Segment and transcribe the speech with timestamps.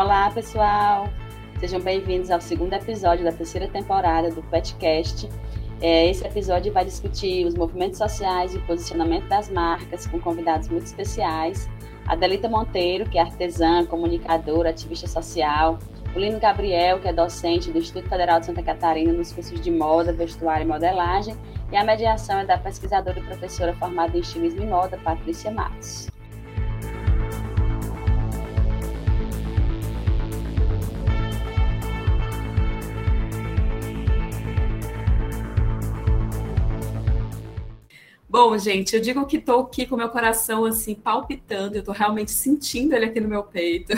[0.00, 1.10] Olá, pessoal!
[1.58, 5.28] Sejam bem-vindos ao segundo episódio da terceira temporada do PetCast.
[5.78, 10.68] É, esse episódio vai discutir os movimentos sociais e o posicionamento das marcas com convidados
[10.68, 11.68] muito especiais.
[12.06, 15.78] A Delita Monteiro, que é artesã, comunicadora, ativista social.
[16.16, 19.70] O Lino Gabriel, que é docente do Instituto Federal de Santa Catarina nos cursos de
[19.70, 21.36] moda, vestuário e modelagem.
[21.70, 26.08] E a mediação é da pesquisadora e professora formada em estilismo e moda, Patrícia Matos.
[38.42, 42.30] Bom, gente, eu digo que estou aqui com meu coração assim palpitando, eu estou realmente
[42.30, 43.92] sentindo ele aqui no meu peito,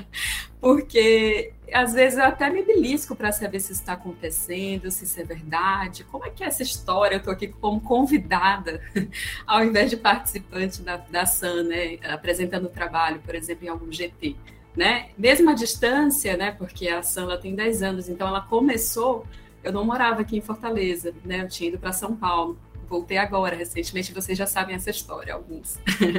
[0.58, 5.24] porque às vezes eu até me belisco para saber se está acontecendo, se isso é
[5.24, 7.16] verdade, como é que é essa história?
[7.16, 8.80] Eu estou aqui como convidada,
[9.46, 13.92] ao invés de participante da, da SAN, né, apresentando o trabalho, por exemplo, em algum
[13.92, 14.36] GT.
[14.74, 15.10] Né?
[15.18, 19.26] Mesmo à distância, né, porque a SAN tem 10 anos, então ela começou,
[19.62, 22.56] eu não morava aqui em Fortaleza, né, eu tinha ido para São Paulo
[22.92, 25.78] voltei agora, recentemente, vocês já sabem essa história, alguns.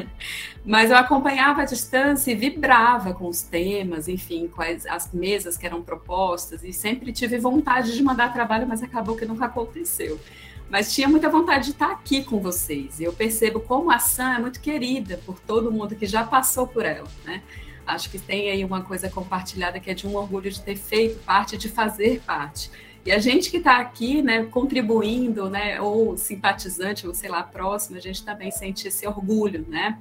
[0.65, 5.55] Mas eu acompanhava a distância e vibrava com os temas, enfim, com as, as, mesas
[5.55, 10.19] que eram propostas, e sempre tive vontade de mandar trabalho, mas acabou que nunca aconteceu.
[10.67, 12.99] Mas tinha muita vontade de estar aqui com vocês.
[12.99, 16.83] Eu percebo como a Sam é muito querida por todo mundo que já passou por
[16.83, 17.43] ela, né?
[17.85, 21.19] Acho que tem aí uma coisa compartilhada que é de um orgulho de ter feito
[21.19, 22.71] parte, de fazer parte.
[23.05, 27.97] E a gente que está aqui, né, contribuindo, né, ou simpatizante, ou sei lá, próximo,
[27.97, 29.99] a gente também sente esse orgulho, né?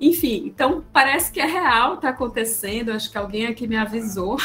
[0.00, 2.90] Enfim, então parece que é real, está acontecendo.
[2.90, 4.36] Acho que alguém aqui me avisou.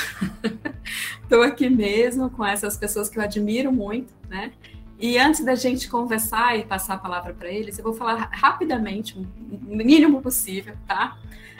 [1.23, 4.51] Estou aqui mesmo com essas pessoas que eu admiro muito, né?
[4.99, 9.17] E antes da gente conversar e passar a palavra para eles, eu vou falar rapidamente,
[9.17, 11.17] o mínimo possível, tá?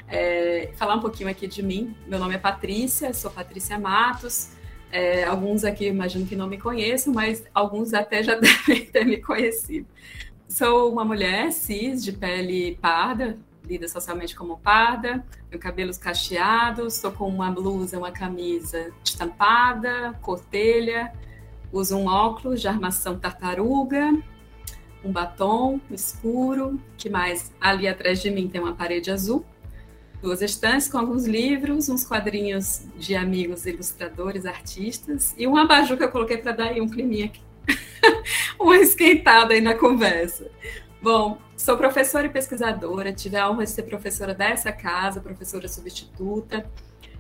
[0.08, 1.96] É, falar um pouquinho aqui de mim.
[2.08, 4.52] Meu nome é Patrícia, sou Patrícia Matos.
[4.92, 9.18] É, alguns aqui imagino que não me conheçam, mas alguns até já devem ter me
[9.18, 9.88] conhecido.
[10.48, 17.12] Sou uma mulher cis, de pele parda, lida socialmente como parda, tenho cabelos cacheados, estou
[17.12, 21.14] com uma blusa, uma camisa estampada, cortelha,
[21.72, 24.12] uso um óculos de armação tartaruga,
[25.06, 27.52] um batom escuro, que mais?
[27.62, 29.46] Ali atrás de mim tem uma parede azul
[30.22, 36.04] duas estantes com alguns livros, uns quadrinhos de amigos ilustradores, artistas e um abajur que
[36.04, 37.42] eu coloquei para dar aí um climinha aqui.
[38.60, 40.50] uma esquentada aí na conversa.
[41.02, 46.70] Bom, sou professora e pesquisadora, tive a honra de ser professora dessa casa, professora substituta,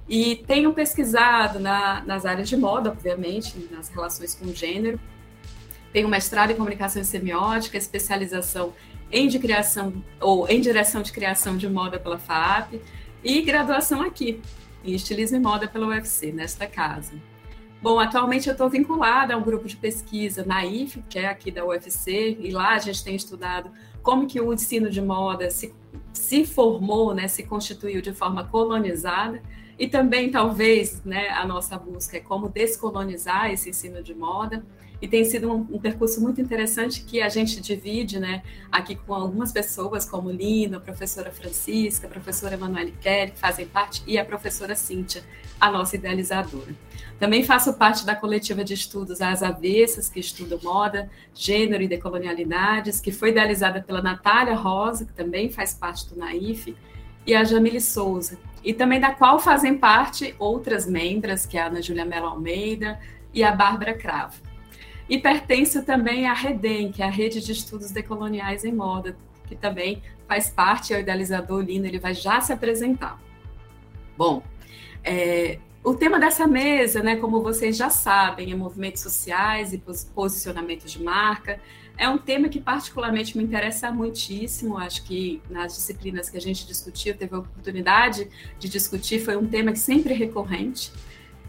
[0.07, 4.99] e tenho pesquisado na, nas áreas de moda, obviamente, nas relações com gênero.
[5.91, 8.73] Tenho mestrado em comunicação e semiótica, especialização
[9.11, 12.81] em de criação ou em direção de criação de moda pela FAP
[13.23, 14.41] e graduação aqui
[14.83, 17.13] em estilismo e moda pela UFC nesta casa.
[17.81, 21.49] Bom, atualmente eu estou vinculada a um grupo de pesquisa na IF, que é aqui
[21.49, 23.71] da UFC, e lá a gente tem estudado
[24.03, 25.73] como que o ensino de moda se,
[26.13, 29.41] se formou, né, se constituiu de forma colonizada,
[29.79, 34.63] e também talvez né, a nossa busca é como descolonizar esse ensino de moda
[35.01, 39.13] e tem sido um, um, percurso muito interessante que a gente divide, né, aqui com
[39.15, 44.19] algumas pessoas, como Lino, a professora Francisca, a professora Emanuele Kelly, que fazem parte, e
[44.19, 45.23] a professora Cíntia,
[45.59, 46.75] a nossa idealizadora.
[47.19, 52.99] Também faço parte da coletiva de estudos As Avessas, que estuda moda, gênero e decolonialidades,
[52.99, 56.75] que foi idealizada pela Natália Rosa, que também faz parte do NAIF,
[57.25, 61.67] e a Jamile Souza, e também da qual fazem parte outras membras, que é a
[61.67, 62.99] Ana Júlia Mello Almeida
[63.33, 64.50] e a Bárbara Cravo.
[65.09, 69.17] E pertence também à REDEM, que é a Rede de Estudos Decoloniais em Moda,
[69.47, 73.19] que também faz parte, é o idealizador Lino, ele vai já se apresentar.
[74.17, 74.41] Bom,
[75.03, 79.81] é, o tema dessa mesa, né, como vocês já sabem, é movimentos sociais e
[80.13, 81.59] posicionamentos de marca.
[81.97, 84.77] É um tema que particularmente me interessa muitíssimo.
[84.77, 89.47] Acho que nas disciplinas que a gente discutiu, teve a oportunidade de discutir, foi um
[89.47, 90.91] tema que sempre é recorrente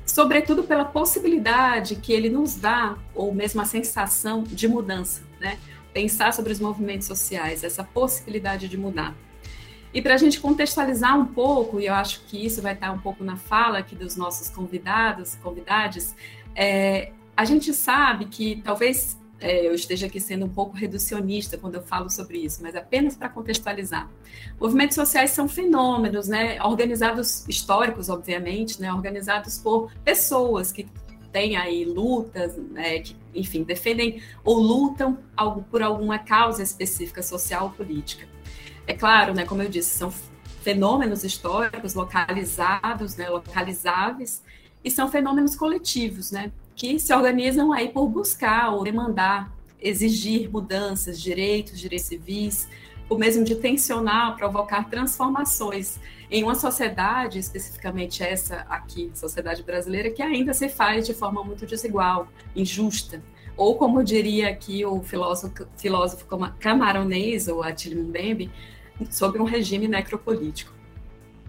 [0.05, 5.59] sobretudo pela possibilidade que ele nos dá, ou mesmo a sensação de mudança, né?
[5.93, 9.15] Pensar sobre os movimentos sociais, essa possibilidade de mudar.
[9.95, 12.99] E para a gente contextualizar um pouco, e eu acho que isso vai estar um
[12.99, 16.15] pouco na fala aqui dos nossos convidados, convidadas,
[16.55, 21.75] é, a gente sabe que talvez é, eu esteja aqui sendo um pouco reducionista quando
[21.75, 24.09] eu falo sobre isso, mas apenas para contextualizar.
[24.59, 30.87] Movimentos sociais são fenômenos, né, organizados, históricos, obviamente, né, organizados por pessoas que
[31.33, 37.65] têm aí lutas, né, que, enfim, defendem ou lutam algo, por alguma causa específica social
[37.65, 38.29] ou política.
[38.87, 40.12] É claro, né, como eu disse, são
[40.62, 44.41] fenômenos históricos localizados, né, localizáveis,
[44.85, 51.21] e são fenômenos coletivos, né, que se organizam aí por buscar ou demandar, exigir mudanças,
[51.21, 52.69] direitos, direitos civis,
[53.09, 55.99] o mesmo de tensionar, provocar transformações
[56.31, 61.67] em uma sociedade, especificamente essa aqui, sociedade brasileira, que ainda se faz de forma muito
[61.67, 63.23] desigual, injusta.
[63.55, 66.27] Ou como diria aqui o filósofo, filósofo
[66.59, 68.51] camaronês, o Attila Mbembe,
[69.11, 70.73] sobre um regime necropolítico.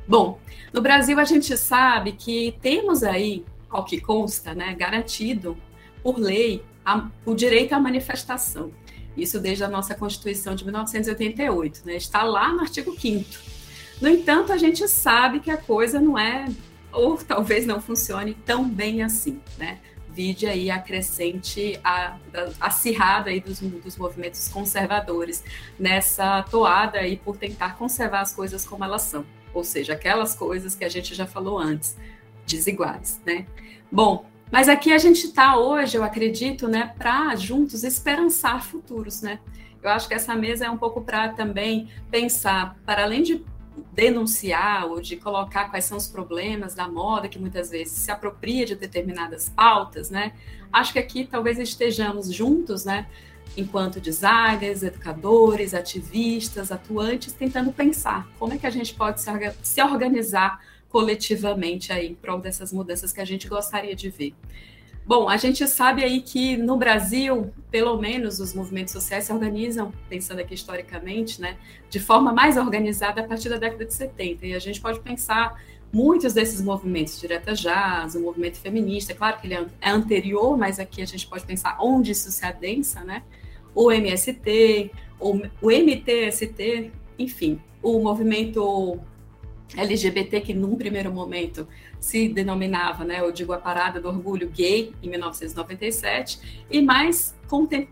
[0.06, 0.38] Bom,
[0.74, 5.58] no Brasil a gente sabe que temos aí, ao que consta, né, garantido
[6.02, 8.72] por lei a, o direito à manifestação.
[9.16, 11.96] Isso desde a nossa Constituição de 1988, né?
[11.96, 13.30] Está lá no artigo 5
[14.02, 16.46] No entanto, a gente sabe que a coisa não é,
[16.92, 19.80] ou talvez não funcione tão bem assim, né?
[20.14, 22.18] vide aí a crescente, a,
[22.62, 25.44] a acirrada aí dos, dos movimentos conservadores
[25.78, 30.76] nessa toada aí por tentar conservar as coisas como elas são, ou seja, aquelas coisas
[30.76, 31.98] que a gente já falou antes,
[32.46, 33.46] desiguais, né?
[33.92, 39.40] Bom, mas aqui a gente está hoje, eu acredito, né, para juntos esperançar futuros, né?
[39.82, 43.44] Eu acho que essa mesa é um pouco para também pensar, para além de
[43.92, 48.66] denunciar ou de colocar quais são os problemas da moda que muitas vezes se apropria
[48.66, 50.34] de determinadas pautas, né?
[50.72, 53.08] Acho que aqui talvez estejamos juntos, né?
[53.58, 59.20] Enquanto designers, educadores, ativistas, atuantes, tentando pensar como é que a gente pode
[59.62, 60.60] se organizar
[60.94, 64.36] coletivamente aí em prol dessas mudanças que a gente gostaria de ver.
[65.08, 69.92] Bom, a gente sabe aí que no Brasil, pelo menos os movimentos sociais se organizam,
[70.08, 71.58] pensando aqui historicamente, né,
[71.90, 74.46] de forma mais organizada a partir da década de 70.
[74.46, 75.60] E a gente pode pensar
[75.92, 80.80] muitos desses movimentos, Direta Jazz, o movimento feminista, é claro que ele é anterior, mas
[80.80, 83.24] aqui a gente pode pensar onde isso se adensa, né?
[83.74, 89.02] O MST, o MTST, enfim, o movimento
[89.76, 91.68] LGBT que num primeiro momento
[92.00, 97.36] se denominava, né, eu digo a parada do orgulho gay em 1997 e mais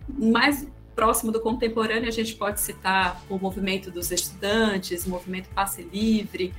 [0.08, 5.82] mais próximo do contemporâneo a gente pode citar o movimento dos estudantes, o movimento passe
[5.82, 6.54] livre.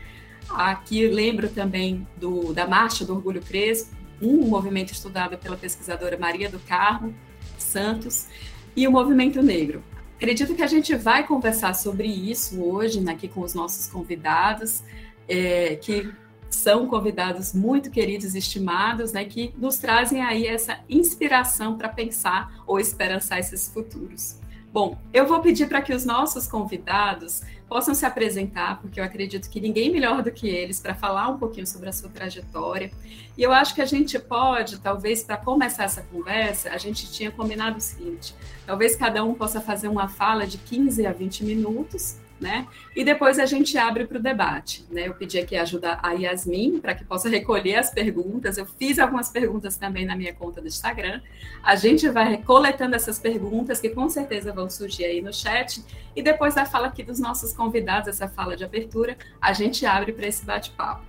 [0.49, 6.49] Aqui lembro também do da marcha do orgulho crespo, um movimento estudado pela pesquisadora Maria
[6.49, 7.15] do Carmo
[7.59, 8.29] Santos
[8.75, 9.83] e o movimento negro.
[10.17, 14.83] Acredito que a gente vai conversar sobre isso hoje né, aqui com os nossos convidados
[15.29, 16.13] é, que
[16.51, 22.63] são convidados muito queridos e estimados, né, que nos trazem aí essa inspiração para pensar
[22.67, 24.39] ou esperançar esses futuros.
[24.73, 29.51] Bom, eu vou pedir para que os nossos convidados possam se apresentar, porque eu acredito
[29.51, 32.91] que ninguém melhor do que eles para falar um pouquinho sobre a sua trajetória.
[33.37, 37.31] E eu acho que a gente pode, talvez, para começar essa conversa, a gente tinha
[37.31, 38.35] combinado o seguinte:
[38.65, 42.67] talvez cada um possa fazer uma fala de 15 a 20 minutos, né?
[42.95, 45.07] E depois a gente abre para o debate, né?
[45.07, 48.59] Eu pedi aqui ajuda a Yasmin para que possa recolher as perguntas.
[48.59, 51.23] Eu fiz algumas perguntas também na minha conta do Instagram.
[51.63, 55.83] A gente vai coletando essas perguntas que com certeza vão surgir aí no chat
[56.15, 60.13] e depois da fala aqui dos nossos convidados, essa fala de abertura, a gente abre
[60.13, 61.05] para esse bate-papo.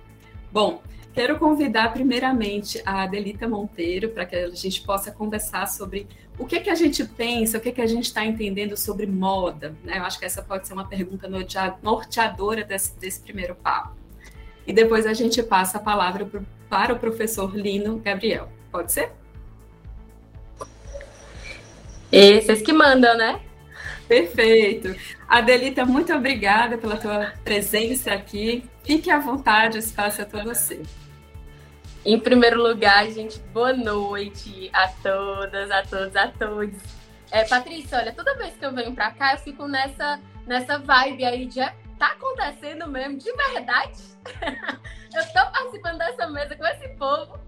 [0.52, 0.80] Bom,
[1.14, 6.58] quero convidar primeiramente a Adelita Monteiro para que a gente possa conversar sobre o que,
[6.58, 9.74] que a gente pensa, o que, que a gente está entendendo sobre moda?
[9.84, 9.98] Né?
[9.98, 11.28] Eu acho que essa pode ser uma pergunta
[11.80, 13.94] norteadora desse, desse primeiro papo.
[14.66, 18.48] E depois a gente passa a palavra pro, para o professor Lino Gabriel.
[18.72, 19.12] Pode ser?
[22.10, 23.40] E vocês que mandam, né?
[24.08, 24.94] Perfeito.
[25.28, 28.64] Adelita, muito obrigada pela tua presença aqui.
[28.82, 30.82] Fique à vontade, o espaço é todo seu.
[32.04, 36.76] Em primeiro lugar, gente, boa noite a todas, a todos, a todos.
[37.30, 41.24] É, Patrícia, olha, toda vez que eu venho pra cá, eu fico nessa, nessa vibe
[41.24, 44.02] aí de é, tá acontecendo mesmo, de verdade.
[45.16, 47.38] eu tô participando dessa mesa com esse povo.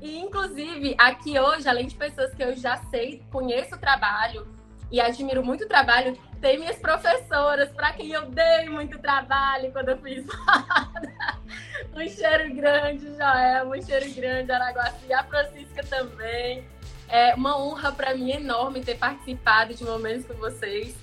[0.00, 4.48] E, inclusive, aqui hoje, além de pessoas que eu já sei, conheço o trabalho
[4.92, 9.88] e admiro muito o trabalho, tem minhas professoras, para quem eu dei muito trabalho quando
[9.88, 10.22] eu fiz
[11.96, 16.68] um cheiro grande, Joel, um cheiro grande, Araguaci, a Francisca também.
[17.08, 20.94] É uma honra para mim enorme ter participado de momentos com vocês.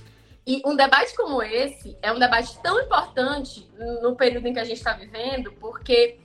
[0.46, 3.68] E um debate como esse é um debate tão importante
[4.02, 6.18] no período em que a gente está vivendo, porque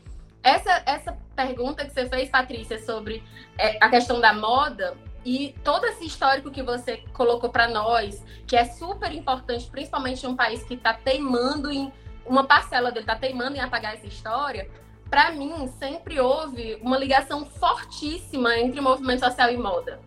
[0.43, 3.23] essa, essa pergunta que você fez, Patrícia, sobre
[3.57, 4.95] é, a questão da moda
[5.25, 10.29] e todo esse histórico que você colocou para nós, que é super importante, principalmente em
[10.29, 11.91] um país que está teimando em
[12.23, 14.69] uma parcela dele está teimando em apagar essa história,
[15.09, 19.99] para mim sempre houve uma ligação fortíssima entre movimento social e moda.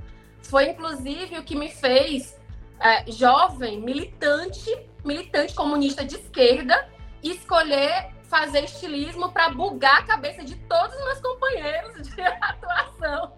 [0.43, 2.39] Foi inclusive o que me fez
[2.81, 4.71] é, jovem, militante,
[5.05, 6.89] militante comunista de esquerda,
[7.23, 13.33] escolher fazer estilismo para bugar a cabeça de todos os meus companheiros de atuação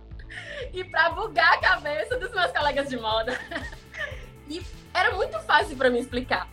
[0.72, 3.38] e para bugar a cabeça dos meus colegas de moda.
[4.48, 4.60] E
[4.92, 6.48] era muito fácil para mim explicar.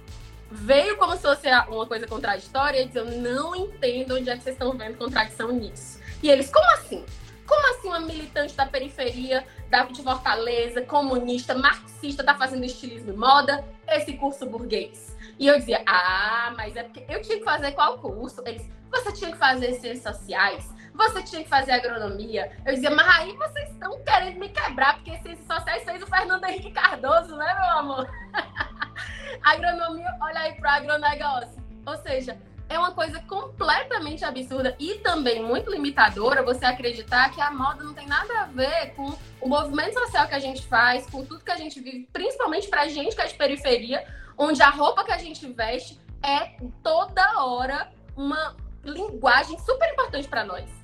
[0.50, 4.56] Veio como se fosse uma coisa contraditória e eu não entendo onde é que vocês
[4.56, 6.00] estão vendo contradição nisso.
[6.22, 7.04] E eles, como assim?
[7.46, 13.18] Como assim uma militante da periferia, da, de Fortaleza, comunista, marxista, tá fazendo estilismo e
[13.18, 13.66] moda?
[13.88, 15.16] Esse curso burguês.
[15.40, 18.42] E eu dizia, ah, mas é porque eu tinha que fazer qual curso?
[18.46, 22.52] Eles, você tinha que fazer ciências sociais, você tinha que fazer agronomia.
[22.66, 26.44] Eu dizia, mas aí vocês estão querendo me quebrar, porque ciências sociais fez o Fernando
[26.46, 28.10] Henrique Cardoso, né, meu amor?
[29.44, 31.64] agronomia, olha aí pro agronegócio.
[31.86, 32.38] Ou seja,
[32.70, 37.94] é uma coisa completamente absurda e também muito limitadora você acreditar que a moda não
[37.94, 41.52] tem nada a ver com o movimento social que a gente faz, com tudo que
[41.52, 44.06] a gente vive, principalmente pra gente que é de periferia,
[44.38, 50.44] onde a roupa que a gente veste é toda hora uma linguagem super importante para
[50.44, 50.77] nós.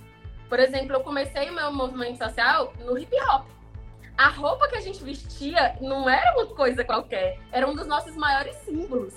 [0.53, 3.47] Por exemplo, eu comecei o meu movimento social no hip hop.
[4.15, 8.15] A roupa que a gente vestia não era uma coisa qualquer, era um dos nossos
[8.15, 9.15] maiores símbolos.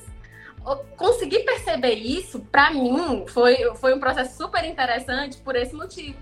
[0.97, 6.17] Conseguir perceber isso, para mim, foi, foi um processo super interessante por esse motivo.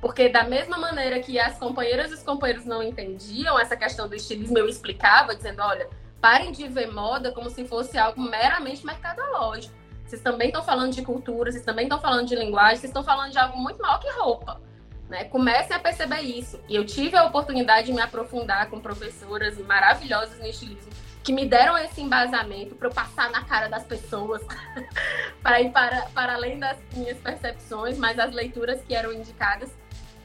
[0.00, 4.14] Porque da mesma maneira que as companheiras e os companheiros não entendiam essa questão do
[4.14, 5.88] estilismo, eu explicava, dizendo, olha,
[6.20, 9.74] Parem de ver moda como se fosse algo meramente mercadológico.
[10.10, 13.30] Vocês também estão falando de cultura, vocês também estão falando de linguagem, vocês estão falando
[13.30, 14.60] de algo muito maior que roupa.
[15.08, 15.22] Né?
[15.24, 16.60] Comecem a perceber isso.
[16.68, 20.90] E eu tive a oportunidade de me aprofundar com professoras maravilhosas no estilismo
[21.22, 24.42] que me deram esse embasamento para eu passar na cara das pessoas,
[25.40, 29.70] para ir para, para além das minhas percepções, mas as leituras que eram indicadas.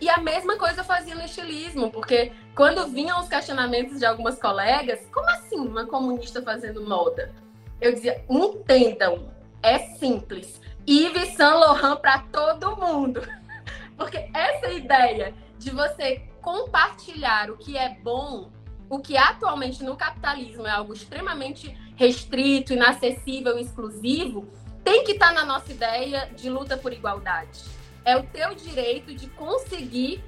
[0.02, 4.40] E a mesma coisa eu fazia no estilismo, porque quando vinham os questionamentos de algumas
[4.40, 7.32] colegas, como assim uma comunista fazendo moda?
[7.80, 9.35] Eu dizia, entendam,
[9.66, 10.62] é simples.
[10.88, 13.22] Yves Saint Laurent para todo mundo.
[13.98, 18.52] Porque essa ideia de você compartilhar o que é bom,
[18.90, 24.48] o que atualmente no capitalismo é algo extremamente restrito, inacessível, exclusivo,
[24.84, 29.14] tem que estar tá na nossa ideia de luta por igualdade é o teu direito
[29.14, 30.24] de conseguir.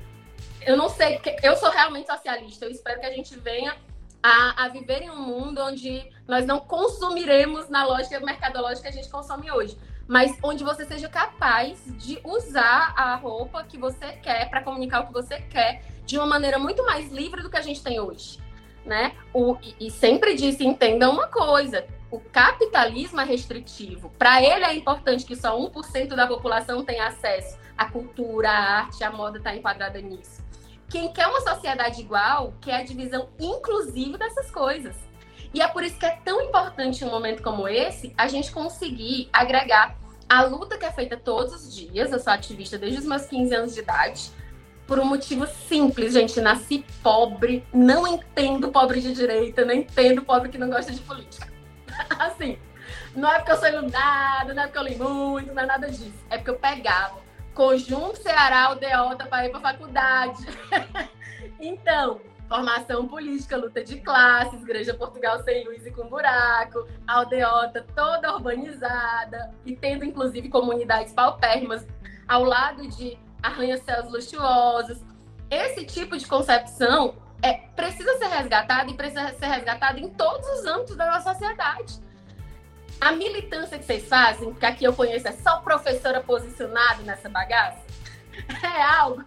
[0.66, 2.66] Eu não sei, eu sou realmente socialista.
[2.66, 3.78] Eu espero que a gente venha
[4.22, 9.02] a, a viver em um mundo onde nós não consumiremos na lógica mercadológica que a
[9.02, 14.50] gente consome hoje, mas onde você seja capaz de usar a roupa que você quer
[14.50, 17.62] para comunicar o que você quer de uma maneira muito mais livre do que a
[17.62, 18.40] gente tem hoje.
[18.86, 19.14] Né?
[19.34, 24.10] O, e, e sempre disse, entenda uma coisa, o capitalismo é restritivo.
[24.18, 29.04] Para ele é importante que só 1% da população tenha acesso à cultura, à arte,
[29.04, 30.42] à moda está enquadrada nisso.
[30.90, 34.96] Quem quer uma sociedade igual quer a divisão inclusiva dessas coisas.
[35.54, 39.30] E é por isso que é tão importante um momento como esse a gente conseguir
[39.32, 39.96] agregar
[40.30, 42.12] a luta que é feita todos os dias.
[42.12, 44.32] Eu sou ativista desde os meus 15 anos de idade.
[44.86, 46.40] Por um motivo simples, gente.
[46.42, 51.52] Nasci pobre, não entendo pobre de direita, não entendo pobre que não gosta de política.
[52.20, 52.58] assim,
[53.16, 55.90] não é porque eu sou iludada, não é porque eu li muito, não é nada
[55.90, 56.26] disso.
[56.30, 60.46] É porque eu pegava Conjunto Ceará Aldeota para ir para faculdade.
[61.60, 68.34] então, formação política, luta de classes, Igreja Portugal sem luz e com buraco, aldeota toda
[68.34, 71.86] urbanizada e tendo inclusive comunidades paupérrimas
[72.28, 75.00] ao lado de arranha-céus luxuosos.
[75.50, 80.66] Esse tipo de concepção é, precisa ser resgatado e precisa ser resgatado em todos os
[80.66, 82.00] âmbitos da nossa sociedade.
[83.00, 87.80] A militância que vocês fazem, que aqui eu conheço é só professora posicionada nessa bagaça,
[88.64, 89.24] é algo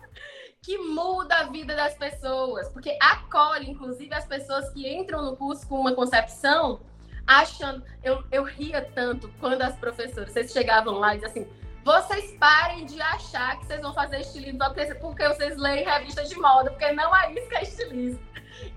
[0.63, 5.67] que muda a vida das pessoas, porque acolhe, inclusive, as pessoas que entram no curso
[5.67, 6.81] com uma concepção,
[7.27, 7.83] achando.
[8.03, 11.49] Eu, eu ria tanto quando as professoras, vocês chegavam lá e diziam assim:
[11.83, 14.59] vocês parem de achar que vocês vão fazer estilismo
[15.01, 18.21] porque, vocês leem revistas de moda, porque não é isso que é estilismo.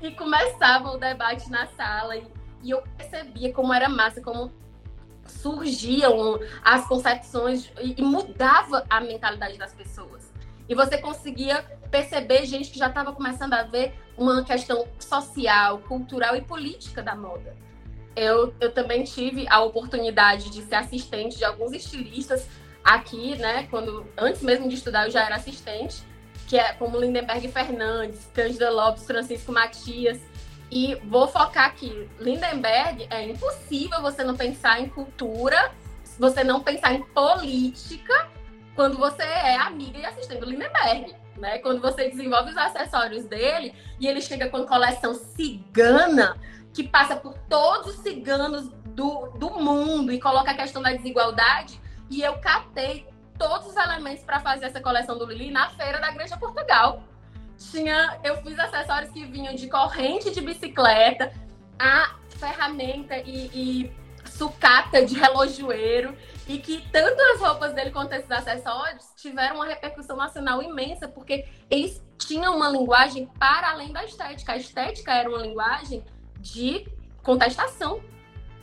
[0.02, 2.26] E começava o debate na sala e,
[2.62, 4.50] e eu percebia como era massa, como
[5.26, 10.33] surgiam as concepções e, e mudava a mentalidade das pessoas.
[10.74, 16.36] E você conseguia perceber gente que já estava começando a ver uma questão social, cultural
[16.36, 17.56] e política da moda.
[18.16, 22.48] Eu, eu também tive a oportunidade de ser assistente de alguns estilistas
[22.84, 26.04] aqui, né, quando antes mesmo de estudar eu já era assistente,
[26.48, 30.20] que é como Lindenberg Fernandes, Cândida Lopes, Francisco Matias.
[30.72, 32.10] E vou focar aqui.
[32.20, 35.72] Lindenberg, é impossível você não pensar em cultura,
[36.18, 38.33] você não pensar em política
[38.76, 41.16] quando você é amiga e assistente do Lindenberg.
[41.38, 41.58] Né?
[41.60, 46.38] Quando você desenvolve os acessórios dele e ele chega com coleção cigana,
[46.74, 51.80] que passa por todos os ciganos do, do mundo e coloca a questão da desigualdade
[52.10, 56.12] e eu catei todos os elementos para fazer essa coleção do Lili na feira da
[56.12, 57.04] Granja Portugal.
[57.72, 61.32] Tinha, eu fiz acessórios que vinham de corrente de bicicleta,
[61.80, 63.92] a ferramenta e, e
[64.38, 66.16] sucata de relojoeiro
[66.48, 71.46] e que tanto as roupas dele quanto esses acessórios tiveram uma repercussão nacional imensa, porque
[71.70, 74.54] eles tinham uma linguagem para além da estética.
[74.54, 76.04] A estética era uma linguagem
[76.40, 76.88] de
[77.22, 78.02] contestação,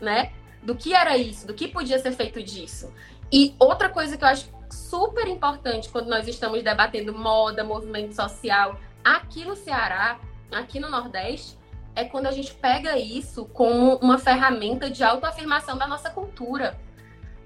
[0.01, 0.33] né?
[0.63, 2.93] Do que era isso, do que podia ser feito disso.
[3.33, 8.79] E outra coisa que eu acho super importante quando nós estamos debatendo moda, movimento social,
[9.03, 10.21] aqui no Ceará,
[10.53, 11.57] aqui no Nordeste,
[12.01, 16.79] é quando a gente pega isso como uma ferramenta de autoafirmação da nossa cultura.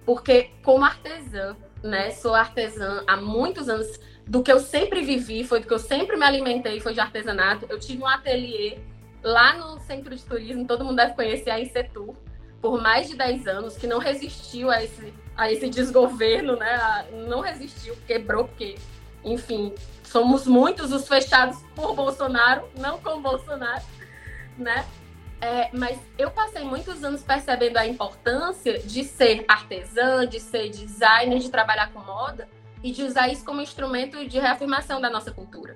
[0.04, 5.60] Porque, como artesã, né, sou artesã há muitos anos, do que eu sempre vivi, foi
[5.60, 7.66] do que eu sempre me alimentei, foi de artesanato.
[7.68, 8.78] Eu tive um ateliê
[9.22, 12.14] lá no centro de turismo, todo mundo deve conhecer a Insetur,
[12.60, 17.06] por mais de 10 anos, que não resistiu a esse, a esse desgoverno, né?
[17.28, 18.76] Não resistiu, quebrou, porque,
[19.22, 23.82] enfim, somos muitos os fechados por Bolsonaro, não com Bolsonaro,
[24.56, 24.84] né?
[25.40, 31.38] É, mas eu passei muitos anos percebendo a importância de ser artesã, de ser designer,
[31.38, 32.48] de trabalhar com moda
[32.82, 35.74] e de usar isso como instrumento de reafirmação da nossa cultura.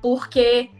[0.00, 0.70] Porque,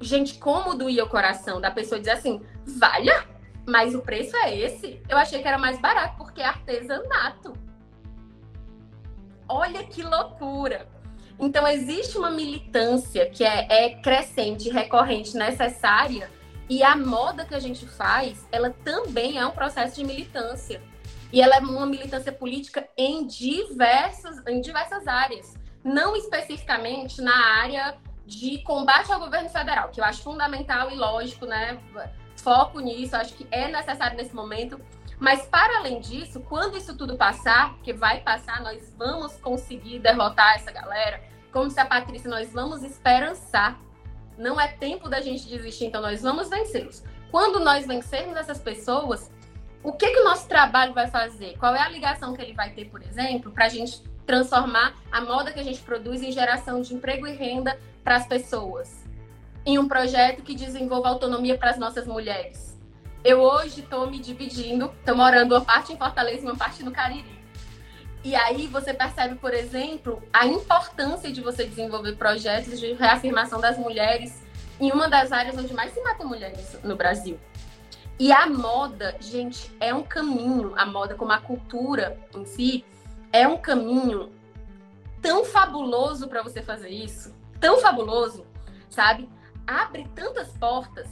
[0.00, 3.26] gente, como doía o coração da pessoa dizer assim, valha,
[3.66, 5.00] mas o preço é esse?
[5.08, 7.54] Eu achei que era mais barato, porque é artesanato.
[9.48, 10.86] Olha que loucura!
[11.38, 16.30] Então, existe uma militância que é, é crescente, recorrente, necessária
[16.72, 20.80] e a moda que a gente faz, ela também é um processo de militância.
[21.30, 25.52] E ela é uma militância política em diversas, em diversas áreas.
[25.84, 31.44] Não especificamente na área de combate ao governo federal, que eu acho fundamental e lógico,
[31.44, 31.78] né?
[32.36, 34.80] Foco nisso, acho que é necessário nesse momento.
[35.18, 40.54] Mas, para além disso, quando isso tudo passar, que vai passar, nós vamos conseguir derrotar
[40.54, 41.22] essa galera.
[41.52, 43.78] Como se a Patrícia, nós vamos esperançar
[44.36, 47.02] não é tempo da gente desistir, então nós vamos vencê-los.
[47.30, 49.30] Quando nós vencermos essas pessoas,
[49.82, 51.56] o que, que o nosso trabalho vai fazer?
[51.58, 55.20] Qual é a ligação que ele vai ter, por exemplo, para a gente transformar a
[55.20, 59.02] moda que a gente produz em geração de emprego e renda para as pessoas?
[59.64, 62.78] Em um projeto que desenvolva autonomia para as nossas mulheres.
[63.24, 66.90] Eu hoje estou me dividindo, estou morando uma parte em Fortaleza e uma parte no
[66.90, 67.31] Cariri.
[68.24, 73.76] E aí você percebe, por exemplo, a importância de você desenvolver projetos de reafirmação das
[73.76, 74.42] mulheres
[74.80, 77.38] em uma das áreas onde mais se matam mulheres no Brasil.
[78.20, 82.84] E a moda, gente, é um caminho, a moda como a cultura em si,
[83.32, 84.30] é um caminho
[85.20, 88.46] tão fabuloso para você fazer isso, tão fabuloso,
[88.88, 89.28] sabe?
[89.66, 91.08] Abre tantas portas.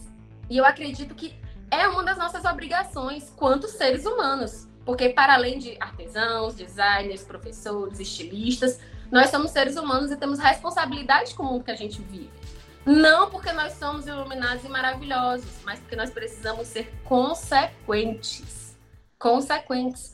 [0.49, 1.35] E eu acredito que
[1.73, 8.01] é uma das nossas obrigações quanto seres humanos porque, para além de artesãos, designers, professores,
[8.01, 12.29] estilistas, nós somos seres humanos e temos responsabilidade com o mundo que a gente vive.
[12.85, 18.77] Não porque nós somos iluminados e maravilhosos, mas porque nós precisamos ser consequentes.
[19.17, 20.13] Consequentes.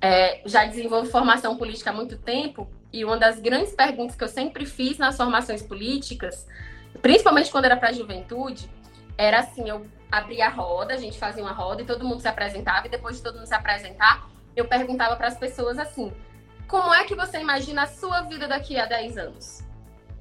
[0.00, 4.28] É, já desenvolvo formação política há muito tempo e uma das grandes perguntas que eu
[4.28, 6.46] sempre fiz nas formações políticas,
[7.02, 8.70] principalmente quando era para a juventude,
[9.18, 12.28] era assim: eu abria a roda, a gente fazia uma roda e todo mundo se
[12.28, 16.12] apresentava, e depois de todo mundo se apresentar, eu perguntava para as pessoas assim:
[16.66, 19.64] como é que você imagina a sua vida daqui a 10 anos?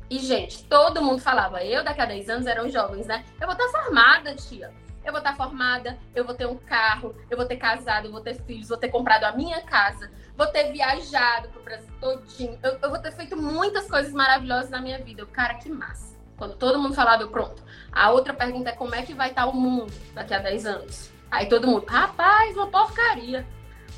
[0.10, 3.26] E, gente, todo mundo falava, eu daqui a 10 anos eram jovens, né?
[3.42, 4.72] Eu vou estar tá formada, tia.
[5.04, 8.12] Eu vou estar tá formada, eu vou ter um carro, eu vou ter casado, eu
[8.12, 12.60] vou ter filhos, vou ter comprado a minha casa, vou ter viajado pro Brasil todinho.
[12.62, 15.22] Eu, eu vou ter feito muitas coisas maravilhosas na minha vida.
[15.22, 16.16] Eu, cara, que massa.
[16.38, 17.64] Quando todo mundo falava, eu pronto.
[17.96, 21.10] A outra pergunta é como é que vai estar o mundo daqui a 10 anos?
[21.32, 23.48] Aí todo mundo, rapaz, uma porcaria.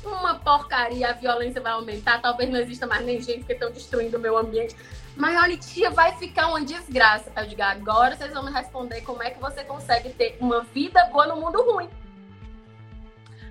[0.04, 4.16] Uma porcaria, a violência vai aumentar, talvez não exista mais nem gente que estão destruindo
[4.16, 4.76] o meu ambiente.
[5.16, 7.32] Mas olha, tia, vai ficar uma desgraça.
[7.36, 11.04] Eu digo, agora vocês vão me responder como é que você consegue ter uma vida
[11.06, 11.90] boa no mundo ruim.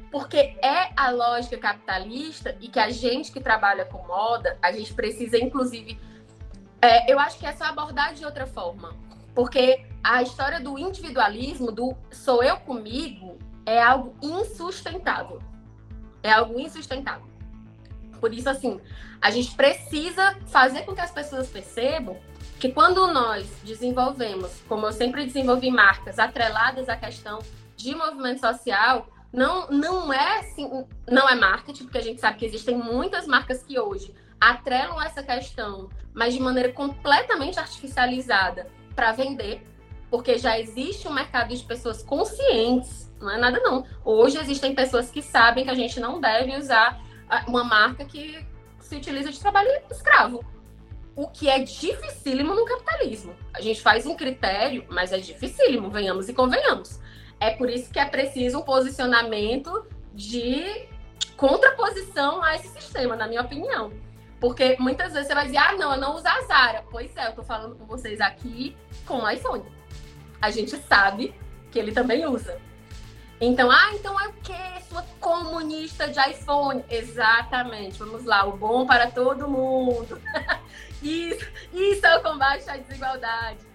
[0.10, 4.94] Porque é a lógica capitalista e que a gente que trabalha com moda, a gente
[4.94, 6.00] precisa, inclusive,
[6.82, 8.96] é, eu acho que é só abordar de outra forma.
[9.38, 15.40] Porque a história do individualismo, do sou eu comigo, é algo insustentável.
[16.24, 17.28] É algo insustentável.
[18.20, 18.82] Por isso, assim,
[19.22, 22.18] a gente precisa fazer com que as pessoas percebam
[22.60, 27.38] que quando nós desenvolvemos, como eu sempre desenvolvi marcas atreladas à questão
[27.76, 30.68] de movimento social, não, não é assim,
[31.08, 35.22] não é marketing, porque a gente sabe que existem muitas marcas que hoje atrelam essa
[35.22, 39.62] questão, mas de maneira completamente artificializada para vender,
[40.10, 43.86] porque já existe um mercado de pessoas conscientes, não é nada não.
[44.04, 47.00] Hoje existem pessoas que sabem que a gente não deve usar
[47.48, 48.44] uma marca que
[48.80, 50.44] se utiliza de trabalho escravo.
[51.16, 53.36] O que é dificílimo no capitalismo.
[53.54, 57.00] A gente faz um critério, mas é dificílimo, venhamos e convenhamos.
[57.40, 60.88] É por isso que é preciso um posicionamento de
[61.36, 63.92] contraposição a esse sistema, na minha opinião.
[64.40, 66.84] Porque muitas vezes você vai dizer, ah, não, eu não uso a Zara.
[66.92, 69.66] Pois é, eu tô falando com vocês aqui com o iPhone.
[70.42, 71.34] A gente sabe
[71.72, 72.60] que ele também usa.
[73.40, 74.54] Então, ah, então é o quê?
[74.88, 76.84] Sua comunista de iPhone.
[76.90, 77.98] Exatamente.
[78.00, 80.22] Vamos lá, o bom para todo mundo.
[81.02, 83.66] isso, isso é o combate à desigualdade.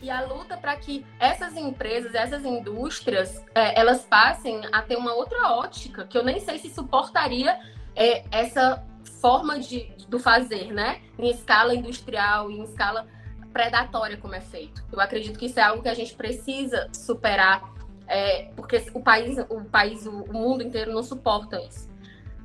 [0.00, 5.14] E a luta para que essas empresas, essas indústrias, é, elas passem a ter uma
[5.14, 7.56] outra ótica, que eu nem sei se suportaria
[7.94, 8.84] é, essa
[9.20, 11.00] forma de, do fazer, né?
[11.18, 13.08] Em escala industrial, em escala
[13.50, 14.84] predatória, como é feito.
[14.92, 17.72] Eu acredito que isso é algo que a gente precisa superar,
[18.06, 21.90] é, porque o país, o país, o mundo inteiro não suporta isso.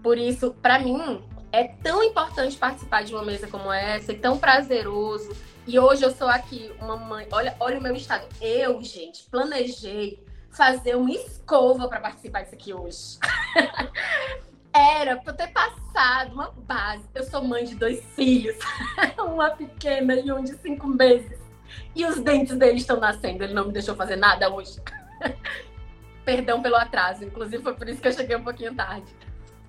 [0.01, 4.37] Por isso, para mim, é tão importante participar de uma mesa como essa, e tão
[4.37, 5.29] prazeroso.
[5.67, 7.27] E hoje eu sou aqui, uma mãe.
[7.31, 8.25] Olha, olha o meu estado.
[8.39, 13.17] Eu, gente, planejei fazer uma escova para participar disso aqui hoje.
[14.77, 17.03] Era para ter passado uma base.
[17.15, 18.55] Eu sou mãe de dois filhos,
[19.17, 21.39] uma pequena e um de cinco meses.
[21.95, 23.43] E os dentes dele estão nascendo.
[23.43, 24.79] Ele não me deixou fazer nada hoje.
[26.23, 29.11] Perdão pelo atraso, inclusive foi por isso que eu cheguei um pouquinho tarde.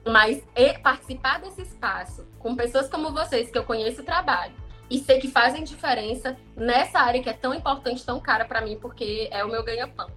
[0.07, 0.43] Mas
[0.83, 4.55] participar desse espaço com pessoas como vocês, que eu conheço o trabalho,
[4.91, 8.79] e sei que fazem diferença nessa área que é tão importante, tão cara para mim,
[8.79, 10.11] porque é o meu ganha-pão.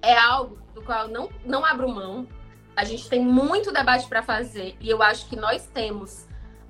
[0.00, 2.28] É algo do qual eu não, não abro mão.
[2.76, 6.26] A gente tem muito debate para fazer e eu acho que nós temos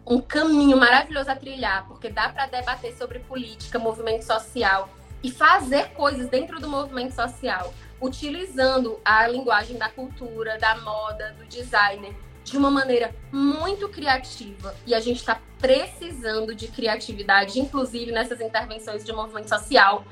[0.06, 4.88] um caminho maravilhoso a trilhar, porque dá para debater sobre política, movimento social
[5.22, 11.44] e fazer coisas dentro do movimento social, utilizando a linguagem da cultura, da moda, do
[11.44, 14.74] designer de uma maneira muito criativa.
[14.86, 20.04] E a gente está precisando de criatividade, inclusive nessas intervenções de movimento social,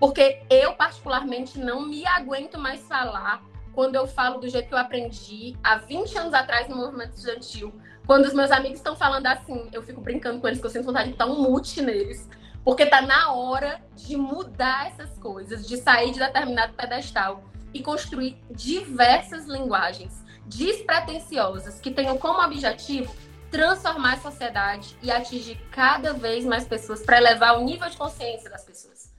[0.00, 3.42] porque eu particularmente não me aguento mais falar
[3.74, 7.72] quando eu falo do jeito que eu aprendi há 20 anos atrás no movimento estudantil.
[8.06, 10.84] Quando os meus amigos estão falando assim, eu fico brincando com eles que eu sinto
[10.84, 12.28] vontade de dar um mute neles,
[12.64, 18.38] porque tá na hora de mudar essas coisas, de sair de determinado pedestal e construir
[18.50, 23.14] diversas linguagens despretensiosas que tenham como objetivo
[23.54, 28.50] transformar a sociedade e atingir cada vez mais pessoas para elevar o nível de consciência
[28.50, 29.12] das pessoas.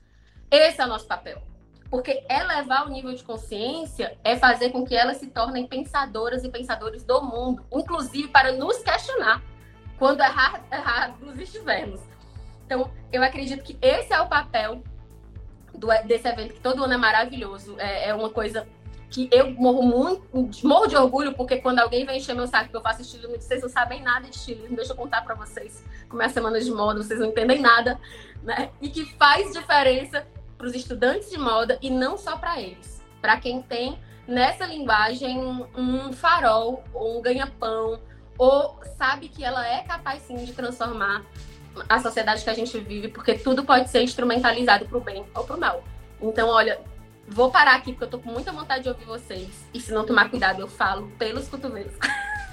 [0.52, 1.42] Esse é o nosso papel.
[1.96, 6.50] Porque elevar o nível de consciência é fazer com que elas se tornem pensadoras e
[6.50, 9.42] pensadores do mundo, inclusive para nos questionar
[9.98, 12.02] quando errar, nos estivermos.
[12.66, 14.84] Então, eu acredito que esse é o papel
[15.74, 17.80] do, desse evento, que todo ano é maravilhoso.
[17.80, 18.68] É, é uma coisa
[19.10, 22.76] que eu morro muito, morro de orgulho, porque quando alguém vem encher meu saco que
[22.76, 26.22] eu faço estilismo, vocês não sabem nada de estilismo, deixa eu contar para vocês como
[26.22, 27.98] é a semana de moda, vocês não entendem nada,
[28.44, 28.70] né?
[28.82, 30.28] E que faz diferença
[30.58, 35.40] para os estudantes de moda e não só para eles, para quem tem nessa linguagem
[35.76, 38.00] um farol ou um ganha-pão,
[38.38, 41.24] ou sabe que ela é capaz sim de transformar
[41.88, 45.44] a sociedade que a gente vive, porque tudo pode ser instrumentalizado para o bem ou
[45.44, 45.84] para o mal.
[46.22, 46.80] Então, olha,
[47.28, 49.68] Vou parar aqui porque eu tô com muita vontade de ouvir vocês.
[49.74, 51.94] E se não tomar cuidado, eu falo pelos cotovelos.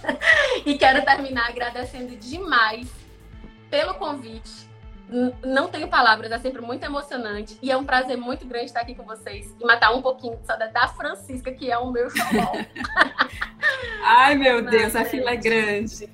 [0.65, 2.91] e quero terminar agradecendo demais
[3.71, 4.72] pelo convite.
[5.45, 7.59] Não tenho palavras, é sempre muito emocionante.
[7.61, 10.47] E é um prazer muito grande estar aqui com vocês e matar um pouquinho de
[10.47, 12.53] saudade da Francisca, que é o meu xodó.
[14.05, 16.09] Ai, meu Deus, a fila é grande.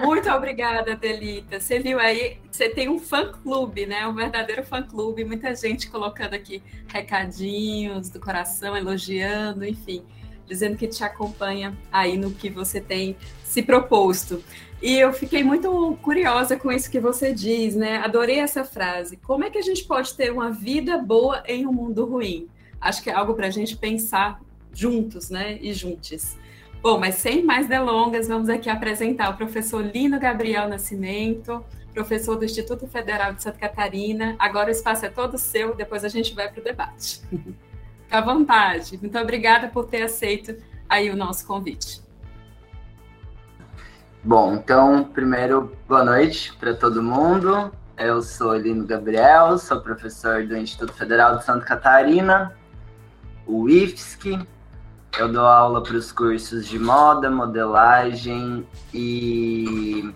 [0.00, 1.58] Muito obrigada, Delita.
[1.58, 4.06] Você viu aí, você tem um fã-clube, né?
[4.06, 5.24] Um verdadeiro fã-clube.
[5.24, 10.04] Muita gente colocando aqui recadinhos do coração, elogiando, enfim,
[10.46, 14.42] dizendo que te acompanha aí no que você tem se proposto.
[14.82, 17.98] E eu fiquei muito curiosa com isso que você diz, né?
[17.98, 19.16] Adorei essa frase.
[19.16, 22.48] Como é que a gente pode ter uma vida boa em um mundo ruim?
[22.80, 24.40] Acho que é algo para a gente pensar
[24.74, 25.56] juntos, né?
[25.60, 26.36] E juntos.
[26.82, 31.64] Bom, mas sem mais delongas, vamos aqui apresentar o professor Lino Gabriel Nascimento,
[31.94, 34.34] professor do Instituto Federal de Santa Catarina.
[34.36, 37.22] Agora o espaço é todo seu, depois a gente vai para o debate.
[37.30, 37.46] Fique
[38.10, 38.98] à vontade.
[39.00, 40.56] Muito obrigada por ter aceito
[40.88, 42.02] aí o nosso convite.
[44.24, 47.72] Bom, então, primeiro, boa noite para todo mundo.
[47.98, 52.56] Eu sou Lino Gabriel, sou professor do Instituto Federal de Santa Catarina,
[53.44, 54.38] o IFSC,
[55.18, 60.14] eu dou aula para os cursos de moda, modelagem e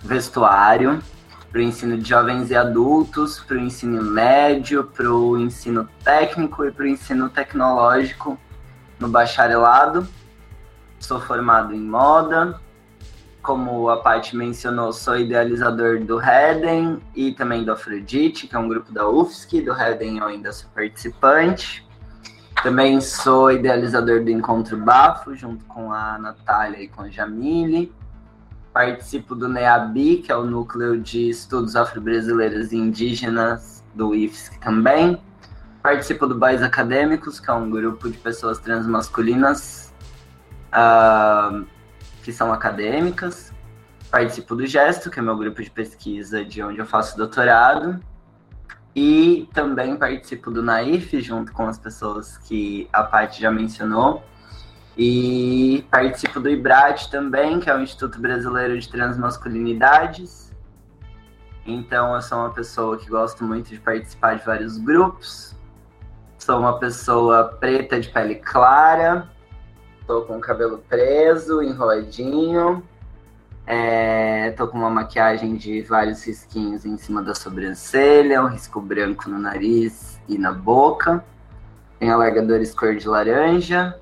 [0.00, 1.02] vestuário,
[1.50, 6.64] para o ensino de jovens e adultos, para o ensino médio, para o ensino técnico
[6.64, 8.38] e para o ensino tecnológico
[9.00, 10.06] no bacharelado.
[11.00, 12.60] Sou formado em moda
[13.42, 18.68] como a Paty mencionou, sou idealizador do Reden e também do Afrodite, que é um
[18.68, 19.62] grupo da UFSC.
[19.62, 21.86] Do Reden eu ainda sou participante.
[22.62, 27.92] Também sou idealizador do Encontro Bafo, junto com a Natália e com a Jamile.
[28.72, 35.18] Participo do NEABI, que é o Núcleo de Estudos Afro-Brasileiros e Indígenas do IFSC também.
[35.82, 39.92] Participo do Boys Acadêmicos, que é um grupo de pessoas transmasculinas
[40.74, 41.66] uh,
[42.22, 43.52] que são acadêmicas.
[44.10, 48.00] Participo do Gesto, que é meu grupo de pesquisa de onde eu faço doutorado.
[48.94, 54.24] E também participo do NAIF, junto com as pessoas que a Paty já mencionou.
[54.96, 60.52] E participo do IBRAT também, que é o Instituto Brasileiro de Transmasculinidades.
[61.64, 65.54] Então, eu sou uma pessoa que gosto muito de participar de vários grupos.
[66.36, 69.28] Sou uma pessoa preta de pele clara.
[70.10, 72.82] Tô com o cabelo preso, enroladinho.
[73.64, 79.30] É, tô com uma maquiagem de vários risquinhos em cima da sobrancelha, um risco branco
[79.30, 81.24] no nariz e na boca.
[82.00, 84.00] Tem alargadores cor de laranja.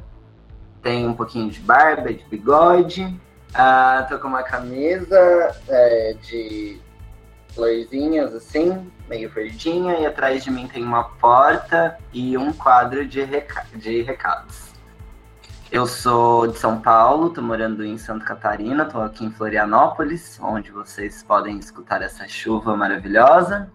[0.81, 3.15] Tem um pouquinho de barba, de bigode.
[3.53, 6.81] Ah, tô com uma camisa é, de
[7.51, 9.99] florzinhas assim, meio verdinha.
[9.99, 14.68] E atrás de mim tem uma porta e um quadro de, reca de recados.
[15.71, 20.71] Eu sou de São Paulo, tô morando em Santa Catarina, tô aqui em Florianópolis, onde
[20.71, 23.71] vocês podem escutar essa chuva maravilhosa.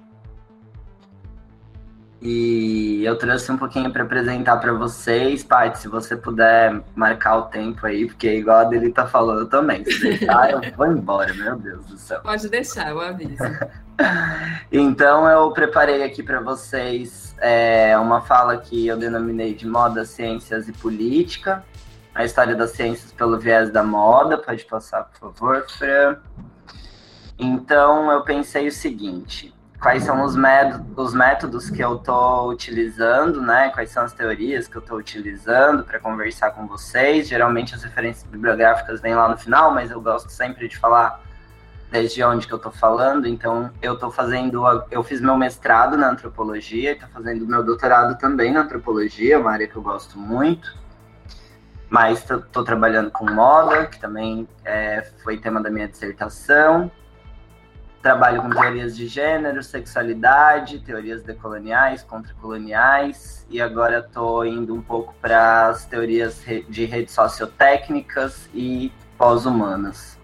[2.19, 7.41] E eu trouxe um pouquinho para apresentar para vocês, Paty, se você puder marcar o
[7.43, 11.57] tempo aí, porque igual a Deli tá falando também, se deixar eu vou embora, meu
[11.57, 12.21] Deus do céu.
[12.21, 13.43] Pode deixar, eu aviso.
[14.71, 20.67] então eu preparei aqui para vocês é, uma fala que eu denominei de moda, ciências
[20.67, 21.63] e política
[22.13, 24.37] a história das ciências pelo viés da moda.
[24.37, 26.17] Pode passar, por favor, Fran.
[27.37, 30.35] Então, eu pensei o seguinte: quais são os,
[30.95, 33.69] os métodos que eu estou utilizando, né?
[33.69, 37.27] Quais são as teorias que eu estou utilizando para conversar com vocês?
[37.27, 41.19] Geralmente as referências bibliográficas vêm lá no final, mas eu gosto sempre de falar
[41.91, 43.27] desde onde que eu estou falando.
[43.27, 48.51] Então, eu estou fazendo, eu fiz meu mestrado na antropologia, estou fazendo meu doutorado também
[48.51, 50.82] na antropologia, uma área que eu gosto muito
[51.93, 56.89] mas estou trabalhando com moda, que também é, foi tema da minha dissertação.
[58.01, 65.13] Trabalho com teorias de gênero, sexualidade, teorias decoloniais, contracoloniais, e agora estou indo um pouco
[65.21, 70.17] para as teorias de redes sociotécnicas e pós-humanas.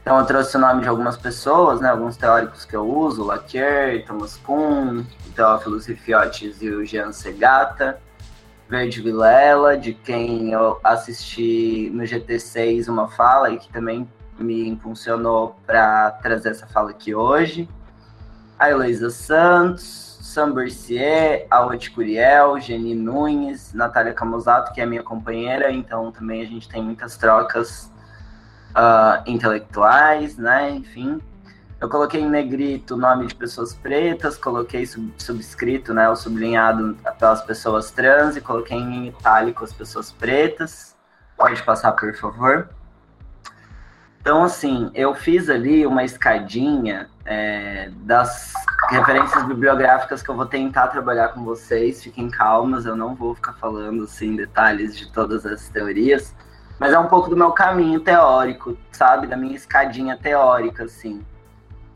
[0.00, 4.06] Então eu trouxe o nome de algumas pessoas, né, alguns teóricos que eu uso, Lacquier,
[4.06, 5.04] Thomas Kuhn,
[5.36, 8.00] Teófilos Rifiotes e o Jean Segata
[8.68, 14.06] Verde Vilela, de quem eu assisti no GT6 uma fala e que também
[14.38, 17.68] me impulsionou para trazer essa fala aqui hoje.
[18.58, 25.72] A Heloísa Santos, Sam Bercier, Audi Curiel, Geni Nunes, Natália Camusato, que é minha companheira,
[25.72, 27.90] então também a gente tem muitas trocas
[28.70, 30.70] uh, intelectuais, né?
[30.70, 31.20] Enfim.
[31.80, 36.96] Eu coloquei em negrito o nome de pessoas pretas, coloquei sub, subscrito, né, o sublinhado
[37.18, 40.96] pelas pessoas trans e coloquei em itálico as pessoas pretas.
[41.36, 42.68] Pode passar, por favor.
[44.20, 48.52] Então, assim, eu fiz ali uma escadinha é, das
[48.90, 52.02] referências bibliográficas que eu vou tentar trabalhar com vocês.
[52.02, 56.34] Fiquem calmas, eu não vou ficar falando assim detalhes de todas as teorias,
[56.78, 59.28] mas é um pouco do meu caminho teórico, sabe?
[59.28, 61.24] Da minha escadinha teórica, assim.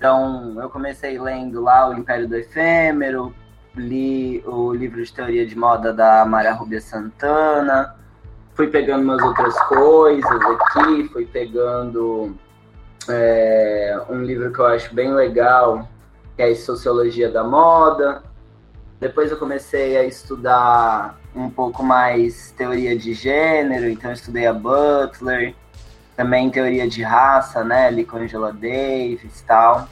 [0.02, 3.32] Então, eu comecei lendo lá O Império do Efêmero,
[3.76, 7.94] li o livro de teoria de moda da Maria Rubia Santana,
[8.52, 12.34] fui pegando umas outras coisas aqui, fui pegando
[13.08, 15.88] é, um livro que eu acho bem legal,
[16.34, 18.24] que é Sociologia da Moda.
[18.98, 25.54] Depois eu comecei a estudar um pouco mais teoria de gênero, então estudei a Butler,
[26.16, 29.88] também teoria de raça, né, ali com Angela Davis e tal.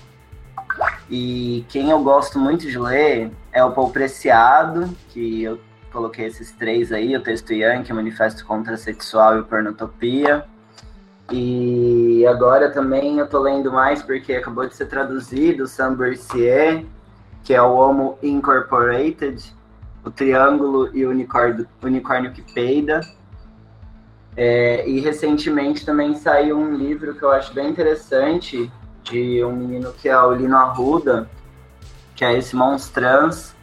[1.10, 5.58] E quem eu gosto muito de ler é o Paul Preciado, que eu
[5.92, 10.44] coloquei esses três aí, o texto Yankee, o Manifesto Contra Sexual e o Pornotopia.
[11.32, 16.84] E agora também eu tô lendo mais porque acabou de ser traduzido Sam Bercier,
[17.42, 19.42] que é o Homo Incorporated,
[20.04, 23.00] o Triângulo e o Unicórnio, unicórnio que Peida
[24.36, 28.70] é, e recentemente também saiu um livro que eu acho bem interessante,
[29.04, 31.28] de um menino que é o Lino Arruda,
[32.14, 33.54] que é esse monstrans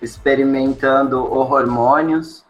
[0.00, 2.44] experimentando hormônios.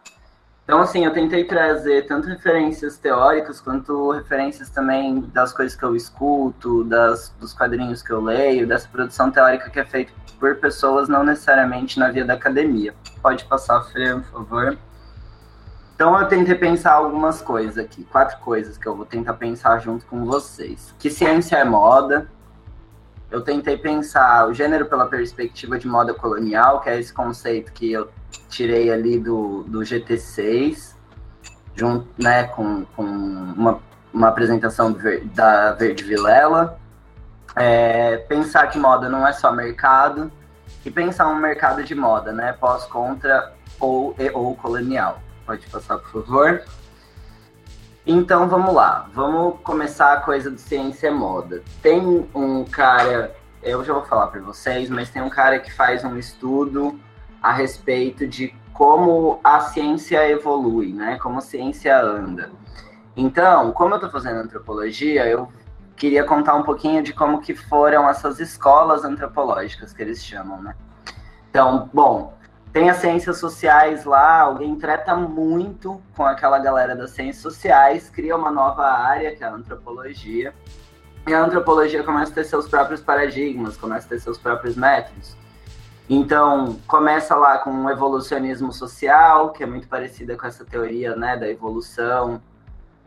[0.64, 5.94] Então, assim, eu tentei trazer tanto referências teóricas quanto referências também das coisas que eu
[5.94, 11.08] escuto, das, dos quadrinhos que eu leio, dessa produção teórica que é feita por pessoas
[11.08, 12.94] não necessariamente na via da academia.
[13.22, 14.78] Pode passar, Fê, por favor.
[15.94, 20.04] Então, eu tentei pensar algumas coisas aqui, quatro coisas que eu vou tentar pensar junto
[20.06, 20.94] com vocês.
[20.98, 22.28] Que ciência é moda?
[23.30, 27.92] Eu tentei pensar o gênero pela perspectiva de moda colonial, que é esse conceito que
[27.92, 28.10] eu
[28.48, 30.94] tirei ali do, do GT6,
[31.74, 33.80] junto, né, com, com uma,
[34.12, 34.96] uma apresentação
[35.34, 36.78] da Verde Vilela.
[37.56, 40.30] É, pensar que moda não é só mercado,
[40.84, 45.20] e pensar um mercado de moda, né, pós-contra ou, ou colonial.
[45.46, 46.62] Pode passar, por favor.
[48.06, 51.62] Então vamos lá, vamos começar a coisa do ciência moda.
[51.82, 56.04] Tem um cara, eu já vou falar para vocês, mas tem um cara que faz
[56.04, 57.00] um estudo
[57.42, 61.18] a respeito de como a ciência evolui, né?
[61.18, 62.50] Como a ciência anda.
[63.16, 65.48] Então, como eu estou fazendo antropologia, eu
[65.96, 70.74] queria contar um pouquinho de como que foram essas escolas antropológicas que eles chamam, né?
[71.48, 72.36] Então, bom,
[72.74, 78.36] tem as ciências sociais lá, alguém trata muito com aquela galera das ciências sociais, cria
[78.36, 80.52] uma nova área, que é a antropologia,
[81.24, 85.36] e a antropologia começa a ter seus próprios paradigmas, começa a ter seus próprios métodos.
[86.10, 91.36] Então, começa lá com um evolucionismo social, que é muito parecida com essa teoria né,
[91.36, 92.42] da evolução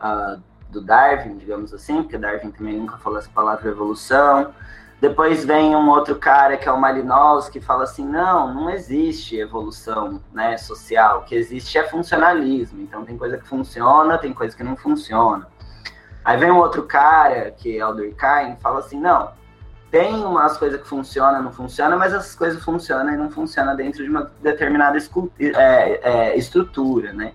[0.00, 4.50] uh, do Darwin, digamos assim, porque Darwin também nunca falou essa palavra evolução.
[5.00, 9.36] Depois vem um outro cara que é o Malinowski que fala assim, não, não existe
[9.36, 12.82] evolução né, social, o que existe é funcionalismo.
[12.82, 15.46] Então tem coisa que funciona, tem coisa que não funciona.
[16.24, 19.30] Aí vem um outro cara, que é o Durkheim, fala assim, não,
[19.90, 24.02] tem umas coisas que funcionam, não funcionam, mas essas coisas funcionam e não funcionam dentro
[24.02, 27.32] de uma determinada é, é, estrutura, né?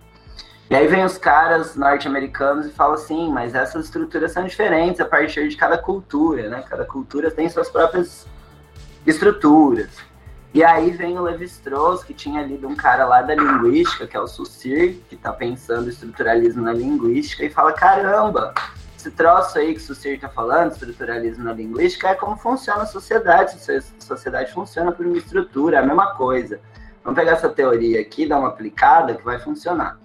[0.70, 5.06] E aí vem os caras norte-americanos e falam assim, mas essas estruturas são diferentes a
[5.06, 6.64] partir de cada cultura, né?
[6.68, 8.26] Cada cultura tem suas próprias
[9.06, 9.90] estruturas.
[10.54, 14.20] E aí vem o Levi-Strauss, que tinha lido um cara lá da linguística, que é
[14.20, 18.54] o Saussure, que está pensando estruturalismo na linguística, e fala, caramba,
[18.96, 22.86] esse troço aí que o Saussure está falando, estruturalismo na linguística, é como funciona a
[22.86, 23.58] sociedade.
[23.58, 26.60] A sociedade funciona por uma estrutura, é a mesma coisa.
[27.04, 29.98] Vamos pegar essa teoria aqui, dar uma aplicada que vai funcionar.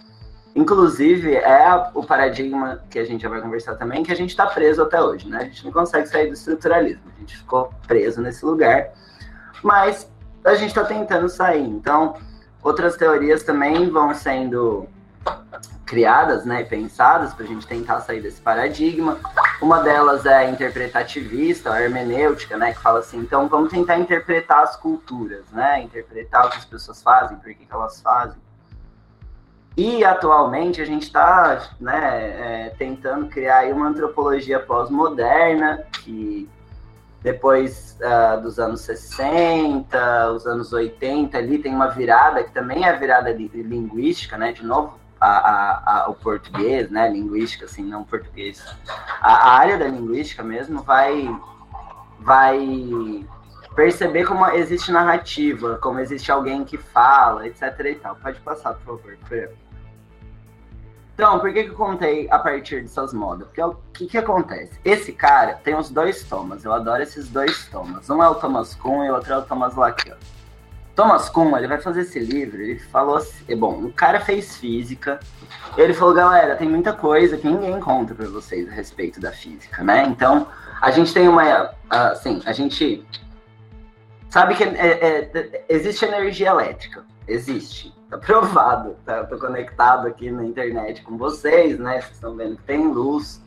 [0.59, 4.45] Inclusive, é o paradigma que a gente já vai conversar também, que a gente está
[4.45, 5.39] preso até hoje, né?
[5.39, 8.89] A gente não consegue sair do estruturalismo, a gente ficou preso nesse lugar,
[9.63, 10.11] mas
[10.45, 11.63] a gente está tentando sair.
[11.63, 12.17] Então,
[12.61, 14.89] outras teorias também vão sendo
[15.87, 19.17] criadas, né, pensadas para a gente tentar sair desse paradigma.
[19.63, 24.75] Uma delas é interpretativista, a hermenêutica, né, que fala assim, então vamos tentar interpretar as
[24.75, 28.48] culturas, né, interpretar o que as pessoas fazem, por que, que elas fazem.
[29.79, 36.51] E atualmente a gente está né, é, tentando criar uma antropologia pós-moderna, que
[37.23, 42.89] depois uh, dos anos 60, os anos 80 ali tem uma virada que também é
[42.89, 44.53] a virada linguística, né?
[44.53, 47.09] De novo, a, a, a, o português, né?
[47.09, 48.61] Linguística, assim, não português.
[49.21, 51.29] A, área da linguística mesmo vai,
[52.19, 53.25] vai
[53.77, 57.63] perceber como existe narrativa, como existe alguém que fala, etc.
[57.85, 58.17] e tal.
[58.17, 59.68] Pode passar, por favor, Fer.
[61.19, 63.49] Então, por que, que eu contei a partir dessas modas?
[63.49, 64.79] Porque o que, que acontece?
[64.85, 68.09] Esse cara tem os dois Thomas, eu adoro esses dois Thomas.
[68.09, 70.17] Um é o Thomas Kuhn e o outro é o Thomas Lacan.
[70.95, 75.19] Thomas Kuhn, ele vai fazer esse livro, ele falou assim, bom, o cara fez física,
[75.77, 79.83] ele falou, galera, tem muita coisa que ninguém conta para vocês a respeito da física,
[79.83, 80.05] né?
[80.05, 80.47] Então,
[80.81, 83.05] a gente tem uma, assim, a gente
[84.31, 87.95] sabe que é, é, é existe energia elétrica, existe.
[88.11, 89.25] Tá provado, tá?
[89.25, 92.01] tô conectado aqui na internet com vocês, né?
[92.01, 93.43] Vocês estão vendo que tem luz.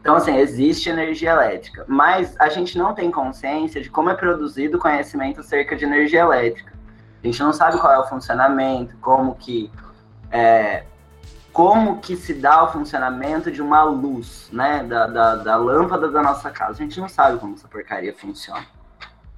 [0.00, 4.78] Então, assim, existe energia elétrica, mas a gente não tem consciência de como é produzido
[4.78, 6.72] o conhecimento acerca de energia elétrica.
[7.22, 9.70] A gente não sabe qual é o funcionamento, como que
[10.32, 10.84] é,
[11.52, 16.22] como que se dá o funcionamento de uma luz, né, da, da, da lâmpada da
[16.22, 16.72] nossa casa.
[16.72, 18.64] A gente não sabe como essa porcaria funciona.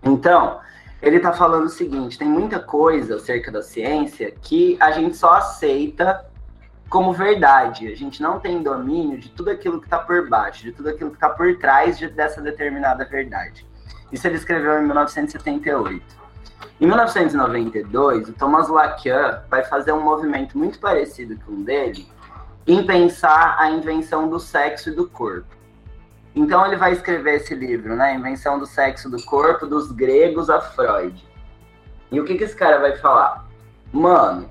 [0.03, 0.61] Então,
[1.03, 5.35] ele está falando o seguinte: tem muita coisa acerca da ciência que a gente só
[5.35, 6.25] aceita
[6.89, 7.89] como verdade.
[7.89, 11.11] A gente não tem domínio de tudo aquilo que está por baixo, de tudo aquilo
[11.11, 13.67] que está por trás de, dessa determinada verdade.
[14.13, 16.23] Isso ele escreveu em 1978.
[16.81, 22.07] Em 1992, o Thomas Lacan vai fazer um movimento muito parecido com o dele
[22.67, 25.62] em pensar a invenção do sexo e do corpo.
[26.35, 28.15] Então ele vai escrever esse livro, né?
[28.15, 31.23] Invenção do Sexo do Corpo, dos gregos a Freud.
[32.11, 33.47] E o que, que esse cara vai falar?
[33.93, 34.51] Mano,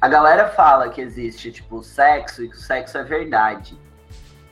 [0.00, 3.78] a galera fala que existe, tipo, sexo e que o sexo é verdade.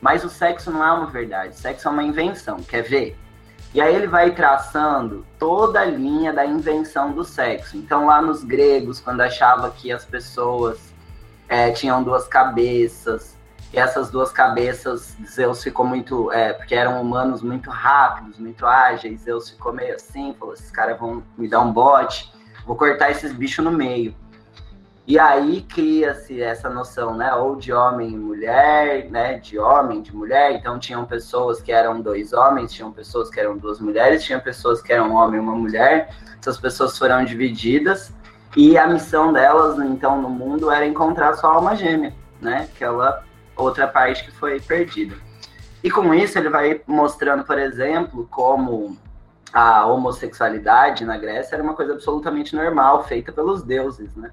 [0.01, 3.17] Mas o sexo não é uma verdade, o sexo é uma invenção, quer ver?
[3.73, 7.75] E aí ele vai traçando toda a linha da invenção do sexo.
[7.75, 10.93] Então, lá nos gregos, quando achava que as pessoas
[11.49, 13.34] é, tinham duas cabeças,
[13.75, 16.31] e essas duas cabeças, Zeus ficou muito.
[16.31, 20.97] É, porque eram humanos muito rápidos, muito ágeis, Zeus ficou meio assim, falou: esses caras
[20.97, 22.31] vão me dar um bote,
[22.65, 24.15] vou cortar esses bichos no meio.
[25.05, 30.15] E aí cria-se essa noção, né, ou de homem e mulher, né, de homem, de
[30.15, 30.53] mulher.
[30.53, 34.81] Então tinham pessoas que eram dois homens, tinham pessoas que eram duas mulheres, tinham pessoas
[34.81, 36.15] que eram um homem e uma mulher.
[36.39, 38.13] Essas pessoas foram divididas
[38.55, 43.21] e a missão delas, então, no mundo era encontrar sua alma gêmea, né, aquela
[43.55, 45.15] outra parte que foi perdida.
[45.83, 48.97] E com isso ele vai mostrando, por exemplo, como
[49.53, 54.31] a homossexualidade na Grécia era uma coisa absolutamente normal, feita pelos deuses, né?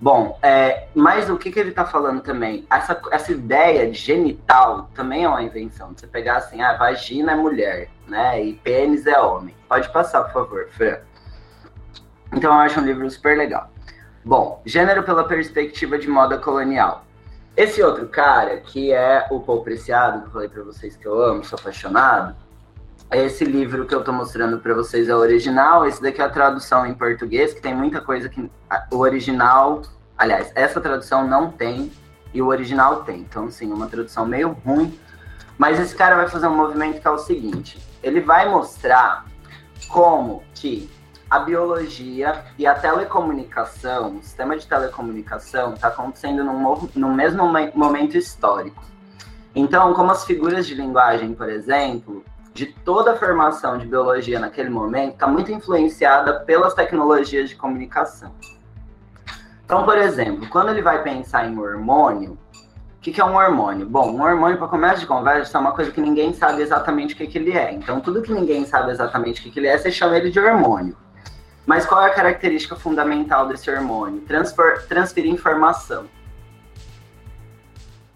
[0.00, 2.66] Bom, é, mas o que, que ele está falando também?
[2.70, 5.94] Essa, essa ideia de genital também é uma invenção.
[5.96, 8.44] Você pegar assim, ah, vagina é mulher, né?
[8.44, 9.54] E pênis é homem.
[9.66, 10.98] Pode passar, por favor, Fran.
[12.32, 13.70] Então eu acho um livro super legal.
[14.22, 17.05] Bom, gênero pela perspectiva de moda colonial.
[17.56, 21.22] Esse outro cara, que é o Paul Preciado, que eu falei para vocês que eu
[21.22, 22.36] amo, sou apaixonado,
[23.10, 26.28] esse livro que eu estou mostrando para vocês é o original, esse daqui é a
[26.28, 28.50] tradução em português, que tem muita coisa que
[28.92, 29.82] o original,
[30.18, 31.90] aliás, essa tradução não tem
[32.34, 33.20] e o original tem.
[33.20, 34.98] Então, sim, uma tradução meio ruim.
[35.56, 39.24] Mas esse cara vai fazer um movimento que é o seguinte: ele vai mostrar
[39.88, 40.90] como que
[41.28, 47.42] a biologia e a telecomunicação, o sistema de telecomunicação, está acontecendo num mesmo
[47.74, 48.82] momento histórico.
[49.54, 54.70] Então, como as figuras de linguagem, por exemplo, de toda a formação de biologia naquele
[54.70, 58.32] momento está muito influenciada pelas tecnologias de comunicação.
[59.64, 62.38] Então, por exemplo, quando ele vai pensar em hormônio,
[62.98, 63.86] o que, que, é um hormônio?
[63.86, 67.16] Bom, um hormônio, para começo de conversa, é uma coisa que ninguém sabe exatamente o
[67.16, 67.72] que, que ele é.
[67.72, 70.40] Então, tudo que ninguém sabe exatamente o que, que ele é, você chama ele de
[70.40, 70.96] hormônio.
[71.66, 74.20] Mas qual é a característica fundamental desse hormônio?
[74.20, 76.06] Transfer, transferir informação.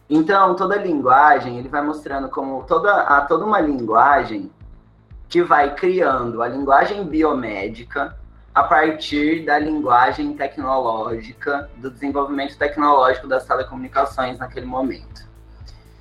[0.09, 4.51] Então, toda linguagem, ele vai mostrando como toda, há toda uma linguagem
[5.28, 8.16] que vai criando a linguagem biomédica
[8.53, 15.28] a partir da linguagem tecnológica, do desenvolvimento tecnológico das telecomunicações naquele momento.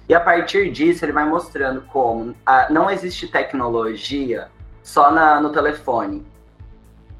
[0.07, 4.49] E a partir disso, ele vai mostrando como a, não existe tecnologia
[4.81, 6.25] só na, no telefone.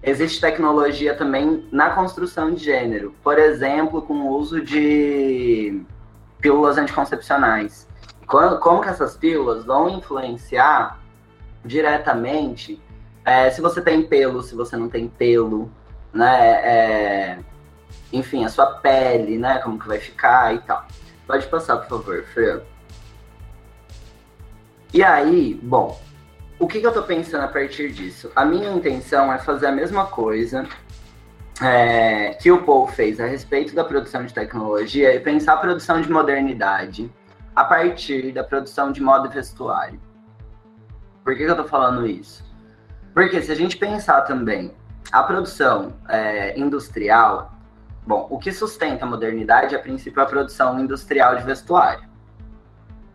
[0.02, 3.14] Existe tecnologia também na construção de gênero.
[3.22, 5.82] Por exemplo, com o uso de
[6.40, 7.88] pílulas anticoncepcionais.
[8.26, 11.00] Como, como que essas pílulas vão influenciar
[11.66, 12.82] diretamente
[13.26, 15.70] é, se você tem pelo, se você não tem pelo,
[16.14, 16.52] né?
[16.64, 17.40] É,
[18.12, 19.60] enfim, a sua pele, né?
[19.60, 20.88] Como que vai ficar e tal.
[21.28, 22.62] Pode passar, por favor, Fran.
[24.92, 26.00] E aí, bom,
[26.60, 28.30] o que, que eu tô pensando a partir disso?
[28.36, 30.68] A minha intenção é fazer a mesma coisa
[31.62, 36.02] é, que o Paul fez a respeito da produção de tecnologia e pensar a produção
[36.02, 37.10] de modernidade
[37.56, 40.00] a partir da produção de moda e vestuário.
[41.24, 42.44] Por que, que eu estou falando isso?
[43.14, 44.74] Porque se a gente pensar também
[45.12, 47.54] a produção é, industrial,
[48.06, 52.08] bom, o que sustenta a modernidade é, a princípio, a produção industrial de vestuário.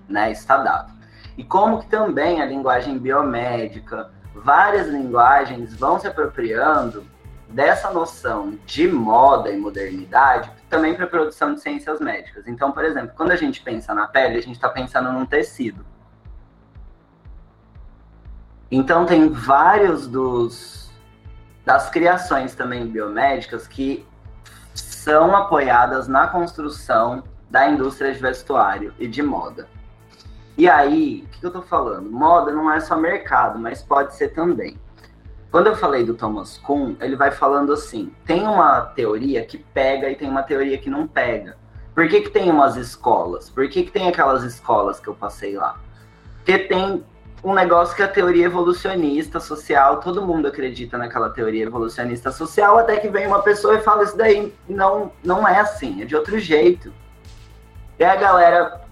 [0.09, 0.33] Né?
[0.33, 0.94] Está dado.
[1.37, 7.05] E como que também a linguagem biomédica, várias linguagens vão se apropriando
[7.49, 12.47] dessa noção de moda e modernidade também para a produção de ciências médicas.
[12.47, 15.85] Então, por exemplo, quando a gente pensa na pele, a gente está pensando num tecido.
[18.71, 20.85] Então, tem vários dos
[21.65, 24.07] das criações também biomédicas que
[24.75, 29.69] são apoiadas na construção da indústria de vestuário e de moda.
[30.57, 32.11] E aí, o que eu estou falando?
[32.11, 34.79] Moda não é só mercado, mas pode ser também.
[35.51, 40.11] Quando eu falei do Thomas Kuhn, ele vai falando assim: tem uma teoria que pega
[40.11, 41.57] e tem uma teoria que não pega.
[41.95, 43.51] Por que, que tem umas escolas?
[43.51, 45.79] Por que, que tem aquelas escolas que eu passei lá?
[46.39, 47.05] Porque tem
[47.43, 52.79] um negócio que é a teoria evolucionista social, todo mundo acredita naquela teoria evolucionista social,
[52.79, 56.17] até que vem uma pessoa e fala isso daí não, não é assim, é de
[56.17, 56.93] outro jeito.
[57.99, 58.84] E a galera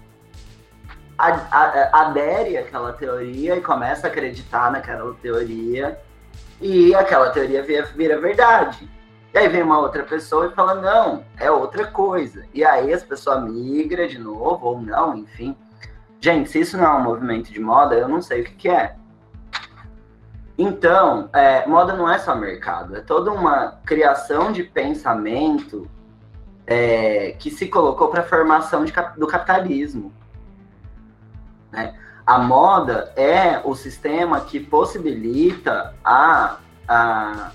[1.91, 5.99] adere àquela teoria e começa a acreditar naquela teoria
[6.61, 8.89] e aquela teoria vira, vira verdade.
[9.33, 12.45] E aí vem uma outra pessoa e fala, não, é outra coisa.
[12.53, 15.57] E aí as pessoas migram de novo, ou não, enfim.
[16.21, 18.69] Gente, se isso não é um movimento de moda, eu não sei o que, que
[18.69, 18.95] é.
[20.57, 25.89] Então, é, moda não é só mercado, é toda uma criação de pensamento
[26.67, 30.13] é, que se colocou para a formação de, do capitalismo.
[31.73, 31.95] Né?
[32.25, 36.57] A moda é o sistema que possibilita a,
[36.87, 37.51] a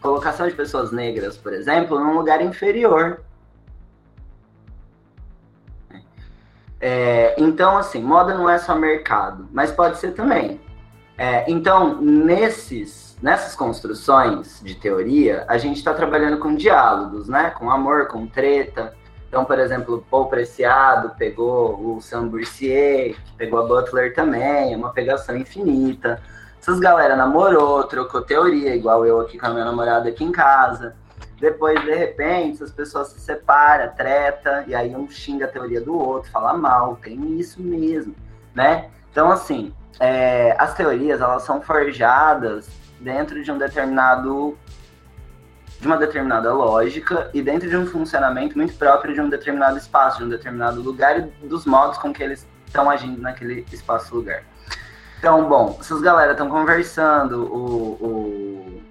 [0.00, 3.22] colocação de pessoas negras, por exemplo, num lugar inferior.
[6.78, 10.60] É, então, assim, moda não é só mercado, mas pode ser também.
[11.16, 17.50] É, então, nesses, nessas construções de teoria, a gente está trabalhando com diálogos, né?
[17.50, 18.94] Com amor, com treta.
[19.28, 24.76] Então, por exemplo, Paul Preciado pegou o Sam Boursier, que pegou a Butler também, é
[24.76, 26.22] uma pegação infinita.
[26.60, 30.96] Essas galera namorou, trocou teoria, igual eu aqui com a minha namorada aqui em casa.
[31.40, 35.96] Depois, de repente, essas pessoas se separam, treta, e aí um xinga a teoria do
[35.96, 38.14] outro, fala mal, tem isso mesmo,
[38.54, 38.88] né?
[39.10, 42.68] Então, assim, é, as teorias, elas são forjadas
[43.00, 44.56] dentro de um determinado
[45.80, 50.18] de uma determinada lógica e dentro de um funcionamento muito próprio de um determinado espaço,
[50.18, 54.42] de um determinado lugar e dos modos com que eles estão agindo naquele espaço-lugar.
[55.18, 58.82] Então, bom, essas galera estão conversando, o, o,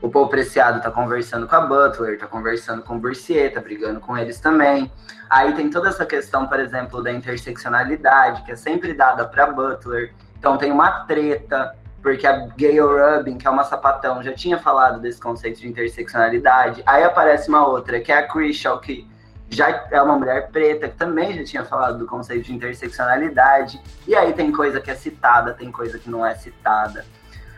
[0.00, 4.00] o Paul Preciado está conversando com a Butler, está conversando com o Boursier, tá brigando
[4.00, 4.90] com eles também.
[5.28, 10.12] Aí tem toda essa questão, por exemplo, da interseccionalidade, que é sempre dada para Butler.
[10.38, 11.74] Então tem uma treta
[12.04, 16.82] porque a Gayle Rubin, que é uma sapatão, já tinha falado desse conceito de interseccionalidade.
[16.84, 19.08] Aí aparece uma outra, que é a Chrishell, que
[19.48, 23.80] já é uma mulher preta, que também já tinha falado do conceito de interseccionalidade.
[24.06, 27.06] E aí tem coisa que é citada, tem coisa que não é citada.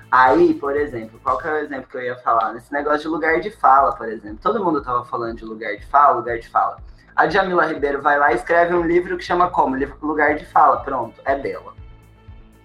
[0.09, 2.53] Aí, por exemplo, qual que é o exemplo que eu ia falar?
[2.53, 4.39] Nesse negócio de lugar de fala, por exemplo.
[4.41, 6.77] Todo mundo tava falando de lugar de fala, lugar de fala.
[7.17, 9.75] A Jamila Ribeiro vai lá e escreve um livro que chama como?
[10.01, 10.77] Lugar de Fala.
[10.81, 11.76] Pronto, é dela.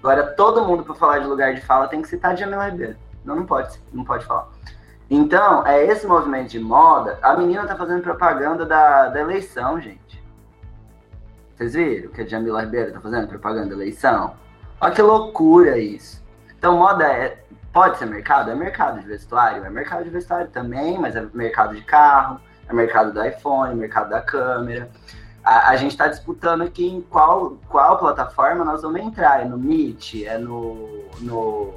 [0.02, 2.96] Agora, todo mundo, para falar de lugar de fala, tem que citar Jamila Ribeiro.
[3.24, 4.48] Não, não pode, não pode falar.
[5.08, 7.20] Então, é esse movimento de moda.
[7.22, 10.24] A menina tá fazendo propaganda da, da eleição, gente.
[11.56, 14.34] Vocês viram que a Jamila Ribeiro tá fazendo propaganda da eleição?
[14.80, 16.24] Olha que loucura isso.
[16.58, 18.50] Então, moda é, pode ser mercado?
[18.50, 19.64] É mercado de vestuário?
[19.64, 24.10] É mercado de vestuário também, mas é mercado de carro, é mercado do iPhone, mercado
[24.10, 24.90] da câmera
[25.44, 29.42] a, a gente está disputando aqui em qual, qual plataforma nós vamos entrar.
[29.42, 30.24] É no Meet?
[30.26, 31.74] É no, no.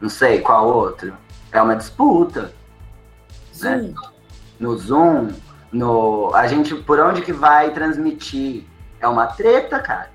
[0.00, 1.14] Não sei qual outro.
[1.52, 2.42] É uma disputa.
[2.42, 2.50] Né?
[3.54, 3.88] Zoom.
[3.88, 3.94] Né?
[4.58, 5.28] No Zoom.
[5.70, 8.64] No, a gente, por onde que vai transmitir?
[9.00, 10.10] É uma treta, cara.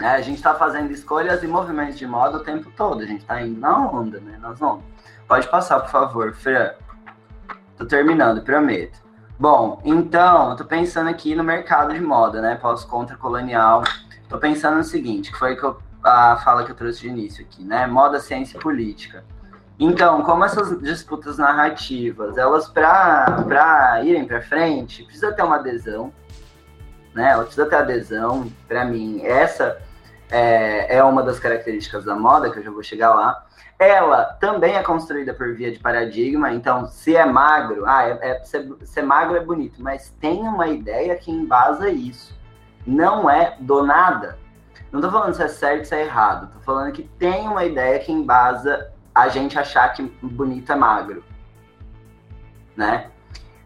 [0.00, 3.02] É, a gente está fazendo escolhas e movimentos de moda o tempo todo.
[3.02, 4.38] A gente está indo na onda, né?
[4.40, 4.84] Nós vamos.
[5.26, 6.70] Pode passar, por favor, Fran.
[7.76, 9.07] Tô terminando, prometo.
[9.38, 12.56] Bom, então, eu tô pensando aqui no mercado de moda, né?
[12.56, 13.84] Pós-contra-colonial.
[14.28, 17.44] Tô pensando no seguinte, que foi que eu, a fala que eu trouxe de início
[17.44, 17.86] aqui, né?
[17.86, 19.24] Moda, ciência e política.
[19.78, 26.12] Então, como essas disputas narrativas, elas para irem para frente, precisa ter uma adesão,
[27.14, 27.30] né?
[27.30, 28.50] Ela precisa ter adesão.
[28.66, 29.80] Para mim, essa
[30.32, 33.46] é, é uma das características da moda, que eu já vou chegar lá.
[33.78, 38.44] Ela também é construída por via de paradigma, então se é magro, ah, é, é
[38.44, 42.36] ser, ser magro é bonito, mas tem uma ideia que embasa isso.
[42.84, 44.36] Não é do nada.
[44.90, 47.64] Não tô falando se é certo ou se é errado, tô falando que tem uma
[47.64, 51.22] ideia que embasa a gente achar que bonito é magro.
[52.76, 53.10] Né?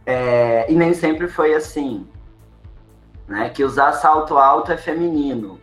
[0.04, 2.06] É, e nem sempre foi assim.
[3.26, 3.48] Né?
[3.50, 5.60] Que usar salto alto é feminino.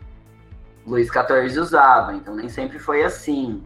[0.88, 3.64] Luiz XIV usava, então nem sempre foi assim.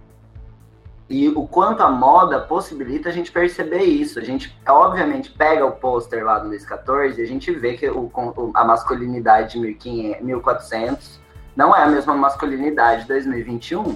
[1.14, 4.18] E o quanto a moda possibilita a gente perceber isso.
[4.18, 7.88] A gente, obviamente, pega o pôster lá do Luiz XIV e a gente vê que
[7.88, 8.12] o,
[8.56, 11.22] a masculinidade de 1500, 1400
[11.56, 13.96] não é a mesma masculinidade de 2021.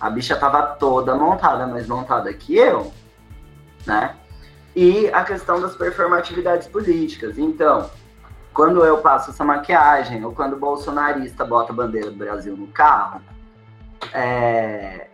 [0.00, 2.90] A bicha tava toda montada, mais montada que eu,
[3.86, 4.16] né?
[4.74, 7.36] E a questão das performatividades políticas.
[7.36, 7.90] Então,
[8.54, 12.68] quando eu passo essa maquiagem, ou quando o bolsonarista bota a bandeira do Brasil no
[12.68, 13.20] carro,
[14.14, 15.07] é,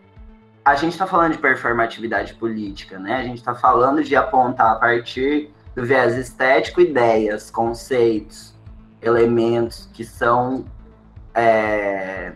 [0.64, 3.16] a gente está falando de performatividade política, né?
[3.16, 8.54] A gente está falando de apontar a partir do viés estético ideias, conceitos,
[9.02, 10.64] elementos que são
[11.34, 12.32] é,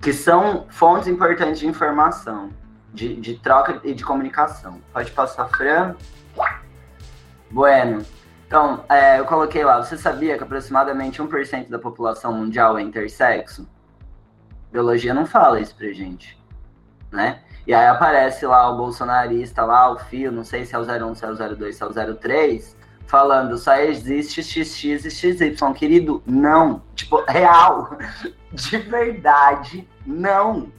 [0.00, 2.50] que são fontes importantes de informação,
[2.92, 4.80] de, de troca e de comunicação.
[4.92, 5.94] Pode passar, Fran?
[7.50, 8.04] Bueno.
[8.46, 13.68] Então, é, eu coloquei lá, você sabia que aproximadamente 1% da população mundial é intersexo?
[14.70, 16.38] Biologia não fala isso pra gente,
[17.10, 17.40] né?
[17.66, 21.14] E aí aparece lá o bolsonarista, lá o fio, não sei se é o 01,
[21.14, 25.74] se é o 02, se é o 03, falando só existe XX e XY.
[25.74, 26.82] Querido, não.
[26.94, 27.98] Tipo, real.
[28.52, 30.72] De verdade, não.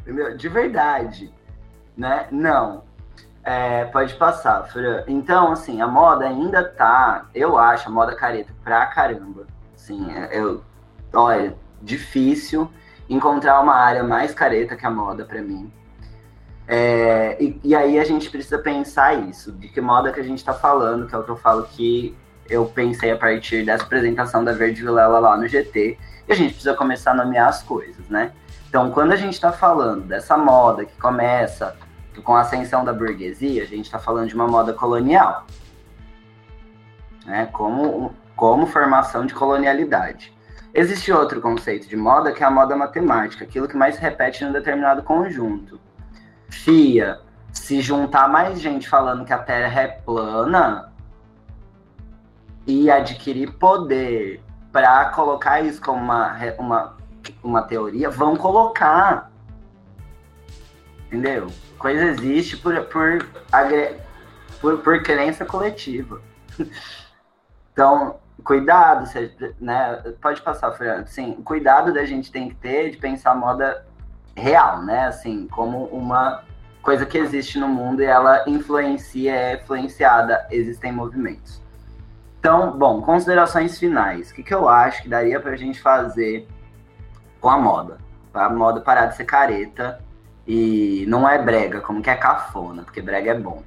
[0.00, 0.36] Entendeu?
[0.36, 1.34] De verdade.
[1.96, 2.28] Né?
[2.30, 2.84] Não.
[3.42, 5.04] É, pode passar, Fran.
[5.06, 9.46] Então, assim, a moda ainda tá, eu acho, a moda careta pra caramba.
[9.74, 10.62] Assim, eu,
[11.12, 12.70] olha, difícil
[13.08, 15.70] encontrar uma área mais careta que a moda para mim.
[16.68, 20.38] É, e, e, aí a gente precisa pensar isso, de que moda que a gente
[20.38, 22.16] está falando, que é o que eu falo que
[22.48, 25.96] eu pensei a partir dessa apresentação da Verde Vilela lá no GT,
[26.28, 28.32] e a gente precisa começar a nomear as coisas, né?
[28.68, 31.76] Então, quando a gente está falando dessa moda que começa
[32.24, 35.46] com a ascensão da burguesia, a gente está falando de uma moda colonial,
[37.24, 37.46] né?
[37.52, 40.35] Como, como formação de colonialidade.
[40.76, 44.44] Existe outro conceito de moda que é a moda matemática, aquilo que mais se repete
[44.44, 45.80] em um determinado conjunto.
[46.50, 47.18] Fia,
[47.50, 50.92] se juntar mais gente falando que a Terra é plana
[52.66, 56.96] e adquirir poder para colocar isso como uma, uma,
[57.42, 59.32] uma teoria, vão colocar.
[61.06, 61.46] Entendeu?
[61.78, 63.26] Coisa existe por, por,
[64.60, 66.20] por, por crença coletiva.
[67.72, 69.10] Então, cuidado,
[69.60, 70.00] né?
[70.22, 71.08] Pode passar, Fernando.
[71.08, 73.84] Sim, cuidado da gente tem que ter de pensar moda
[74.36, 75.08] real, né?
[75.08, 76.44] Assim, como uma
[76.80, 81.60] coisa que existe no mundo e ela influencia, é influenciada, existem movimentos.
[82.38, 84.30] Então, bom, considerações finais.
[84.30, 86.46] O que, que eu acho que daria para a gente fazer
[87.40, 87.98] com a moda?
[88.32, 90.00] A moda parar de ser careta
[90.46, 93.64] e não é brega, como que é cafona, porque brega é bom.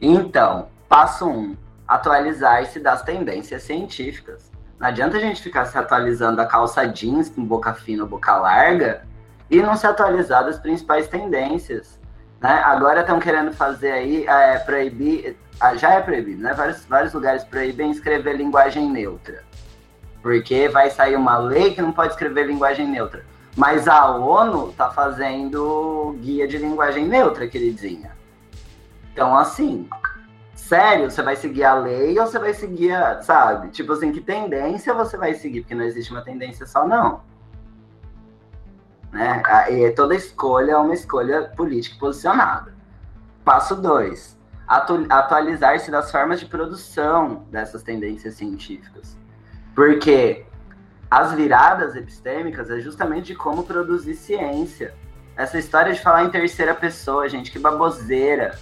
[0.00, 1.54] Então, passo um,
[1.90, 4.48] atualizar-se das tendências científicas.
[4.78, 8.32] Não adianta a gente ficar se atualizando da calça jeans com boca fina ou boca
[8.36, 9.02] larga
[9.50, 11.98] e não se atualizar das principais tendências.
[12.40, 12.62] Né?
[12.64, 16.54] Agora estão querendo fazer aí, é, proibir, ah, já é proibido, né?
[16.54, 19.42] Vários, vários lugares proíbem escrever linguagem neutra.
[20.22, 23.24] Porque vai sair uma lei que não pode escrever linguagem neutra.
[23.56, 28.12] Mas a ONU está fazendo guia de linguagem neutra, queridinha.
[29.12, 29.88] Então, assim,
[30.70, 33.70] sério, você vai seguir a lei ou você vai seguir a, sabe?
[33.70, 35.62] Tipo assim, que tendência você vai seguir?
[35.62, 37.22] Porque não existe uma tendência só, não.
[39.10, 39.42] Né?
[39.68, 42.72] E toda escolha é uma escolha política posicionada.
[43.44, 44.38] Passo 2.
[44.68, 49.18] Atu Atualizar-se das formas de produção dessas tendências científicas.
[49.74, 50.46] Porque
[51.10, 54.94] as viradas epistêmicas é justamente de como produzir ciência.
[55.36, 58.56] Essa história de falar em terceira pessoa, gente, que baboseira.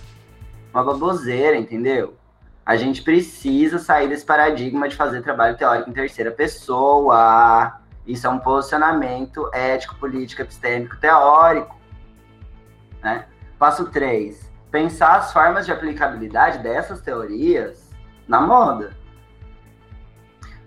[0.72, 2.16] Uma baboseira, entendeu?
[2.64, 7.80] A gente precisa sair desse paradigma de fazer trabalho teórico em terceira pessoa.
[8.06, 11.78] Isso é um posicionamento ético, político, epistêmico, teórico.
[13.02, 13.24] Né?
[13.58, 14.52] Passo 3.
[14.70, 17.90] Pensar as formas de aplicabilidade dessas teorias
[18.28, 18.94] na moda.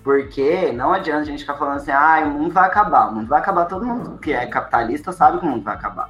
[0.03, 3.09] Porque não adianta a gente ficar falando assim, ah, o mundo vai acabar.
[3.09, 6.09] O mundo vai acabar, todo mundo que é capitalista sabe que o mundo vai acabar.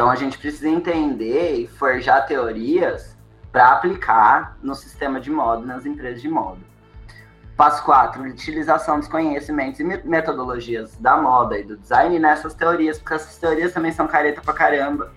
[0.00, 3.14] Então a gente precisa entender e forjar teorias
[3.52, 6.60] para aplicar no sistema de moda, nas empresas de moda.
[7.54, 13.12] Passo 4, utilização dos conhecimentos e metodologias da moda e do design nessas teorias, porque
[13.12, 15.12] essas teorias também são careta pra caramba.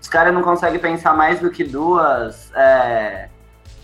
[0.00, 3.28] Os caras não conseguem pensar mais do que duas é,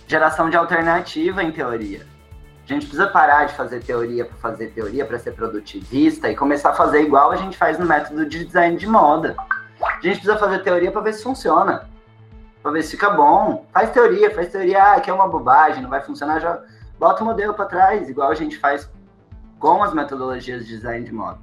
[0.06, 2.06] geração de alternativa em teoria.
[2.64, 6.70] A gente precisa parar de fazer teoria para fazer teoria, para ser produtivista e começar
[6.70, 9.34] a fazer igual a gente faz no método de design de moda.
[9.80, 11.88] A gente precisa fazer teoria para ver se funciona,
[12.62, 13.66] para ver se fica bom.
[13.72, 16.60] Faz teoria, faz teoria, ah, que é uma bobagem, não vai funcionar, já
[16.98, 18.90] bota o modelo para trás, igual a gente faz
[19.58, 21.38] com as metodologias de design de moda.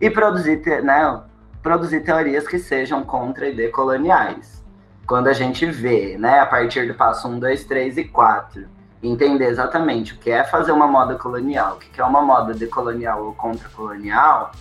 [0.00, 1.22] E produzir, né,
[1.62, 4.64] produzir teorias que sejam contra e decoloniais.
[5.06, 8.66] Quando a gente vê, né, a partir do passo 1, 2, 3 e 4,
[9.02, 13.24] entender exatamente o que é fazer uma moda colonial, o que é uma moda decolonial
[13.24, 14.52] ou contra-colonial,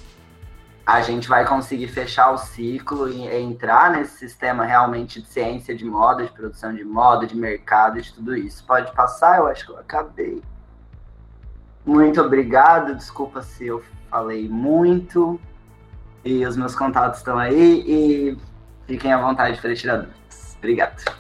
[0.92, 5.86] a gente vai conseguir fechar o ciclo e entrar nesse sistema realmente de ciência de
[5.86, 8.66] moda, de produção de moda, de mercado, de tudo isso.
[8.66, 9.38] Pode passar?
[9.38, 10.42] Eu acho que eu acabei.
[11.86, 12.96] Muito obrigado.
[12.96, 15.40] Desculpa se eu falei muito.
[16.26, 17.84] E os meus contatos estão aí.
[17.86, 18.38] E
[18.88, 20.56] fiquem à vontade para tirar dúvidas.
[20.58, 21.20] Obrigado.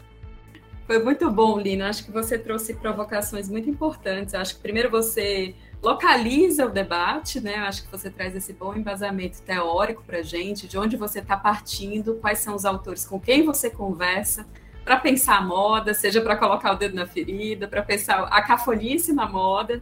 [0.87, 1.89] Foi muito bom, Lina.
[1.89, 4.33] Acho que você trouxe provocações muito importantes.
[4.33, 7.57] Acho que primeiro você localiza o debate, né?
[7.57, 11.19] Eu acho que você traz esse bom embasamento teórico para a gente, de onde você
[11.19, 14.45] está partindo, quais são os autores com quem você conversa,
[14.83, 19.13] para pensar a moda, seja para colocar o dedo na ferida, para pensar a cafonice
[19.13, 19.81] na moda,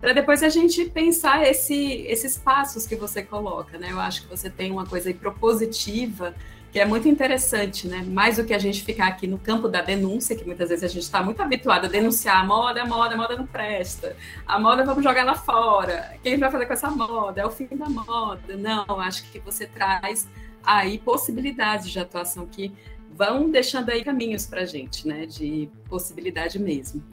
[0.00, 3.88] para depois a gente pensar esse, esses passos que você coloca, né?
[3.90, 6.34] Eu acho que você tem uma coisa aí propositiva
[6.72, 8.02] que é muito interessante, né?
[8.02, 10.88] Mais do que a gente ficar aqui no campo da denúncia, que muitas vezes a
[10.88, 14.16] gente está muito habituado a denunciar a moda, a moda, a moda não presta,
[14.46, 17.42] a moda vamos jogar lá fora, quem vai fazer com essa moda?
[17.42, 18.56] É o fim da moda.
[18.56, 20.26] Não, acho que você traz
[20.64, 22.72] aí possibilidades de atuação que
[23.10, 27.04] vão deixando aí caminhos para a gente, né, de possibilidade mesmo.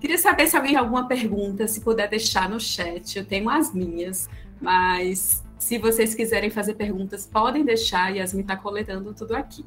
[0.00, 3.18] Queria saber se alguém tem alguma pergunta, se puder deixar no chat.
[3.18, 4.28] Eu tenho as minhas,
[4.60, 8.14] mas se vocês quiserem fazer perguntas, podem deixar.
[8.14, 9.64] Yasmin está coletando tudo aqui,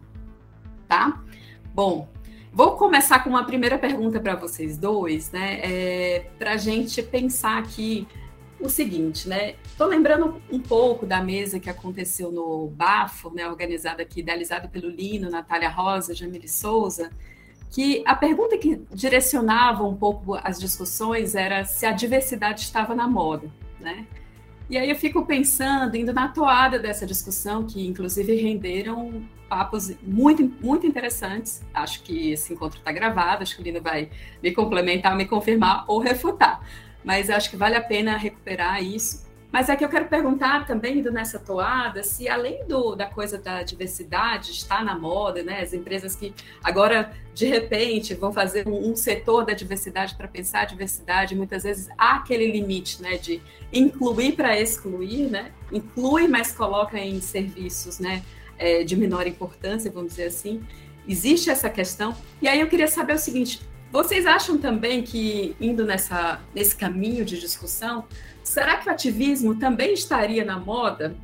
[0.88, 1.22] tá?
[1.74, 2.08] Bom,
[2.52, 5.60] vou começar com uma primeira pergunta para vocês dois, né?
[5.62, 8.08] É, para a gente pensar aqui
[8.60, 9.56] o seguinte, né?
[9.66, 13.48] Estou lembrando um pouco da mesa que aconteceu no Bafo, né?
[13.48, 17.10] Organizada aqui, idealizada pelo Lino, Natália Rosa, Jamile Souza
[17.72, 23.08] que a pergunta que direcionava um pouco as discussões era se a diversidade estava na
[23.08, 24.06] moda, né?
[24.72, 30.50] E aí eu fico pensando, indo na toada dessa discussão, que inclusive renderam papos muito,
[30.62, 31.62] muito interessantes.
[31.74, 34.10] Acho que esse encontro está gravado, acho que o Lino vai
[34.42, 36.66] me complementar, me confirmar ou refutar.
[37.04, 39.30] Mas acho que vale a pena recuperar isso.
[39.52, 43.38] Mas é que eu quero perguntar também, indo nessa toada, se além do, da coisa
[43.38, 45.62] da diversidade está na moda, né?
[45.62, 46.34] As empresas que
[46.64, 51.64] agora, de repente, vão fazer um, um setor da diversidade para pensar a diversidade, muitas
[51.64, 53.18] vezes há aquele limite, né?
[53.18, 53.42] De
[53.74, 55.52] incluir para excluir, né?
[55.70, 58.24] Inclui, mas coloca em serviços, né?
[58.58, 60.64] É, de menor importância, vamos dizer assim.
[61.06, 62.16] Existe essa questão.
[62.42, 63.60] E aí eu queria saber o seguinte:
[63.92, 68.06] vocês acham também que, indo nessa, nesse caminho de discussão,
[68.52, 71.16] será que o ativismo também estaria na moda?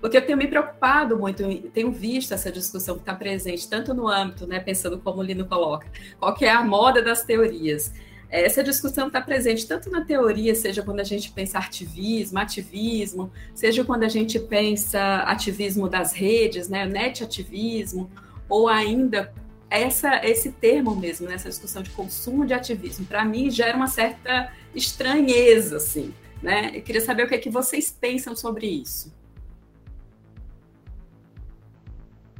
[0.00, 4.08] Porque eu tenho me preocupado muito, tenho visto essa discussão que está presente tanto no
[4.08, 5.86] âmbito, né, pensando como o Lino coloca,
[6.18, 7.92] qual que é a moda das teorias.
[8.28, 13.84] Essa discussão está presente tanto na teoria, seja quando a gente pensa ativismo, ativismo, seja
[13.84, 18.10] quando a gente pensa ativismo das redes, né, net ativismo,
[18.48, 19.32] ou ainda
[19.68, 24.52] essa, esse termo mesmo, nessa discussão de consumo de ativismo, para mim gera uma certa
[24.74, 26.70] estranheza, assim, né?
[26.74, 29.14] Eu queria saber o que é que vocês pensam sobre isso.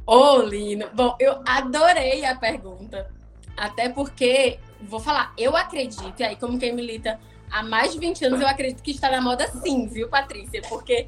[0.05, 3.11] Ô, Lino, bom, eu adorei a pergunta,
[3.57, 7.19] até porque, vou falar, eu acredito, e aí como quem milita
[7.51, 10.61] há mais de 20 anos, eu acredito que está na moda sim, viu, Patrícia?
[10.69, 11.07] Porque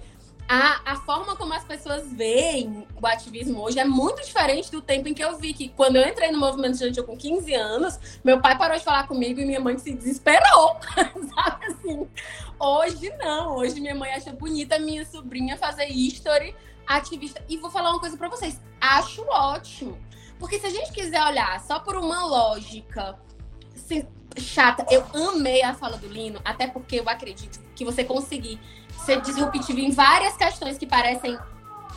[0.52, 5.08] a, a forma como as pessoas veem o ativismo hoje é muito diferente do tempo
[5.08, 8.42] em que eu vi que quando eu entrei no movimento estudantil com 15 anos, meu
[8.42, 10.76] pai parou de falar comigo e minha mãe se desesperou,
[11.36, 12.10] sabe assim?
[12.60, 16.56] Hoje não, hoje minha mãe acha bonita minha sobrinha fazer history
[16.88, 17.46] ativista.
[17.48, 20.00] E vou falar uma coisa para vocês, acho ótimo.
[20.40, 23.20] Porque se a gente quiser olhar só por uma lógica
[24.36, 28.60] chata, eu amei a fala do Lino, até porque eu acredito que você conseguir
[29.06, 31.38] ser disruptivo em várias questões que parecem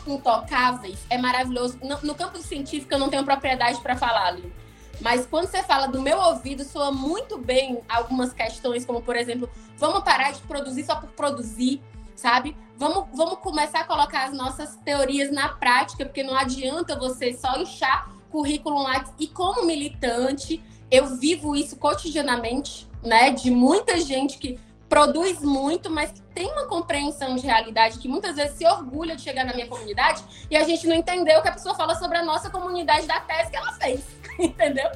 [0.07, 1.79] intocáveis é maravilhoso.
[1.81, 4.53] No, no campo científico, eu não tenho propriedade para falar ali.
[5.01, 9.49] Mas quando você fala do meu ouvido, soa muito bem algumas questões, como, por exemplo,
[9.77, 11.81] vamos parar de produzir só por produzir,
[12.15, 12.55] sabe?
[12.77, 17.57] Vamos, vamos começar a colocar as nossas teorias na prática, porque não adianta você só
[17.57, 19.03] inchar currículo lá.
[19.19, 23.31] E como militante, eu vivo isso cotidianamente, né?
[23.31, 24.59] De muita gente que
[24.93, 29.23] produz muito, mas que tem uma compreensão de realidade que muitas vezes se orgulha de
[29.23, 32.19] chegar na minha comunidade e a gente não entendeu o que a pessoa fala sobre
[32.19, 34.05] a nossa comunidade da tese que ela fez,
[34.37, 34.87] entendeu?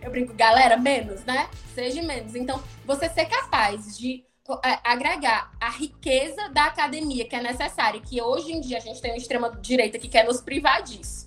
[0.00, 1.50] Eu brinco, galera, menos, né?
[1.74, 2.34] Seja menos.
[2.34, 4.24] Então, você ser capaz de
[4.64, 9.02] é, agregar a riqueza da academia que é necessária, que hoje em dia a gente
[9.02, 11.26] tem uma extrema-direita que quer nos privar disso.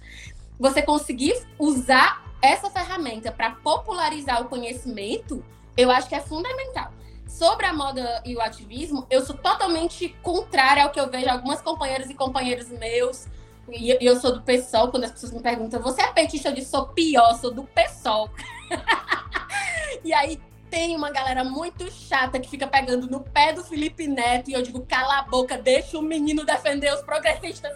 [0.60, 5.46] Você conseguir usar essa ferramenta para popularizar o conhecimento,
[5.78, 6.92] eu acho que é fundamental.
[7.28, 11.62] Sobre a moda e o ativismo, eu sou totalmente contrária ao que eu vejo algumas
[11.62, 13.28] companheiras e companheiros meus.
[13.68, 16.50] E eu sou do PSOL, quando as pessoas me perguntam, você é petista?
[16.50, 18.30] Eu disse, sou pior, sou do PSOL.
[20.04, 24.50] e aí tem uma galera muito chata que fica pegando no pé do Felipe Neto
[24.50, 27.74] e eu digo, cala a boca, deixa o menino defender os progressistas.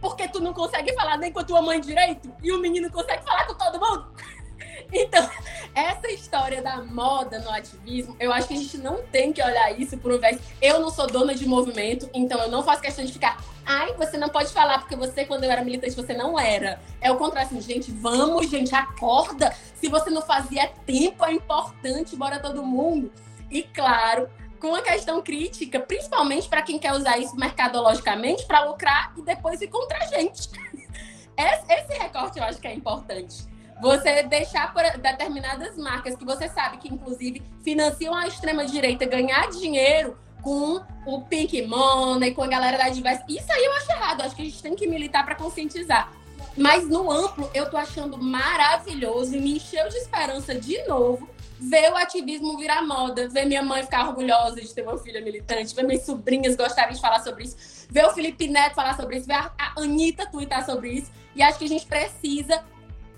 [0.00, 3.24] Porque tu não consegue falar nem com a tua mãe direito e o menino consegue
[3.24, 4.06] falar com todo mundo.
[4.92, 5.28] Então,
[5.74, 9.78] essa história da moda no ativismo, eu acho que a gente não tem que olhar
[9.78, 10.40] isso por um vez.
[10.60, 13.42] Eu não sou dona de movimento, então eu não faço questão de ficar.
[13.64, 16.80] Ai, você não pode falar porque você, quando eu era militante, você não era.
[17.00, 19.54] É o contrário, assim, gente, vamos, gente, acorda.
[19.74, 23.12] Se você não fazia tempo, é importante, bora todo mundo.
[23.50, 24.28] E claro,
[24.58, 29.60] com a questão crítica, principalmente para quem quer usar isso mercadologicamente para lucrar e depois
[29.60, 30.48] ir contra a gente.
[31.36, 33.46] Esse recorte eu acho que é importante
[33.80, 40.80] você deixar determinadas marcas que você sabe que, inclusive, financiam a extrema-direita ganhar dinheiro com
[41.06, 43.24] o Pink Money, com a galera da diversa.
[43.28, 44.20] Isso aí eu acho errado.
[44.22, 46.12] Acho que a gente tem que militar para conscientizar.
[46.56, 51.28] Mas no amplo, eu tô achando maravilhoso e me encheu de esperança de novo
[51.60, 55.74] ver o ativismo virar moda, ver minha mãe ficar orgulhosa de ter uma filha militante,
[55.74, 59.26] ver minhas sobrinhas gostarem de falar sobre isso, ver o Felipe Neto falar sobre isso,
[59.26, 61.10] ver a Anitta twittar sobre isso.
[61.34, 62.62] E acho que a gente precisa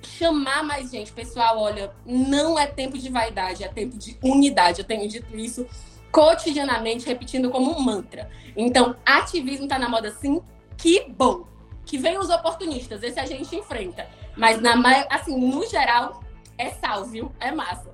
[0.02, 1.12] chamar mais gente.
[1.12, 4.80] Pessoal, olha, não é tempo de vaidade, é tempo de unidade.
[4.80, 5.66] Eu tenho dito isso
[6.10, 8.30] cotidianamente, repetindo como um mantra.
[8.56, 10.42] Então, ativismo está na moda sim,
[10.76, 11.46] que bom.
[11.84, 14.06] Que vem os oportunistas, esse a gente enfrenta.
[14.36, 14.74] Mas, na,
[15.10, 16.22] assim, no geral,
[16.56, 17.32] é sal, viu?
[17.40, 17.90] É massa.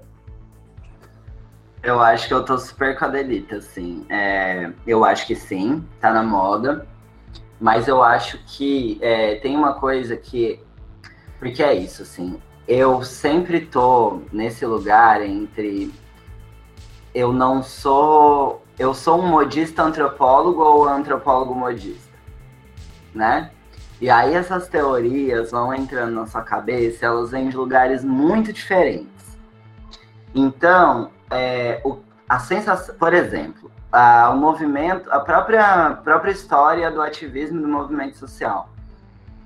[1.83, 4.05] Eu acho que eu tô super com a Delita, assim.
[4.09, 6.87] É, eu acho que sim, tá na moda.
[7.61, 10.61] Mas eu acho que é, tem uma coisa que.
[11.39, 12.41] Porque é isso, assim.
[12.67, 15.93] Eu sempre tô nesse lugar entre.
[17.15, 18.63] Eu não sou.
[18.79, 22.13] Eu sou um modista antropólogo ou antropólogo modista,
[23.15, 23.51] né?
[24.01, 29.39] E aí essas teorias vão entrando na sua cabeça, elas vêm de lugares muito diferentes.
[30.35, 37.01] Então, é, o, a sensação, por exemplo, a, o movimento, a própria, própria história do
[37.01, 38.69] ativismo do movimento social.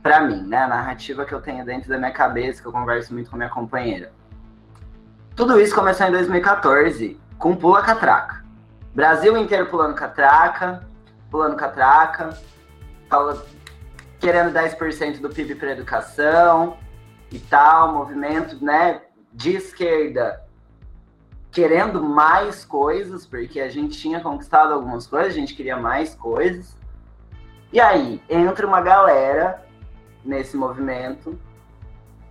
[0.02, 3.12] Para mim, né, a narrativa que eu tenho dentro da minha cabeça, que eu converso
[3.12, 4.12] muito com minha companheira.
[5.36, 8.44] Tudo isso começou em 2014, com Pula Catraca.
[8.94, 10.86] Brasil inteiro pulando catraca,
[11.30, 12.30] pulando catraca,
[14.18, 16.76] querendo 10% do PIB para educação
[17.30, 20.42] e tal, movimento né, de esquerda
[21.50, 26.76] querendo mais coisas, porque a gente tinha conquistado algumas coisas, a gente queria mais coisas.
[27.72, 29.64] E aí entra uma galera
[30.24, 31.38] nesse movimento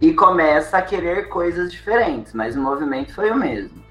[0.01, 3.83] e começa a querer coisas diferentes, mas o movimento foi o mesmo.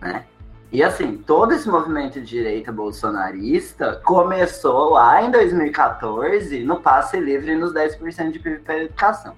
[0.00, 0.24] Né?
[0.70, 7.54] E assim, todo esse movimento de direita bolsonarista começou lá em 2014 no passe livre
[7.54, 9.34] nos 10% de PIB para educação.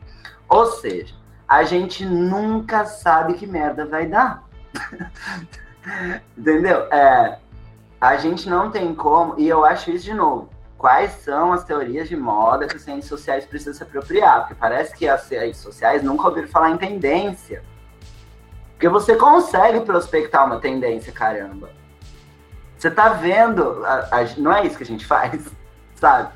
[0.48, 1.14] Ou seja,
[1.46, 4.44] a gente nunca sabe que merda vai dar.
[6.36, 6.82] Entendeu?
[6.92, 7.38] É,
[8.00, 10.48] a gente não tem como, e eu acho isso de novo.
[10.80, 14.40] Quais são as teorias de moda que os ciências sociais precisam se apropriar?
[14.40, 17.62] Porque parece que as ciências sociais nunca ouviram falar em tendência.
[18.70, 21.68] Porque você consegue prospectar uma tendência, caramba.
[22.78, 25.46] Você tá vendo, a, a, não é isso que a gente faz,
[25.96, 26.32] sabe?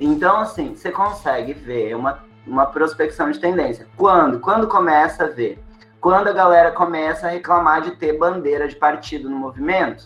[0.00, 3.86] Então, assim, você consegue ver uma, uma prospecção de tendência.
[3.98, 4.40] Quando?
[4.40, 5.62] Quando começa a ver
[6.00, 10.04] quando a galera começa a reclamar de ter bandeira de partido no movimento.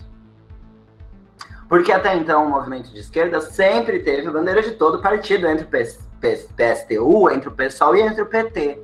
[1.68, 5.68] Porque até então o movimento de esquerda sempre teve bandeira de todo partido, entre o
[5.68, 8.82] PSTU, entre o PSOL e entre o PT.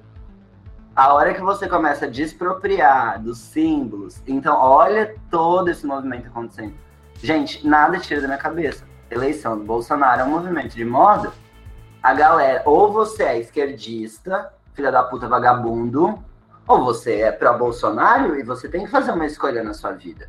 [0.94, 6.74] A hora que você começa a despropriar dos símbolos, então olha todo esse movimento acontecendo.
[7.20, 8.84] Gente, nada tira da minha cabeça.
[9.10, 11.32] Eleição do Bolsonaro é um movimento de moda.
[12.02, 16.22] A galera, ou você é esquerdista, filha da puta vagabundo,
[16.68, 20.28] ou você é pró-Bolsonaro e você tem que fazer uma escolha na sua vida.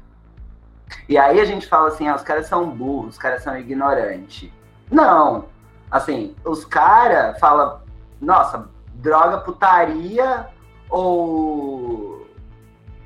[1.07, 4.51] E aí a gente fala assim, ah, os caras são burros, os caras são ignorantes.
[4.91, 5.45] Não.
[5.89, 7.79] Assim, os caras falam,
[8.19, 10.47] nossa, droga, putaria
[10.89, 12.27] ou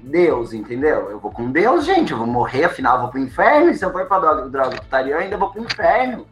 [0.01, 1.09] Deus, entendeu?
[1.09, 3.83] Eu vou com Deus, gente, eu vou morrer, afinal eu vou pro inferno, e se
[3.83, 6.25] eu for pra droga, droga putaria, eu ainda vou pro inferno.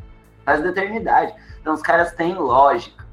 [0.45, 1.33] Faz da eternidade.
[1.59, 3.05] Então os caras têm lógica.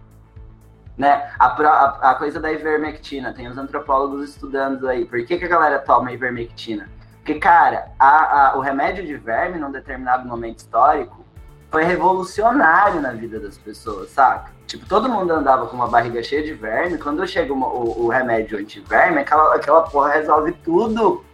[0.97, 1.29] Né?
[1.41, 5.05] A, a, a, coisa da ivermectina, tem os antropólogos estudando aí.
[5.05, 6.89] Por que, que a galera toma ivermectina?
[7.25, 11.25] Porque, cara, a, a, o remédio de verme, num determinado momento histórico,
[11.71, 14.53] foi revolucionário na vida das pessoas, saca?
[14.67, 16.99] Tipo, todo mundo andava com uma barriga cheia de verme.
[16.99, 21.25] Quando chega uma, o, o remédio anti-verme, aquela, aquela porra resolve tudo.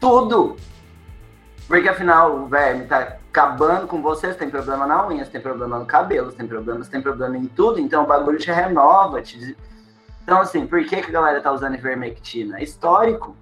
[0.00, 0.56] Tudo.
[1.68, 5.42] Porque afinal o verme tá acabando com você, você tem problema na unha, você tem
[5.42, 8.50] problema no cabelo, você tem problema, você tem problema em tudo, então o bagulho te
[8.50, 9.20] renova.
[9.20, 9.54] Te...
[10.22, 12.62] Então, assim, por que, que a galera tá usando ivermectina?
[12.62, 13.36] Histórico.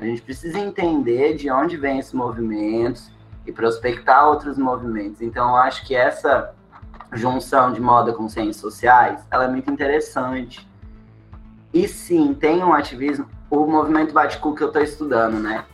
[0.00, 3.10] A gente precisa entender de onde vem esses movimentos
[3.46, 5.20] e prospectar outros movimentos.
[5.20, 6.54] Então, eu acho que essa
[7.12, 10.66] junção de moda com ciências sociais, ela é muito interessante.
[11.72, 15.64] E sim, tem um ativismo, o movimento Baticu que eu estou estudando, né?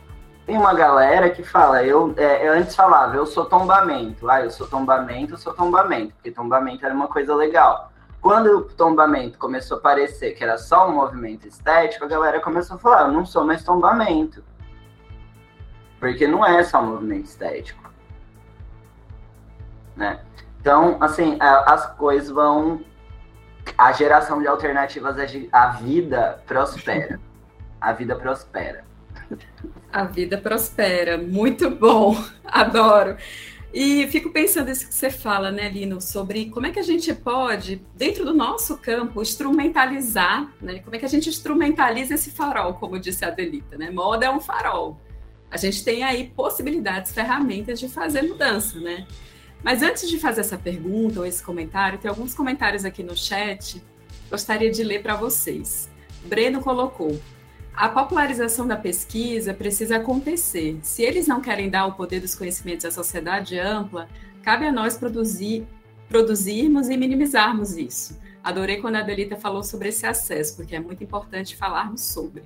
[0.47, 4.29] tem uma galera que fala, eu, é, eu antes falava, eu sou tombamento.
[4.29, 7.91] Ah, eu sou tombamento, eu sou tombamento, porque tombamento era uma coisa legal.
[8.27, 12.75] Quando o tombamento começou a parecer que era só um movimento estético, a galera começou
[12.75, 14.43] a falar, eu não sou mais tombamento.
[15.97, 17.89] Porque não é só um movimento estético.
[19.95, 20.19] Né?
[20.59, 22.83] Então, assim, as coisas vão.
[23.77, 25.15] A geração de alternativas,
[25.53, 27.21] a vida prospera.
[27.79, 28.83] A vida prospera.
[29.93, 31.17] A vida prospera.
[31.17, 32.13] Muito bom.
[32.43, 33.15] Adoro.
[33.73, 37.13] E fico pensando isso que você fala, né, Lino, sobre como é que a gente
[37.13, 40.79] pode, dentro do nosso campo, instrumentalizar, né?
[40.79, 43.91] Como é que a gente instrumentaliza esse farol, como disse a Adelita, né?
[43.91, 44.99] Moda é um farol.
[45.51, 49.05] A gente tem aí possibilidades, ferramentas de fazer mudança, né?
[49.63, 53.81] Mas antes de fazer essa pergunta ou esse comentário, tem alguns comentários aqui no chat
[54.29, 55.89] gostaria de ler para vocês.
[56.25, 57.19] Breno colocou:
[57.77, 60.79] a popularização da pesquisa precisa acontecer.
[60.81, 64.09] Se eles não querem dar o poder dos conhecimentos à sociedade ampla,
[64.41, 65.67] cabe a nós produzir,
[66.09, 68.19] produzirmos e minimizarmos isso.
[68.43, 72.41] Adorei quando a Adelita falou sobre esse acesso, porque é muito importante falarmos sobre.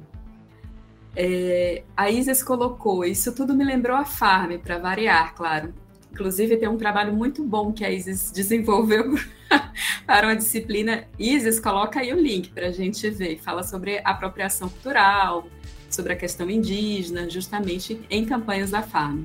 [1.15, 5.73] É, a Isis colocou, isso tudo me lembrou a Farm, para variar, claro.
[6.11, 9.15] Inclusive, tem um trabalho muito bom que a Isis desenvolveu
[10.05, 11.07] para uma disciplina.
[11.17, 13.39] Isis, coloca aí o link para a gente ver.
[13.39, 15.47] Fala sobre apropriação cultural,
[15.89, 19.23] sobre a questão indígena, justamente em campanhas da Farm.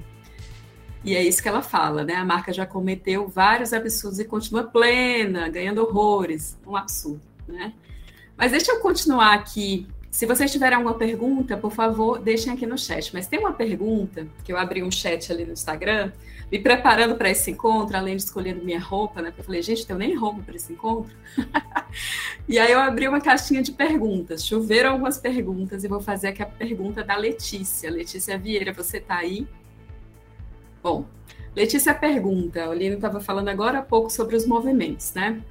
[1.05, 2.15] E é isso que ela fala, né?
[2.15, 6.59] A marca já cometeu vários absurdos e continua plena, ganhando horrores.
[6.67, 7.73] Um absurdo, né?
[8.37, 9.87] Mas deixa eu continuar aqui.
[10.17, 13.13] Se vocês tiverem alguma pergunta, por favor, deixem aqui no chat.
[13.13, 16.11] Mas tem uma pergunta, que eu abri um chat ali no Instagram,
[16.51, 19.31] me preparando para esse encontro, além de escolhendo minha roupa, né?
[19.37, 21.15] Eu falei, gente, eu nem roupa para esse encontro.
[22.49, 24.43] e aí eu abri uma caixinha de perguntas.
[24.43, 27.91] Choveram algumas perguntas e vou fazer aqui a pergunta da Letícia.
[27.91, 29.47] Letícia Vieira, você está aí?
[30.83, 31.05] Bom,
[31.55, 35.43] Letícia pergunta, o Lino estava falando agora há pouco sobre os movimentos, né?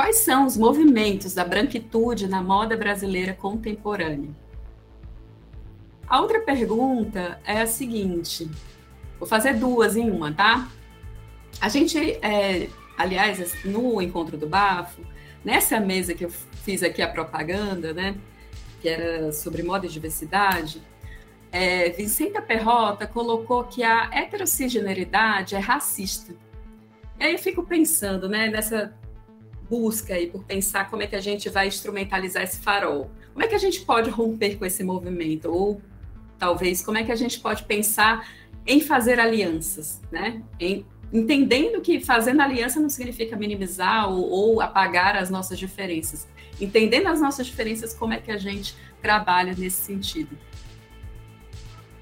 [0.00, 4.30] Quais são os movimentos da branquitude na moda brasileira contemporânea?
[6.08, 8.50] A outra pergunta é a seguinte:
[9.18, 10.70] vou fazer duas em uma, tá?
[11.60, 15.02] A gente, é, aliás, no encontro do Bafo,
[15.44, 18.16] nessa mesa que eu fiz aqui a propaganda, né?
[18.80, 20.82] Que era sobre moda e diversidade,
[21.52, 26.34] é, Vicenta Perrota colocou que a heterocisgeneridade é racista.
[27.18, 28.98] E aí eu fico pensando, né, nessa
[29.70, 33.08] busca aí por pensar como é que a gente vai instrumentalizar esse farol.
[33.32, 35.46] Como é que a gente pode romper com esse movimento?
[35.46, 35.80] Ou
[36.36, 38.28] talvez como é que a gente pode pensar
[38.66, 40.42] em fazer alianças, né?
[40.58, 46.26] Em, entendendo que fazendo aliança não significa minimizar ou, ou apagar as nossas diferenças.
[46.60, 50.36] Entendendo as nossas diferenças, como é que a gente trabalha nesse sentido.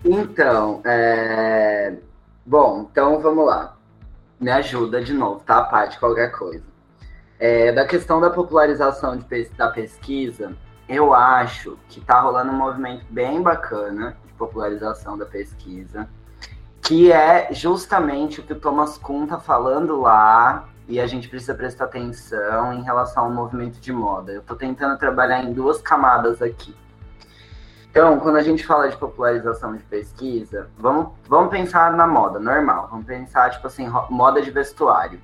[0.04, 1.96] Então, é...
[2.46, 3.76] bom, então vamos lá.
[4.40, 5.98] Me ajuda de novo, tá, Paty?
[5.98, 6.77] Qualquer coisa.
[7.38, 10.56] É, da questão da popularização de, da pesquisa,
[10.88, 16.08] eu acho que tá rolando um movimento bem bacana de popularização da pesquisa,
[16.82, 21.54] que é justamente o que o Thomas Kuhn tá falando lá, e a gente precisa
[21.54, 24.32] prestar atenção em relação ao movimento de moda.
[24.32, 26.74] Eu tô tentando trabalhar em duas camadas aqui.
[27.90, 32.88] Então, quando a gente fala de popularização de pesquisa, vamos, vamos pensar na moda, normal.
[32.90, 35.20] Vamos pensar, tipo assim, moda de vestuário.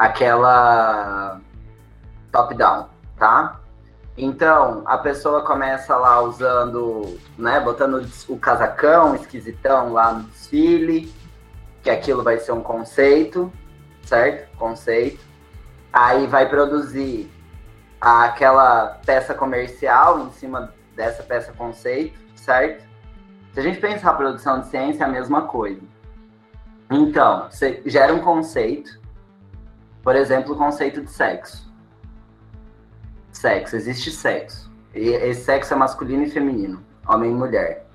[0.00, 1.38] Aquela
[2.32, 2.88] top-down,
[3.18, 3.60] tá?
[4.16, 11.12] Então, a pessoa começa lá usando, né, botando o casacão esquisitão lá no desfile,
[11.82, 13.52] que aquilo vai ser um conceito,
[14.02, 14.56] certo?
[14.56, 15.20] Conceito.
[15.92, 17.30] Aí vai produzir
[18.00, 22.88] aquela peça comercial em cima dessa peça conceito, certo?
[23.52, 25.82] Se a gente pensar a produção de ciência, é a mesma coisa.
[26.90, 28.99] Então, você gera um conceito,
[30.10, 31.72] por exemplo, o conceito de sexo.
[33.30, 34.68] Sexo, existe sexo.
[34.92, 37.86] E esse sexo é masculino e feminino, homem e mulher.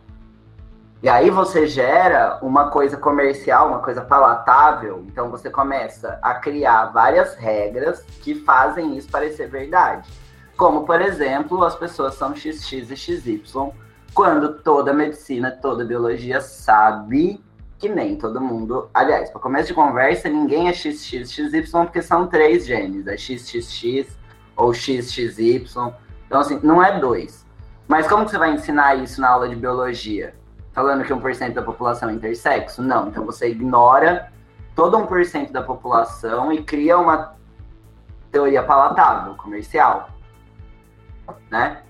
[1.04, 6.86] E aí você gera uma coisa comercial, uma coisa palatável, então você começa a criar
[6.86, 10.10] várias regras que fazem isso parecer verdade.
[10.56, 13.74] Como, por exemplo, as pessoas são XX e XY,
[14.14, 17.44] quando toda medicina, toda biologia sabe
[17.78, 18.90] que nem todo mundo.
[18.94, 23.18] Aliás, para começo de conversa, ninguém é XX e XY porque são três genes, é
[23.18, 24.18] XXX
[24.56, 25.66] ou XXY.
[26.26, 27.46] Então, assim, não é dois.
[27.88, 30.36] Mas como que você vai ensinar isso na aula de biologia?
[30.74, 32.82] Falando que 1% da população é intersexo?
[32.82, 33.08] Não.
[33.08, 34.32] Então você ignora
[34.76, 37.36] todo 1% da população e cria uma
[38.32, 40.16] teoria palatável, comercial
[41.50, 41.82] né?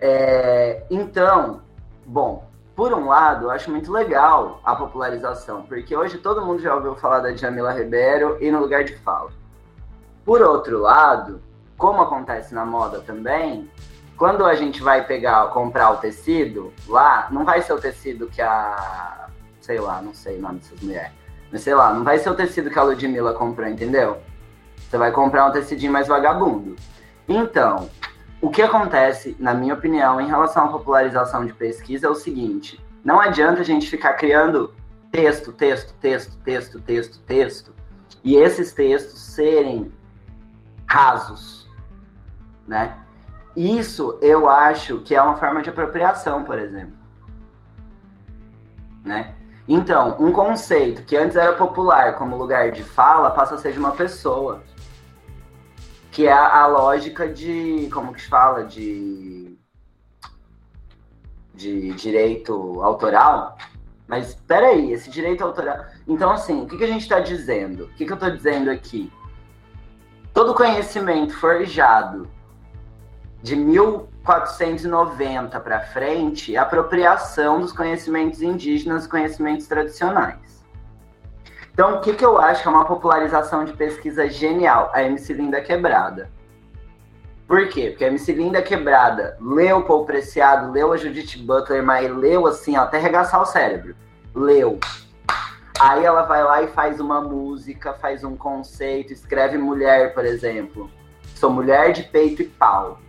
[0.00, 1.62] É, então,
[2.04, 6.74] bom, por um lado, eu acho muito legal a popularização, porque hoje todo mundo já
[6.74, 9.30] ouviu falar da Jamila Ribeiro e no lugar de fala.
[10.24, 11.40] Por outro lado,
[11.78, 13.70] como acontece na moda também,
[14.16, 18.42] quando a gente vai pegar, comprar o tecido lá, não vai ser o tecido que
[18.42, 19.28] a.
[19.60, 21.12] Sei lá, não sei o nome dessas mulheres.
[21.50, 24.18] Mas sei lá, não vai ser o tecido que a Ludmilla comprou, entendeu?
[24.76, 26.76] Você vai comprar um tecidinho mais vagabundo.
[27.28, 27.88] Então,
[28.44, 32.78] o que acontece, na minha opinião, em relação à popularização de pesquisa é o seguinte:
[33.02, 34.70] não adianta a gente ficar criando
[35.10, 37.74] texto, texto, texto, texto, texto, texto,
[38.22, 39.90] e esses textos serem
[40.86, 41.66] rasos,
[42.68, 42.98] né?
[43.56, 46.98] Isso eu acho que é uma forma de apropriação, por exemplo.
[49.02, 49.34] Né?
[49.66, 53.78] Então, um conceito que antes era popular como lugar de fala passa a ser de
[53.78, 54.62] uma pessoa
[56.14, 59.58] que é a, lógica de, como que se fala, de,
[61.52, 63.58] de direito autoral.
[64.06, 65.86] Mas peraí, esse direito autoral.
[66.06, 67.86] Então, assim, o que, que a gente está dizendo?
[67.86, 69.12] O que, que eu estou dizendo aqui?
[70.32, 72.30] Todo conhecimento forjado
[73.42, 80.53] de 1490 para frente é apropriação dos conhecimentos indígenas e conhecimentos tradicionais.
[81.74, 84.92] Então, o que, que eu acho que é uma popularização de pesquisa genial?
[84.94, 86.30] A MC Linda Quebrada.
[87.48, 87.90] Por quê?
[87.90, 92.76] Porque a MC Linda Quebrada leu Paul Preciado, leu a Judith Butler, mas leu assim,
[92.76, 93.96] até regaçar o cérebro.
[94.32, 94.78] Leu.
[95.80, 100.88] Aí ela vai lá e faz uma música, faz um conceito, escreve mulher, por exemplo.
[101.34, 103.00] Sou mulher de peito e pau.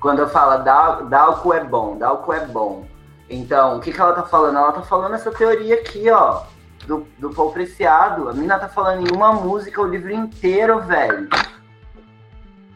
[0.00, 2.88] Quando eu falo dá, o cu é bom, dá o cu é bom.
[3.30, 4.58] Então, o que, que ela tá falando?
[4.58, 6.42] Ela tá falando essa teoria aqui, ó
[6.86, 8.28] do, do Paul Preciado.
[8.28, 11.28] A mina tá falando em uma música o livro inteiro, velho.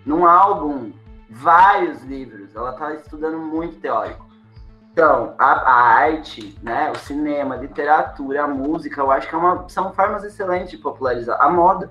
[0.05, 0.93] Num álbum,
[1.31, 2.55] vários livros.
[2.55, 4.27] Ela tá estudando muito teórico.
[4.93, 9.39] Então, a, a, arte, né, o cinema, a literatura, a música, eu acho que é
[9.39, 11.39] uma, são formas excelentes de popularizar.
[11.41, 11.91] A moda.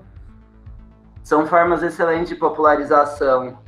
[1.22, 3.58] São formas excelentes de popularização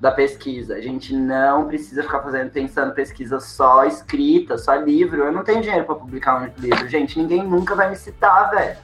[0.00, 0.74] da pesquisa.
[0.74, 5.24] A gente não precisa ficar fazendo, pensando pesquisa só escrita, só livro.
[5.24, 7.18] Eu não tenho dinheiro para publicar um livro, gente.
[7.18, 8.76] Ninguém nunca vai me citar, velho.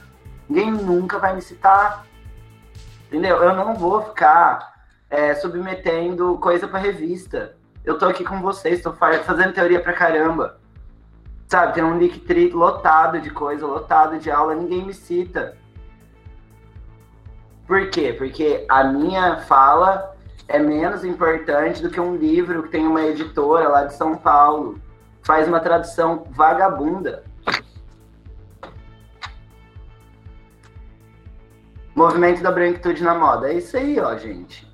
[0.49, 2.05] Ninguém nunca vai me citar.
[3.07, 3.41] Entendeu?
[3.41, 4.75] Eu não vou ficar
[5.09, 7.55] é, submetendo coisa para revista.
[7.83, 10.59] Eu tô aqui com vocês, tô fazendo teoria pra caramba.
[11.47, 15.55] Sabe, tem um Linktree lotado de coisa, lotado de aula, ninguém me cita.
[17.67, 18.13] Por quê?
[18.17, 20.14] Porque a minha fala
[20.47, 24.79] é menos importante do que um livro que tem uma editora lá de São Paulo.
[25.23, 27.23] Faz uma tradução vagabunda.
[31.95, 33.49] Movimento da branquitude na moda.
[33.49, 34.71] É isso aí, ó, gente.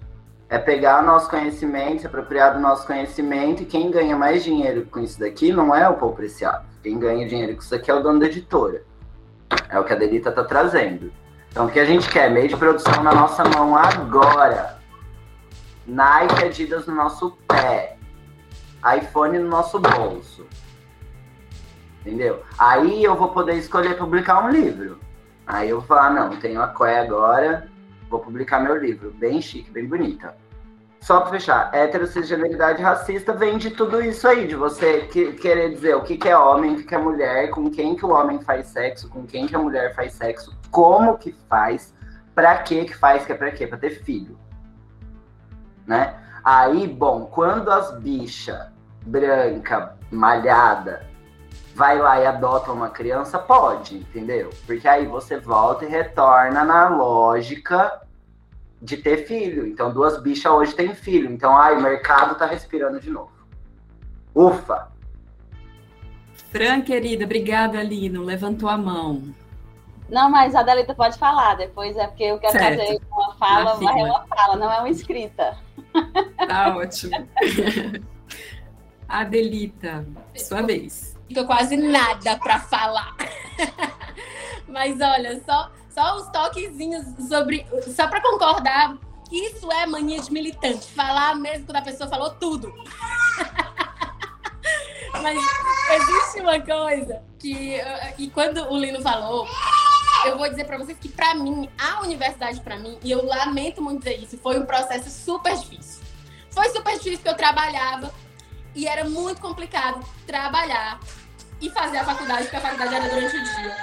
[0.49, 4.99] É pegar nosso conhecimento, se apropriar do nosso conhecimento, e quem ganha mais dinheiro com
[4.99, 6.65] isso daqui não é o Paul Preciado.
[6.83, 8.83] Quem ganha dinheiro com isso aqui é o dono da editora.
[9.69, 11.13] É o que a Delita tá trazendo.
[11.49, 12.29] Então, o que a gente quer?
[12.29, 14.80] Meio de produção na nossa mão agora.
[15.91, 17.97] Nike Adidas no nosso pé,
[18.97, 20.47] iPhone no nosso bolso.
[21.99, 22.43] Entendeu?
[22.57, 24.99] Aí eu vou poder escolher publicar um livro.
[25.45, 27.69] Aí eu vou falar, não, tenho a Coé agora,
[28.09, 29.11] vou publicar meu livro.
[29.11, 30.33] Bem chique, bem bonita.
[31.01, 35.97] Só para fechar, heterossexualidade racista vem de tudo isso aí, de você que, querer dizer
[35.97, 38.39] o que, que é homem, o que, que é mulher, com quem que o homem
[38.39, 41.93] faz sexo, com quem que a mulher faz sexo, como que faz,
[42.33, 43.67] para que que faz, que é para quê?
[43.67, 44.39] Para ter filho
[45.85, 46.15] né?
[46.43, 48.67] Aí, bom, quando as bichas
[49.03, 51.05] branca, malhada,
[51.75, 54.49] vai lá e adota uma criança, pode, entendeu?
[54.65, 58.01] Porque aí você volta e retorna na lógica
[58.81, 59.65] de ter filho.
[59.67, 61.31] Então, duas bichas hoje têm filho.
[61.31, 63.31] Então, ai, o mercado tá respirando de novo.
[64.33, 64.89] Ufa!
[66.51, 68.23] Fran, querida, obrigada, Lino.
[68.23, 69.23] Levantou a mão.
[70.09, 72.79] Não, mas a Delita pode falar, depois é porque eu quero certo.
[72.79, 75.57] fazer uma fala, uma, uma fala, não é uma escrita.
[76.47, 77.11] Tá ótimo.
[79.07, 81.15] Adelita, sua vez.
[81.27, 83.15] Fica quase nada para falar.
[84.67, 87.65] Mas olha, só, só uns toquezinhos sobre.
[87.95, 88.97] Só para concordar,
[89.31, 90.87] isso é mania de militante.
[90.87, 92.73] Falar mesmo quando a pessoa falou tudo.
[95.13, 95.37] Mas
[95.91, 97.75] existe uma coisa que.
[98.17, 99.47] E quando o Lino falou
[100.25, 103.81] eu vou dizer para vocês que para mim, a universidade para mim, e eu lamento
[103.81, 106.03] muito dizer isso, foi um processo super difícil.
[106.51, 108.13] Foi super difícil porque eu trabalhava
[108.75, 110.99] e era muito complicado trabalhar
[111.59, 113.77] e fazer a faculdade, porque a faculdade era durante o dia.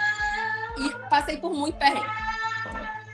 [0.78, 2.06] E passei por muito perrengue.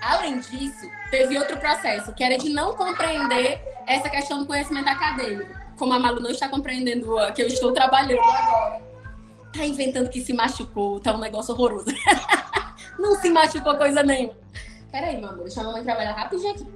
[0.00, 5.63] Além disso, teve outro processo, que era de não compreender essa questão do conhecimento acadêmico.
[5.76, 8.82] Como a Malu não está compreendendo que eu estou trabalhando agora.
[9.52, 11.86] Tá inventando que se machucou, tá um negócio horroroso.
[12.98, 14.36] não se machucou coisa nenhuma.
[14.90, 16.66] Peraí, meu amor, deixa a mamãe trabalhar rapidinho aqui.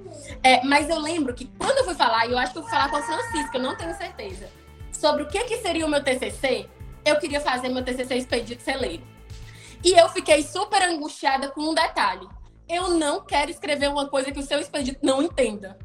[0.43, 2.71] É, mas eu lembro que quando eu fui falar, e eu acho que eu fui
[2.71, 4.49] falar com a Francisca, eu não tenho certeza,
[4.91, 6.67] sobre o que, que seria o meu TCC,
[7.05, 9.03] eu queria fazer meu TCC expedito celeiro.
[9.83, 12.27] E eu fiquei super angustiada com um detalhe.
[12.67, 15.77] Eu não quero escrever uma coisa que o seu expedito não entenda.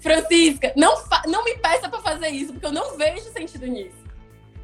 [0.00, 0.94] Francisca, não,
[1.26, 4.04] não me peça para fazer isso, porque eu não vejo sentido nisso.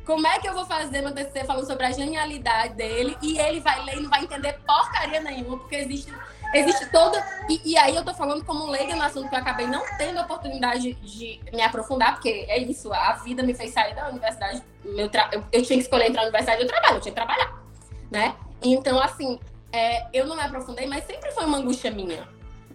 [0.05, 3.61] Como é que eu vou fazer meu TCC falando sobre a genialidade dele e ele
[3.61, 6.13] vai ler e não vai entender porcaria nenhuma, porque existe,
[6.53, 7.25] existe toda.
[7.49, 10.19] E, e aí eu tô falando como leiga no assunto que eu acabei não tendo
[10.19, 14.63] a oportunidade de me aprofundar, porque é isso, a vida me fez sair da universidade.
[14.85, 15.29] Meu tra...
[15.33, 17.63] eu, eu tinha que escolher entrar na universidade, eu trabalho, eu tinha que trabalhar,
[18.11, 18.35] né?
[18.63, 19.39] Então, assim,
[19.73, 22.27] é, eu não me aprofundei, mas sempre foi uma angústia minha.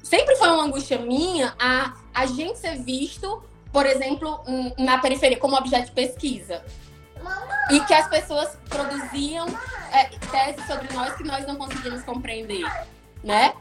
[0.06, 4.40] Sempre foi uma angústia minha a, a gente ser visto, por exemplo,
[4.78, 6.64] na periferia como objeto de pesquisa.
[7.72, 9.48] E que as pessoas produziam
[9.92, 12.64] é, teses sobre nós que nós não conseguimos compreender,
[13.24, 13.56] né?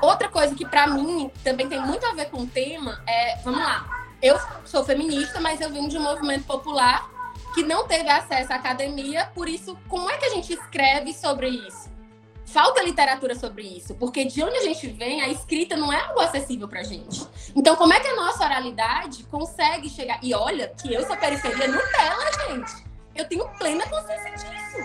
[0.00, 3.58] Outra coisa que para mim também tem muito a ver com o tema é, vamos
[3.58, 3.84] lá,
[4.22, 7.10] eu sou feminista, mas eu vim de um movimento popular
[7.52, 11.48] que não teve acesso à academia, por isso, como é que a gente escreve sobre
[11.48, 11.93] isso?
[12.54, 16.20] Falta literatura sobre isso, porque de onde a gente vem, a escrita não é algo
[16.20, 17.26] acessível pra gente.
[17.52, 20.20] Então, como é que a nossa oralidade consegue chegar?
[20.22, 22.84] E olha, que eu sou periferia Nutella, gente.
[23.12, 24.76] Eu tenho plena consciência disso.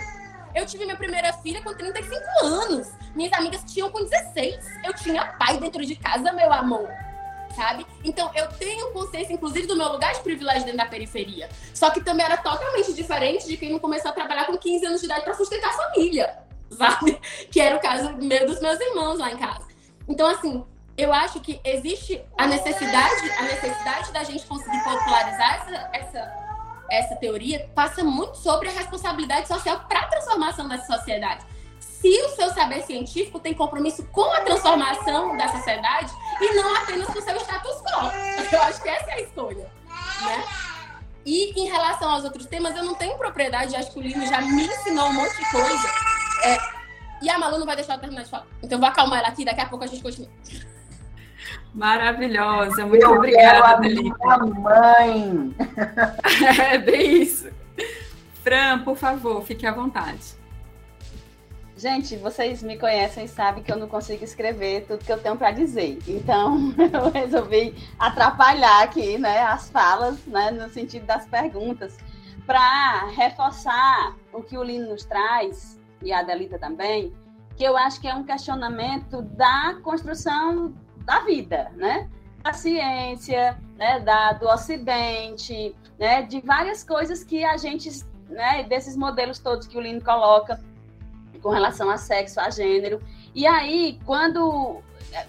[0.55, 2.87] Eu tive minha primeira filha com 35 anos.
[3.13, 4.65] Minhas amigas tinham com 16.
[4.83, 6.89] Eu tinha pai dentro de casa, meu amor.
[7.55, 7.85] Sabe?
[8.03, 11.47] Então eu tenho consciência, inclusive, do meu lugar de privilégio dentro da periferia.
[11.75, 15.01] Só que também era totalmente diferente de quem não começou a trabalhar com 15 anos
[15.01, 16.48] de idade para sustentar a família.
[16.71, 17.19] Sabe?
[17.51, 19.67] Que era o caso meu, dos meus irmãos lá em casa.
[20.07, 20.63] Então, assim,
[20.97, 26.49] eu acho que existe a necessidade, a necessidade da gente conseguir popularizar essa, essa
[26.91, 31.45] essa teoria passa muito sobre a responsabilidade social para a transformação dessa sociedade.
[31.79, 37.07] Se o seu saber científico tem compromisso com a transformação da sociedade e não apenas
[37.07, 38.11] com o seu status quo.
[38.55, 39.71] Eu acho que essa é a escolha.
[40.21, 40.43] Né?
[41.25, 44.41] E em relação aos outros temas, eu não tenho propriedade, acho que o Lino já
[44.41, 45.89] me ensinou um monte de coisa.
[46.43, 46.57] É,
[47.21, 48.47] e a Malu não vai deixar eu terminar de falar.
[48.63, 50.29] Então eu vou acalmar ela aqui, daqui a pouco a gente continua.
[51.73, 54.17] Maravilhosa, muito eu obrigada, Felipe.
[54.59, 55.55] mãe!
[56.71, 57.49] é bem isso.
[58.43, 60.39] Fran, por favor, fique à vontade.
[61.77, 65.37] Gente, vocês me conhecem e sabem que eu não consigo escrever tudo que eu tenho
[65.37, 65.97] para dizer.
[66.07, 71.97] Então, eu resolvi atrapalhar aqui, né, as falas, né, no sentido das perguntas,
[72.45, 77.13] para reforçar o que o Lino nos traz e a Adelita também,
[77.55, 80.73] que eu acho que é um questionamento da construção
[81.05, 82.09] da vida, né?
[82.41, 83.99] Da ciência, né?
[83.99, 86.21] Da, do Ocidente, né?
[86.21, 87.89] De várias coisas que a gente,
[88.29, 88.63] né?
[88.63, 90.59] Desses modelos todos que o Lino coloca
[91.41, 93.01] com relação a sexo, a gênero.
[93.33, 94.81] E aí, quando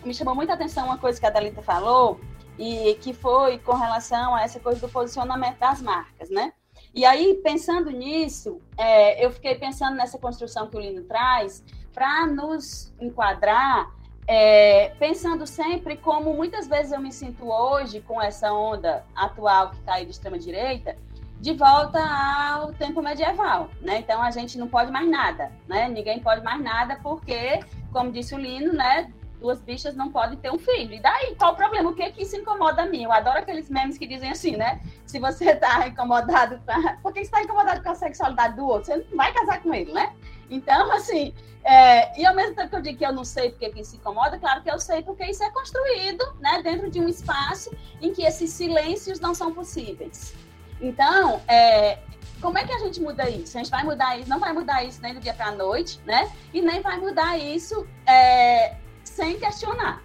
[0.04, 2.20] me chamou muita atenção uma coisa que a Dalita falou,
[2.60, 6.52] e que foi com relação a essa coisa do posicionamento das marcas, né?
[6.94, 11.62] E aí, pensando nisso, é, eu fiquei pensando nessa construção que o Lino traz
[11.92, 13.90] para nos enquadrar
[14.32, 19.78] é, pensando sempre como muitas vezes eu me sinto hoje com essa onda atual que
[19.78, 20.96] está aí de extrema direita,
[21.40, 23.98] de volta ao tempo medieval, né?
[23.98, 25.88] Então a gente não pode mais nada, né?
[25.88, 27.58] Ninguém pode mais nada porque,
[27.92, 29.12] como disse o Lino, né?
[29.40, 30.94] Duas bichas não podem ter um filho.
[30.94, 31.90] E daí, qual o problema?
[31.90, 33.04] O que é que isso incomoda a mim?
[33.04, 34.80] Eu adoro aqueles memes que dizem assim, né?
[35.06, 36.98] Se você está incomodado, pra...
[37.02, 38.92] por que você está incomodado com a sexualidade do outro?
[38.92, 40.14] Você não vai casar com ele, né?
[40.50, 41.34] Então, assim,
[41.64, 43.96] é, e ao mesmo tempo que eu digo que eu não sei porque que se
[43.96, 48.12] incomoda, claro que eu sei porque isso é construído né, dentro de um espaço em
[48.12, 50.34] que esses silêncios não são possíveis.
[50.80, 51.98] Então, é,
[52.40, 53.56] como é que a gente muda isso?
[53.56, 56.00] A gente vai mudar isso, não vai mudar isso nem do dia para a noite,
[56.06, 56.30] né?
[56.52, 58.76] E nem vai mudar isso é,
[59.10, 60.02] sem questionar.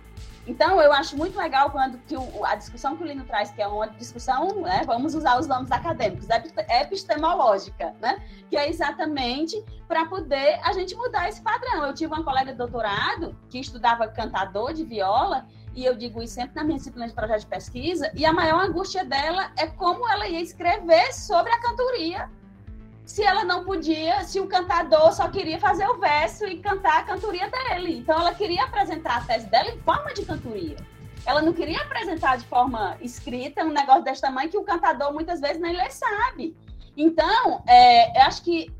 [0.48, 3.62] Então, eu acho muito legal quando que o, a discussão que o Lino traz, que
[3.62, 6.28] é uma discussão, né, vamos usar os nomes acadêmicos,
[6.70, 11.86] epistemológica, né, que é exatamente para poder a gente mudar esse padrão.
[11.86, 16.36] Eu tive uma colega de doutorado que estudava cantador de viola, e eu digo isso
[16.36, 20.08] sempre na minha disciplina de projeto de pesquisa, e a maior angústia dela é como
[20.08, 22.30] ela ia escrever sobre a cantoria
[23.06, 27.04] se ela não podia, se o cantador só queria fazer o verso e cantar a
[27.04, 28.00] cantoria dele.
[28.00, 30.78] Então ela queria apresentar a tese dela em forma de cantoria.
[31.26, 35.40] Ela não queria apresentar de forma escrita um negócio desse tamanho que o cantador muitas
[35.40, 36.56] vezes nem lhe sabe.
[36.98, 38.72] Então, é, eu acho que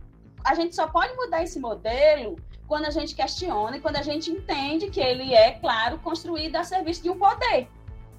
[0.44, 2.36] a gente só pode mudar esse modelo
[2.68, 6.64] quando a gente questiona e quando a gente entende que ele é, claro, construído a
[6.64, 7.68] serviço de um poder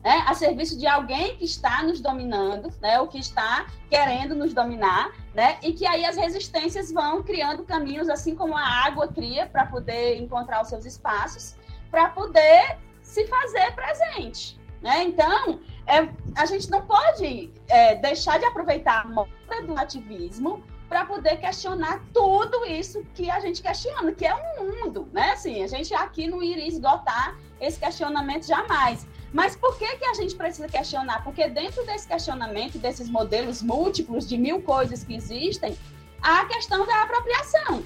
[0.07, 4.55] né, a serviço de alguém que está nos dominando, né, ou que está querendo nos
[4.55, 9.49] dominar, né, e que aí as resistências vão criando caminhos, assim como a água cria,
[9.49, 11.57] para poder encontrar os seus espaços,
[11.91, 14.61] para poder se fazer presente.
[14.81, 15.03] Né?
[15.03, 15.59] Então,
[15.89, 19.29] é, a gente não pode é, deixar de aproveitar a moda
[19.67, 25.09] do ativismo para poder questionar tudo isso que a gente questiona, que é um mundo,
[25.13, 25.33] né?
[25.33, 29.05] Assim, a gente aqui não iria esgotar esse questionamento jamais.
[29.33, 31.23] Mas por que, que a gente precisa questionar?
[31.25, 35.77] Porque dentro desse questionamento, desses modelos múltiplos de mil coisas que existem,
[36.23, 37.83] há a questão da apropriação.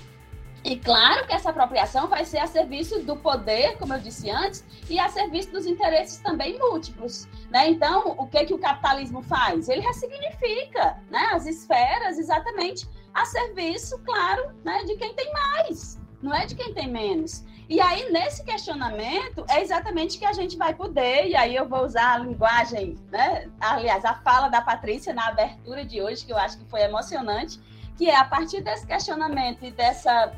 [0.63, 4.63] E claro que essa apropriação vai ser a serviço do poder, como eu disse antes,
[4.91, 7.27] e a serviço dos interesses também múltiplos.
[7.51, 7.71] Né?
[7.71, 9.69] Então, o que, que o capitalismo faz?
[9.69, 15.99] Ele ressignifica né, as esferas exatamente a serviço, claro, né, de quem tem mais.
[16.23, 17.43] não é de quem tem menos.
[17.71, 21.85] E aí, nesse questionamento, é exatamente que a gente vai poder, e aí eu vou
[21.85, 23.49] usar a linguagem, né?
[23.61, 27.61] Aliás, a fala da Patrícia na abertura de hoje, que eu acho que foi emocionante,
[27.97, 30.33] que é a partir desse questionamento e dessa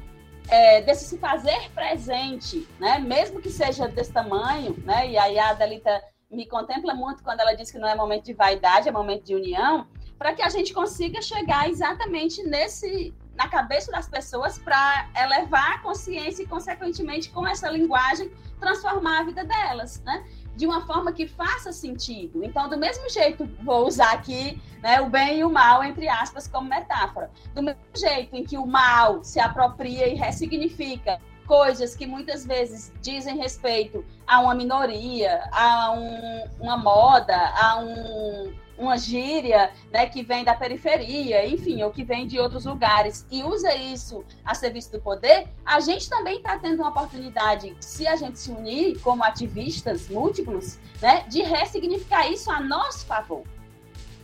[0.50, 2.98] é, desse se fazer presente, né?
[2.98, 5.08] Mesmo que seja desse tamanho, né?
[5.08, 8.34] E aí a Adelita me contempla muito quando ela diz que não é momento de
[8.34, 9.86] vaidade, é momento de união,
[10.18, 15.78] para que a gente consiga chegar exatamente nesse na cabeça das pessoas para elevar a
[15.78, 18.30] consciência e, consequentemente, com essa linguagem,
[18.60, 20.24] transformar a vida delas, né?
[20.54, 22.44] De uma forma que faça sentido.
[22.44, 26.46] Então, do mesmo jeito, vou usar aqui né, o bem e o mal, entre aspas,
[26.46, 27.30] como metáfora.
[27.54, 32.92] Do mesmo jeito em que o mal se apropria e ressignifica coisas que muitas vezes
[33.00, 40.22] dizem respeito a uma minoria, a um, uma moda, a um, uma gíria né, que
[40.22, 44.92] vem da periferia, enfim, ou que vem de outros lugares, e usa isso a serviço
[44.92, 49.22] do poder, a gente também está tendo uma oportunidade, se a gente se unir como
[49.24, 53.42] ativistas múltiplos, né, de ressignificar isso a nosso favor.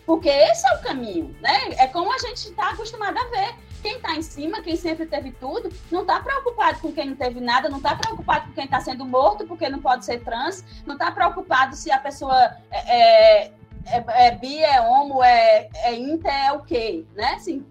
[0.09, 1.75] Porque esse é o caminho, né?
[1.77, 3.55] É como a gente está acostumado a ver.
[3.83, 7.41] Quem está em cima, quem sempre teve tudo, não está preocupado com quem não teve
[7.41, 10.95] nada, não está preocupado com quem está sendo morto porque não pode ser trans, não
[10.95, 13.53] está preocupado se a pessoa é, é
[13.91, 17.35] é, é bi, é homo, é, é inter, é o quê, né?
[17.35, 17.65] Assim,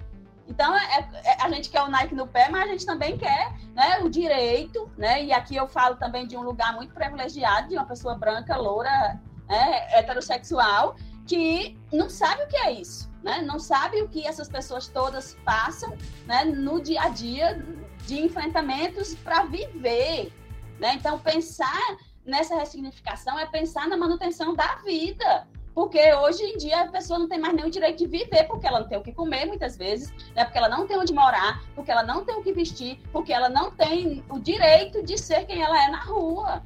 [0.48, 3.54] então, é, é, a gente quer o Nike no pé, mas a gente também quer
[3.74, 5.24] né, o direito, né?
[5.24, 9.20] E aqui eu falo também de um lugar muito privilegiado, de uma pessoa branca, loura,
[9.48, 10.96] né, heterossexual,
[11.26, 13.42] que não sabe o que é isso, né?
[13.42, 15.96] Não sabe o que essas pessoas todas passam
[16.26, 17.64] né, no dia a dia
[18.06, 20.32] de enfrentamentos para viver,
[20.80, 20.94] né?
[20.94, 25.48] Então, pensar nessa ressignificação é pensar na manutenção da vida,
[25.78, 28.80] porque hoje em dia a pessoa não tem mais nenhum direito de viver, porque ela
[28.80, 30.44] não tem o que comer muitas vezes, né?
[30.44, 33.48] porque ela não tem onde morar, porque ela não tem o que vestir, porque ela
[33.48, 36.64] não tem o direito de ser quem ela é na rua.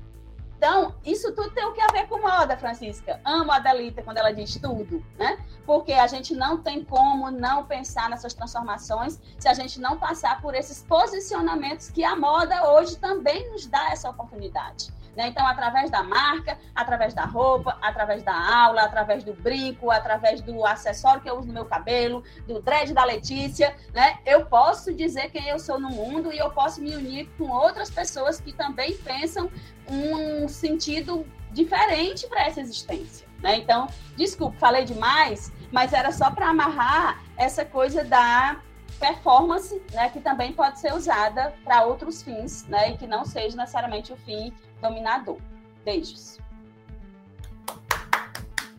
[0.55, 3.19] Então, isso tudo tem o que a ver com moda, Francisca.
[3.25, 5.37] Amo a Adelita quando ela diz tudo, né?
[5.65, 10.41] Porque a gente não tem como não pensar nessas transformações se a gente não passar
[10.41, 14.89] por esses posicionamentos que a moda hoje também nos dá essa oportunidade.
[15.15, 15.27] Né?
[15.27, 20.65] Então, através da marca, através da roupa, através da aula, através do brinco, através do
[20.65, 24.19] acessório que eu uso no meu cabelo, do dread da Letícia, né?
[24.25, 27.89] eu posso dizer quem eu sou no mundo e eu posso me unir com outras
[27.89, 29.51] pessoas que também pensam
[29.87, 33.27] um sentido diferente para essa existência.
[33.41, 33.57] Né?
[33.57, 38.61] Então, desculpe, falei demais, mas era só para amarrar essa coisa da
[39.01, 43.57] performance, né, que também pode ser usada para outros fins, né, e que não seja
[43.57, 45.37] necessariamente o fim dominador.
[45.83, 46.39] Beijos.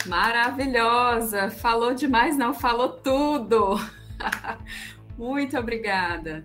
[0.07, 1.51] Maravilhosa!
[1.51, 3.74] Falou demais, não, falou tudo!
[5.19, 6.44] Muito obrigada.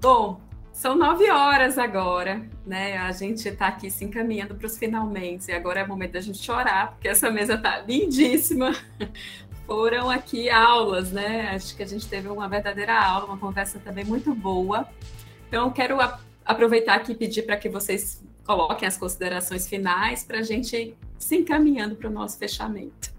[0.00, 0.40] Bom,
[0.74, 2.98] são nove horas agora, né?
[2.98, 5.48] A gente está aqui se encaminhando para os finalmente.
[5.48, 8.72] E agora é o momento da gente chorar, porque essa mesa está lindíssima.
[9.66, 11.50] Foram aqui aulas, né?
[11.54, 14.86] Acho que a gente teve uma verdadeira aula, uma conversa também muito boa.
[15.48, 15.98] Então, quero
[16.44, 21.36] aproveitar aqui e pedir para que vocês coloquem as considerações finais para a gente se
[21.36, 23.14] encaminhando para o nosso fechamento.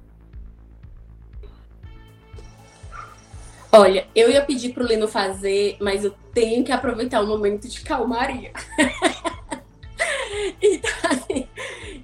[3.72, 7.68] Olha, eu ia pedir para o Lino fazer, mas eu tenho que aproveitar o momento
[7.68, 8.54] de calmaria.
[10.62, 10.95] então,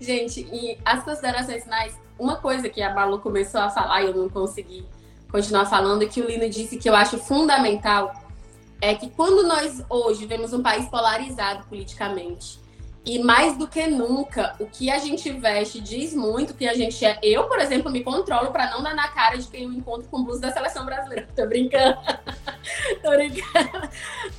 [0.02, 4.16] gente, e as considerações finais, uma coisa que a Balu começou a falar e eu
[4.16, 4.86] não consegui
[5.32, 8.14] continuar falando, que o Lino disse que eu acho fundamental,
[8.82, 12.60] é que quando nós hoje vemos um país polarizado politicamente,
[13.04, 17.04] e mais do que nunca, o que a gente veste diz muito que a gente
[17.04, 17.20] é.
[17.24, 20.24] Eu, por exemplo, me controlo para não dar na cara de quem eu encontro com
[20.24, 21.28] blusa da seleção brasileira.
[21.36, 21.98] Tô brincando.
[23.02, 23.90] Tô brincando.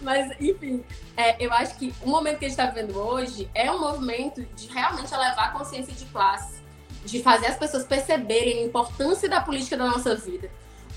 [0.01, 0.85] Mas, enfim,
[1.17, 4.43] é, eu acho que o momento que a gente está vivendo hoje é um movimento
[4.55, 6.63] de realmente elevar a consciência de classe,
[7.05, 10.49] de fazer as pessoas perceberem a importância da política da nossa vida.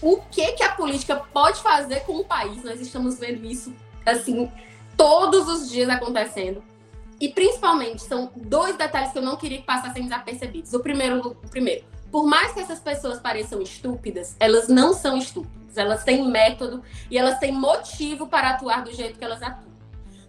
[0.04, 2.64] O que, que a política pode fazer com o país?
[2.64, 3.74] Nós estamos vendo isso,
[4.06, 4.52] assim,
[4.96, 6.62] todos os dias acontecendo
[7.20, 10.74] e principalmente, são dois detalhes que eu não queria que passassem desapercebidos.
[10.74, 15.78] O primeiro, o primeiro, por mais que essas pessoas pareçam estúpidas, elas não são estúpidas.
[15.78, 16.82] Elas têm método
[17.12, 19.76] e elas têm motivo para atuar do jeito que elas atuam.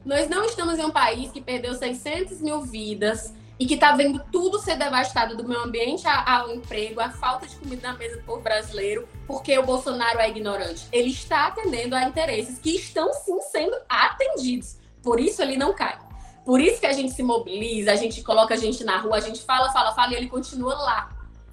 [0.05, 4.23] Nós não estamos em um país que perdeu 600 mil vidas e que está vendo
[4.31, 8.23] tudo ser devastado do meio ambiente ao emprego, a falta de comida na mesa do
[8.25, 10.87] povo brasileiro, porque o Bolsonaro é ignorante.
[10.93, 14.77] Ele está atendendo a interesses que estão sim sendo atendidos.
[15.03, 16.06] Por isso ele não cai.
[16.47, 19.21] Por isso que a gente se mobiliza, a gente coloca a gente na rua, a
[19.21, 21.11] gente fala, fala, fala e ele continua lá.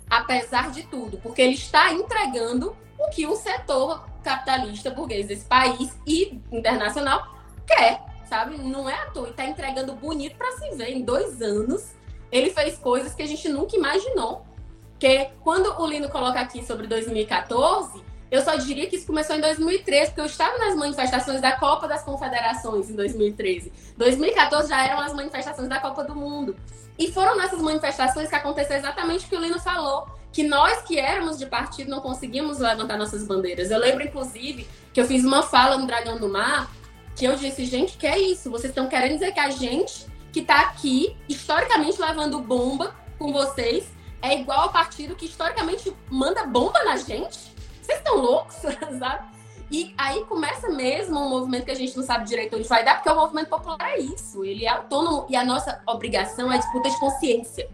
[0.07, 5.97] Apesar de tudo, porque ele está entregando o que o setor capitalista burguês desse país
[6.05, 8.59] e internacional quer, sabe?
[8.59, 9.29] Não é à toa.
[9.29, 10.91] E tá entregando bonito para se ver.
[10.91, 11.95] Em dois anos,
[12.31, 14.45] ele fez coisas que a gente nunca imaginou.
[14.91, 17.99] Porque quando o Lino coloca aqui sobre 2014,
[18.33, 21.87] eu só diria que isso começou em 2013, porque eu estava nas manifestações da Copa
[21.87, 23.71] das Confederações em 2013.
[23.95, 26.55] 2014 já eram as manifestações da Copa do Mundo.
[26.97, 30.97] E foram nessas manifestações que aconteceu exatamente o que o Lino falou, que nós que
[30.97, 33.69] éramos de partido não conseguimos levantar nossas bandeiras.
[33.69, 36.71] Eu lembro, inclusive, que eu fiz uma fala no Dragão do Mar,
[37.15, 38.49] que eu disse, gente, que é isso?
[38.49, 43.85] Vocês estão querendo dizer que a gente que está aqui, historicamente levando bomba com vocês,
[44.23, 47.52] é igual ao partido que historicamente manda bomba na gente?
[47.83, 48.55] Vocês estão loucos,
[48.97, 49.33] sabe?
[49.69, 52.95] E aí começa mesmo um movimento que a gente não sabe direito onde vai dar,
[52.95, 56.89] porque o movimento popular é isso, ele é autônomo e a nossa obrigação é disputa
[56.89, 57.69] de consciência.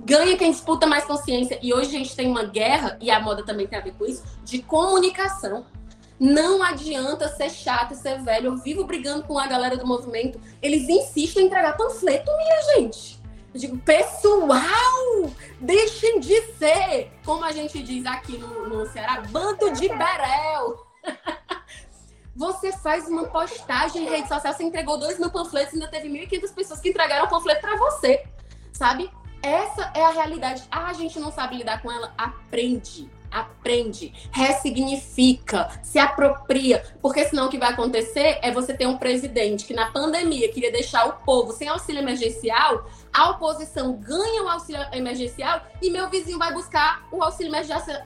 [0.00, 1.58] Ganha quem disputa mais consciência.
[1.62, 4.06] E hoje a gente tem uma guerra, e a moda também tem a ver com
[4.06, 5.66] isso, de comunicação.
[6.18, 8.46] Não adianta ser chato ser velho.
[8.46, 10.40] Eu vivo brigando com a galera do movimento.
[10.60, 13.19] Eles insistem em entregar panfleto, minha gente.
[13.52, 14.60] Eu digo, pessoal,
[15.60, 20.86] deixem de ser, como a gente diz aqui no, no Ceará, bando de berel.
[22.36, 26.54] Você faz uma postagem em rede social, você entregou dois mil panfletos, ainda teve 1.500
[26.54, 28.24] pessoas que entregaram panfleto para você,
[28.72, 29.10] sabe?
[29.42, 30.62] Essa é a realidade.
[30.70, 32.14] Ah, a gente não sabe lidar com ela.
[32.16, 38.96] Aprende aprende, ressignifica, se apropria, porque senão o que vai acontecer é você ter um
[38.96, 44.48] presidente que na pandemia queria deixar o povo sem auxílio emergencial, a oposição ganha o
[44.48, 47.52] auxílio emergencial e meu vizinho vai buscar o auxílio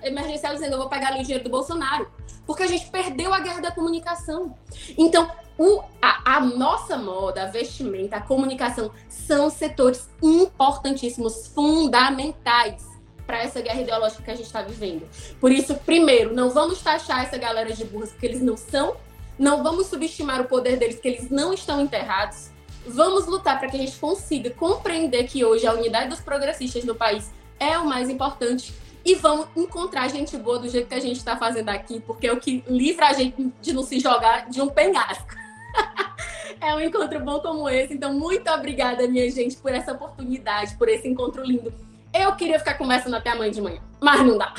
[0.02, 2.10] emergencial dizendo eu vou pegar ali o dinheiro do Bolsonaro,
[2.46, 4.54] porque a gente perdeu a guerra da comunicação.
[4.96, 12.93] Então, o, a, a, nossa moda, a vestimenta, a comunicação são setores importantíssimos, fundamentais
[13.26, 15.08] para essa guerra ideológica que a gente está vivendo.
[15.40, 18.96] Por isso, primeiro, não vamos taxar essa galera de burros porque eles não são,
[19.38, 22.50] não vamos subestimar o poder deles porque eles não estão enterrados.
[22.86, 26.94] Vamos lutar para que a gente consiga compreender que hoje a unidade dos progressistas no
[26.94, 28.74] país é o mais importante
[29.04, 32.32] e vamos encontrar gente boa do jeito que a gente está fazendo aqui, porque é
[32.32, 35.28] o que livra a gente de não se jogar de um penhasco.
[36.60, 37.94] é um encontro bom como esse.
[37.94, 41.72] Então, muito obrigada, minha gente, por essa oportunidade, por esse encontro lindo.
[42.14, 44.54] Eu queria ficar conversando até amanhã de manhã, mas não dá.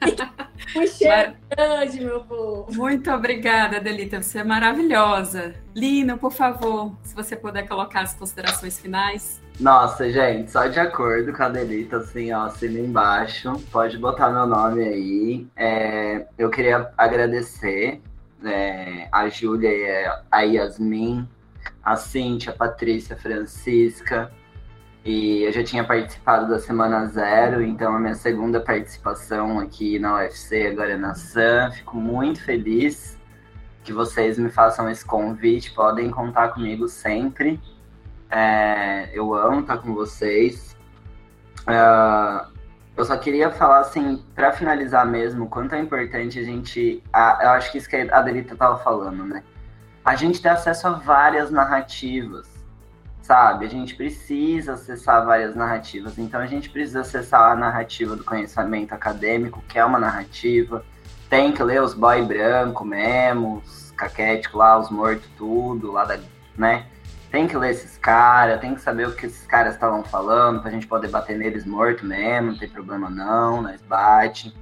[0.76, 2.66] um cheiro grande, meu povo.
[2.72, 4.22] Muito obrigada, Delita.
[4.22, 5.54] Você é maravilhosa.
[5.74, 9.40] Lino, por favor, se você puder colocar as considerações finais.
[9.58, 13.52] Nossa, gente, só de acordo com a Delita, assim, ó, assina embaixo.
[13.72, 15.46] Pode botar meu nome aí.
[15.56, 18.02] É, eu queria agradecer
[18.44, 21.26] é, a Júlia, a Yasmin,
[21.82, 24.30] a Cíntia, a Patrícia, a Francisca,
[25.04, 30.16] e eu já tinha participado da Semana Zero, então a minha segunda participação aqui na
[30.16, 31.70] UFC, agora na SAM.
[31.72, 33.18] Fico muito feliz
[33.82, 37.58] que vocês me façam esse convite, podem contar comigo sempre.
[38.30, 40.76] É, eu amo estar com vocês.
[41.62, 42.46] Uh,
[42.94, 47.02] eu só queria falar, assim, para finalizar mesmo, quanto é importante a gente.
[47.10, 49.42] A, eu acho que isso que a Adelita estava falando, né?
[50.04, 52.59] A gente ter acesso a várias narrativas
[53.30, 53.64] sabe?
[53.64, 56.18] A gente precisa acessar várias narrativas.
[56.18, 60.84] Então a gente precisa acessar a narrativa do conhecimento acadêmico, que é uma narrativa.
[61.28, 66.18] Tem que ler os boy branco mesmo, os caquéticos lá, os mortos tudo, lá da,
[66.58, 66.86] né?
[67.30, 70.72] Tem que ler esses caras, tem que saber o que esses caras estavam falando, pra
[70.72, 74.52] gente poder bater neles morto mesmo, não tem problema não, nós bate.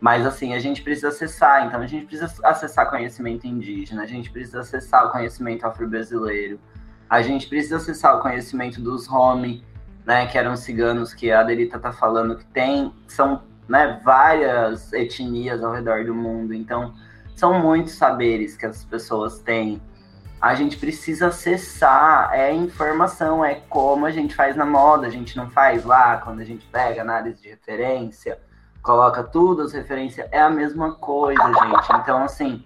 [0.00, 4.30] Mas assim, a gente precisa acessar, então a gente precisa acessar conhecimento indígena, a gente
[4.30, 6.58] precisa acessar o conhecimento afro-brasileiro,
[7.10, 9.64] a gente precisa acessar o conhecimento dos Romi,
[10.06, 15.62] né, que eram ciganos que a Adelita está falando que tem, são né, várias etnias
[15.62, 16.94] ao redor do mundo, então
[17.34, 19.82] são muitos saberes que as pessoas têm.
[20.40, 25.36] A gente precisa acessar, é informação, é como a gente faz na moda, a gente
[25.36, 28.38] não faz lá quando a gente pega análise de referência,
[28.82, 31.92] coloca tudo as referências, é a mesma coisa, gente.
[32.00, 32.64] Então, assim,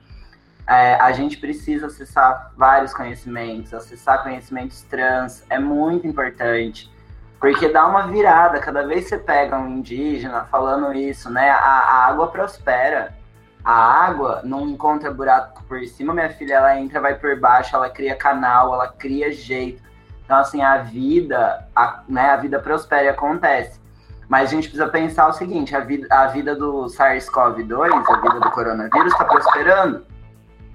[0.67, 6.91] é, a gente precisa acessar vários conhecimentos, acessar conhecimentos trans é muito importante,
[7.39, 8.59] porque dá uma virada.
[8.61, 11.51] Cada vez que você pega um indígena falando isso, né?
[11.51, 13.15] A, a água prospera.
[13.63, 17.89] A água não encontra buraco por cima, minha filha, ela entra, vai por baixo, ela
[17.89, 19.83] cria canal, ela cria jeito.
[20.23, 23.81] Então, assim, a vida, a, né, a vida prospera e acontece.
[24.29, 28.41] Mas a gente precisa pensar o seguinte: a vida, a vida do SARS-CoV-2, a vida
[28.41, 30.05] do coronavírus, está prosperando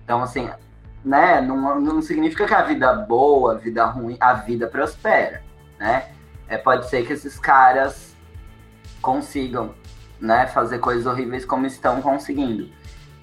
[0.09, 0.49] então, assim,
[1.05, 5.43] né, não, não significa que a vida boa, a vida ruim, a vida prospera,
[5.77, 6.07] né?
[6.47, 8.15] É, pode ser que esses caras
[9.03, 9.75] consigam,
[10.19, 12.71] né, fazer coisas horríveis como estão conseguindo.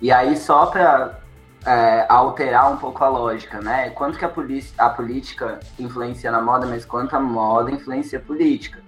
[0.01, 1.19] E aí, só para
[1.67, 3.91] é, alterar um pouco a lógica, né?
[3.91, 4.31] Quanto que a,
[4.79, 8.81] a política influencia na moda, mas quanto a moda influencia a política.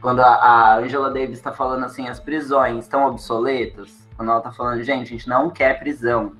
[0.00, 4.50] Quando a, a Angela Davis está falando assim, as prisões estão obsoletas, quando ela está
[4.50, 6.32] falando, gente, a gente não quer prisão.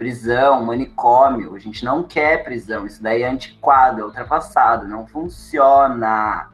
[0.00, 2.86] Prisão, manicômio, a gente não quer prisão.
[2.86, 6.48] Isso daí é antiquado, é ultrapassado, não funciona.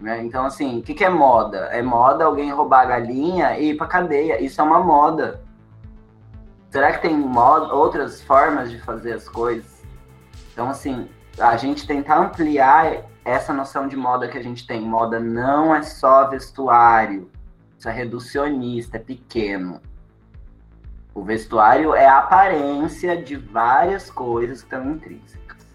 [0.00, 0.24] Né?
[0.24, 1.66] Então, assim, o que, que é moda?
[1.66, 4.42] É moda alguém roubar a galinha e ir pra cadeia.
[4.42, 5.42] Isso é uma moda.
[6.70, 9.84] Será que tem moda, outras formas de fazer as coisas?
[10.50, 11.06] Então, assim,
[11.38, 14.80] a gente tentar ampliar essa noção de moda que a gente tem.
[14.80, 17.30] Moda não é só vestuário.
[17.78, 19.82] Isso é reducionista, é pequeno.
[21.18, 25.66] O vestuário é a aparência de várias coisas que estão intrínsecas.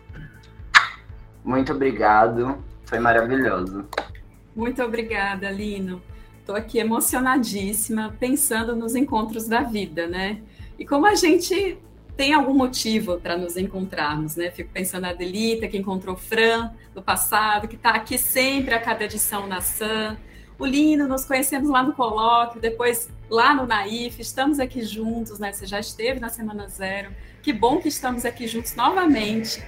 [1.44, 2.64] Muito obrigado.
[2.86, 3.86] Foi maravilhoso.
[4.56, 6.02] Muito obrigada, Lino.
[6.40, 10.42] Estou aqui emocionadíssima, pensando nos encontros da vida, né?
[10.80, 11.78] E como a gente
[12.16, 14.50] tem algum motivo para nos encontrarmos, né?
[14.50, 18.80] Fico pensando na Delita, que encontrou o Fran no passado, que está aqui sempre a
[18.80, 20.16] cada edição na SAM.
[20.58, 25.52] O Lino, nos conhecemos lá no colóquio, depois lá no Naif, estamos aqui juntos, né?
[25.52, 27.12] Você já esteve na Semana Zero.
[27.42, 29.62] Que bom que estamos aqui juntos novamente.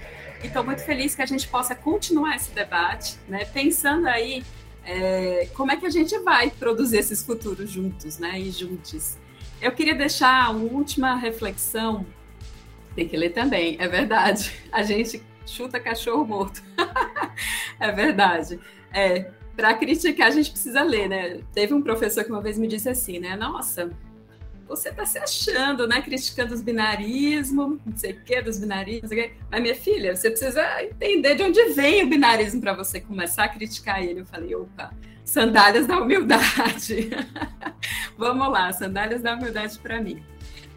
[0.44, 3.44] E estou muito feliz que a gente possa continuar esse debate, né?
[3.46, 4.44] Pensando aí
[4.86, 8.40] é, como é que a gente vai produzir esses futuros juntos, né?
[8.40, 9.18] E juntos.
[9.60, 12.06] Eu queria deixar uma última reflexão.
[12.96, 14.52] Tem que ler também, é verdade.
[14.72, 16.64] A gente chuta cachorro morto.
[17.80, 18.60] é verdade.
[18.94, 21.40] É, para criticar, a gente precisa ler, né?
[21.54, 23.36] Teve um professor que uma vez me disse assim, né?
[23.36, 23.90] Nossa,
[24.68, 26.02] você está se achando, né?
[26.02, 29.12] Criticando os binarismos, não sei o quê, dos binarismos.
[29.50, 33.50] Mas, minha filha, você precisa entender de onde vem o binarismo para você começar a
[33.50, 34.22] criticar ele.
[34.22, 34.92] Eu falei, opa,
[35.24, 37.10] sandálias da humildade.
[38.18, 40.24] Vamos lá, sandálias da humildade para mim.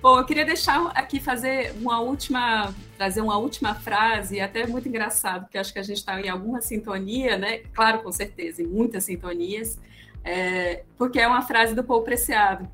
[0.01, 5.43] Bom, eu queria deixar aqui fazer uma última, trazer uma última frase, até muito engraçado,
[5.43, 7.59] porque acho que a gente está em alguma sintonia, né?
[7.75, 9.77] Claro, com certeza, em muitas sintonias,
[10.25, 12.69] é, porque é uma frase do Paul Preciado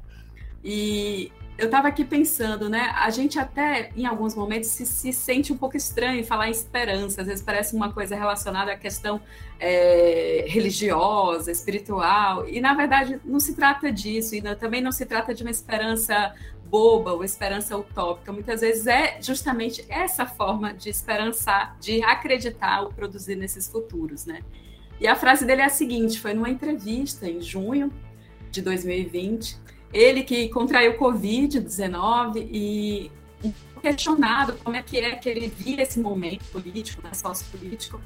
[0.63, 2.93] e eu estava aqui pensando, né?
[2.97, 7.21] A gente até, em alguns momentos, se, se, sente um pouco estranho falar em esperança.
[7.21, 9.21] Às vezes parece uma coisa relacionada à questão
[9.61, 12.49] é, religiosa, espiritual.
[12.49, 14.35] E, na verdade, não se trata disso.
[14.35, 16.35] E também não se trata de uma esperança
[16.75, 18.33] boba ou esperança utópica.
[18.33, 24.41] Muitas vezes é justamente essa forma de esperançar, de acreditar ou produzir nesses futuros, né?
[25.01, 27.93] E a frase dele é a seguinte: foi numa entrevista em junho
[28.51, 33.13] de 2020 ele que contraiu Covid-19 e
[33.81, 38.01] questionado como é que é que ele via esse momento político, né, sociopolítico,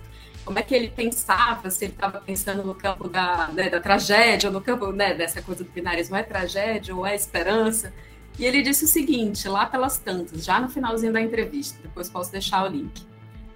[0.44, 4.50] como é que ele pensava, se ele estava pensando no campo da, né, da tragédia,
[4.50, 7.94] no campo né, dessa coisa do binarismo, é tragédia ou é esperança.
[8.39, 12.31] E ele disse o seguinte, lá pelas tantas, já no finalzinho da entrevista, depois posso
[12.31, 13.02] deixar o link.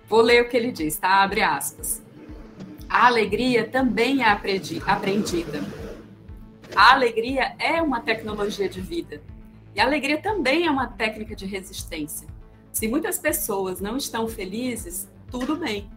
[0.09, 1.23] Vou ler o que ele diz, tá?
[1.23, 2.03] Abre aspas.
[2.89, 4.83] A alegria também é aprendida
[6.75, 9.23] a alegria é uma tecnologia de vida.
[9.75, 12.27] E a alegria também é uma técnica de resistência.
[12.73, 15.91] Se muitas pessoas não estão felizes, tudo bem.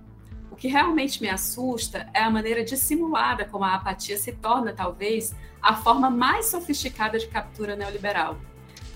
[0.51, 5.33] O que realmente me assusta é a maneira dissimulada como a apatia se torna, talvez,
[5.61, 8.37] a forma mais sofisticada de captura neoliberal.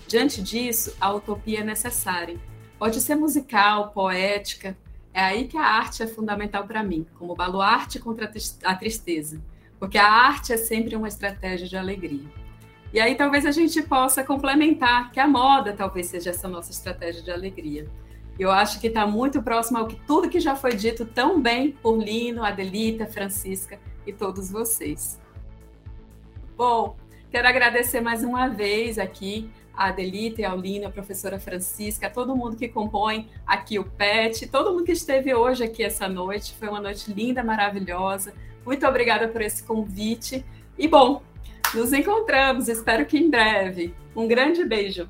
[0.09, 2.37] Diante disso, a utopia é necessária.
[2.77, 4.77] Pode ser musical, poética.
[5.13, 8.29] É aí que a arte é fundamental para mim, como baluarte contra
[8.65, 9.41] a tristeza
[9.79, 12.27] porque a arte é sempre uma estratégia de alegria.
[12.91, 17.21] E aí talvez a gente possa complementar que a moda talvez seja essa nossa estratégia
[17.21, 17.87] de alegria.
[18.37, 21.71] Eu acho que está muito próximo ao que tudo que já foi dito tão bem
[21.71, 25.19] por Lino, Adelita, Francisca e todos vocês.
[26.57, 26.97] Bom,
[27.31, 29.49] quero agradecer mais uma vez aqui
[29.79, 33.85] a Adelita e ao Lino, a professora Francisca, a todo mundo que compõe aqui o
[33.85, 36.53] PET, todo mundo que esteve hoje aqui essa noite.
[36.59, 38.33] Foi uma noite linda, maravilhosa.
[38.65, 40.43] Muito obrigada por esse convite.
[40.77, 41.23] E bom,
[41.73, 43.95] nos encontramos, espero que em breve.
[44.13, 45.09] Um grande beijo.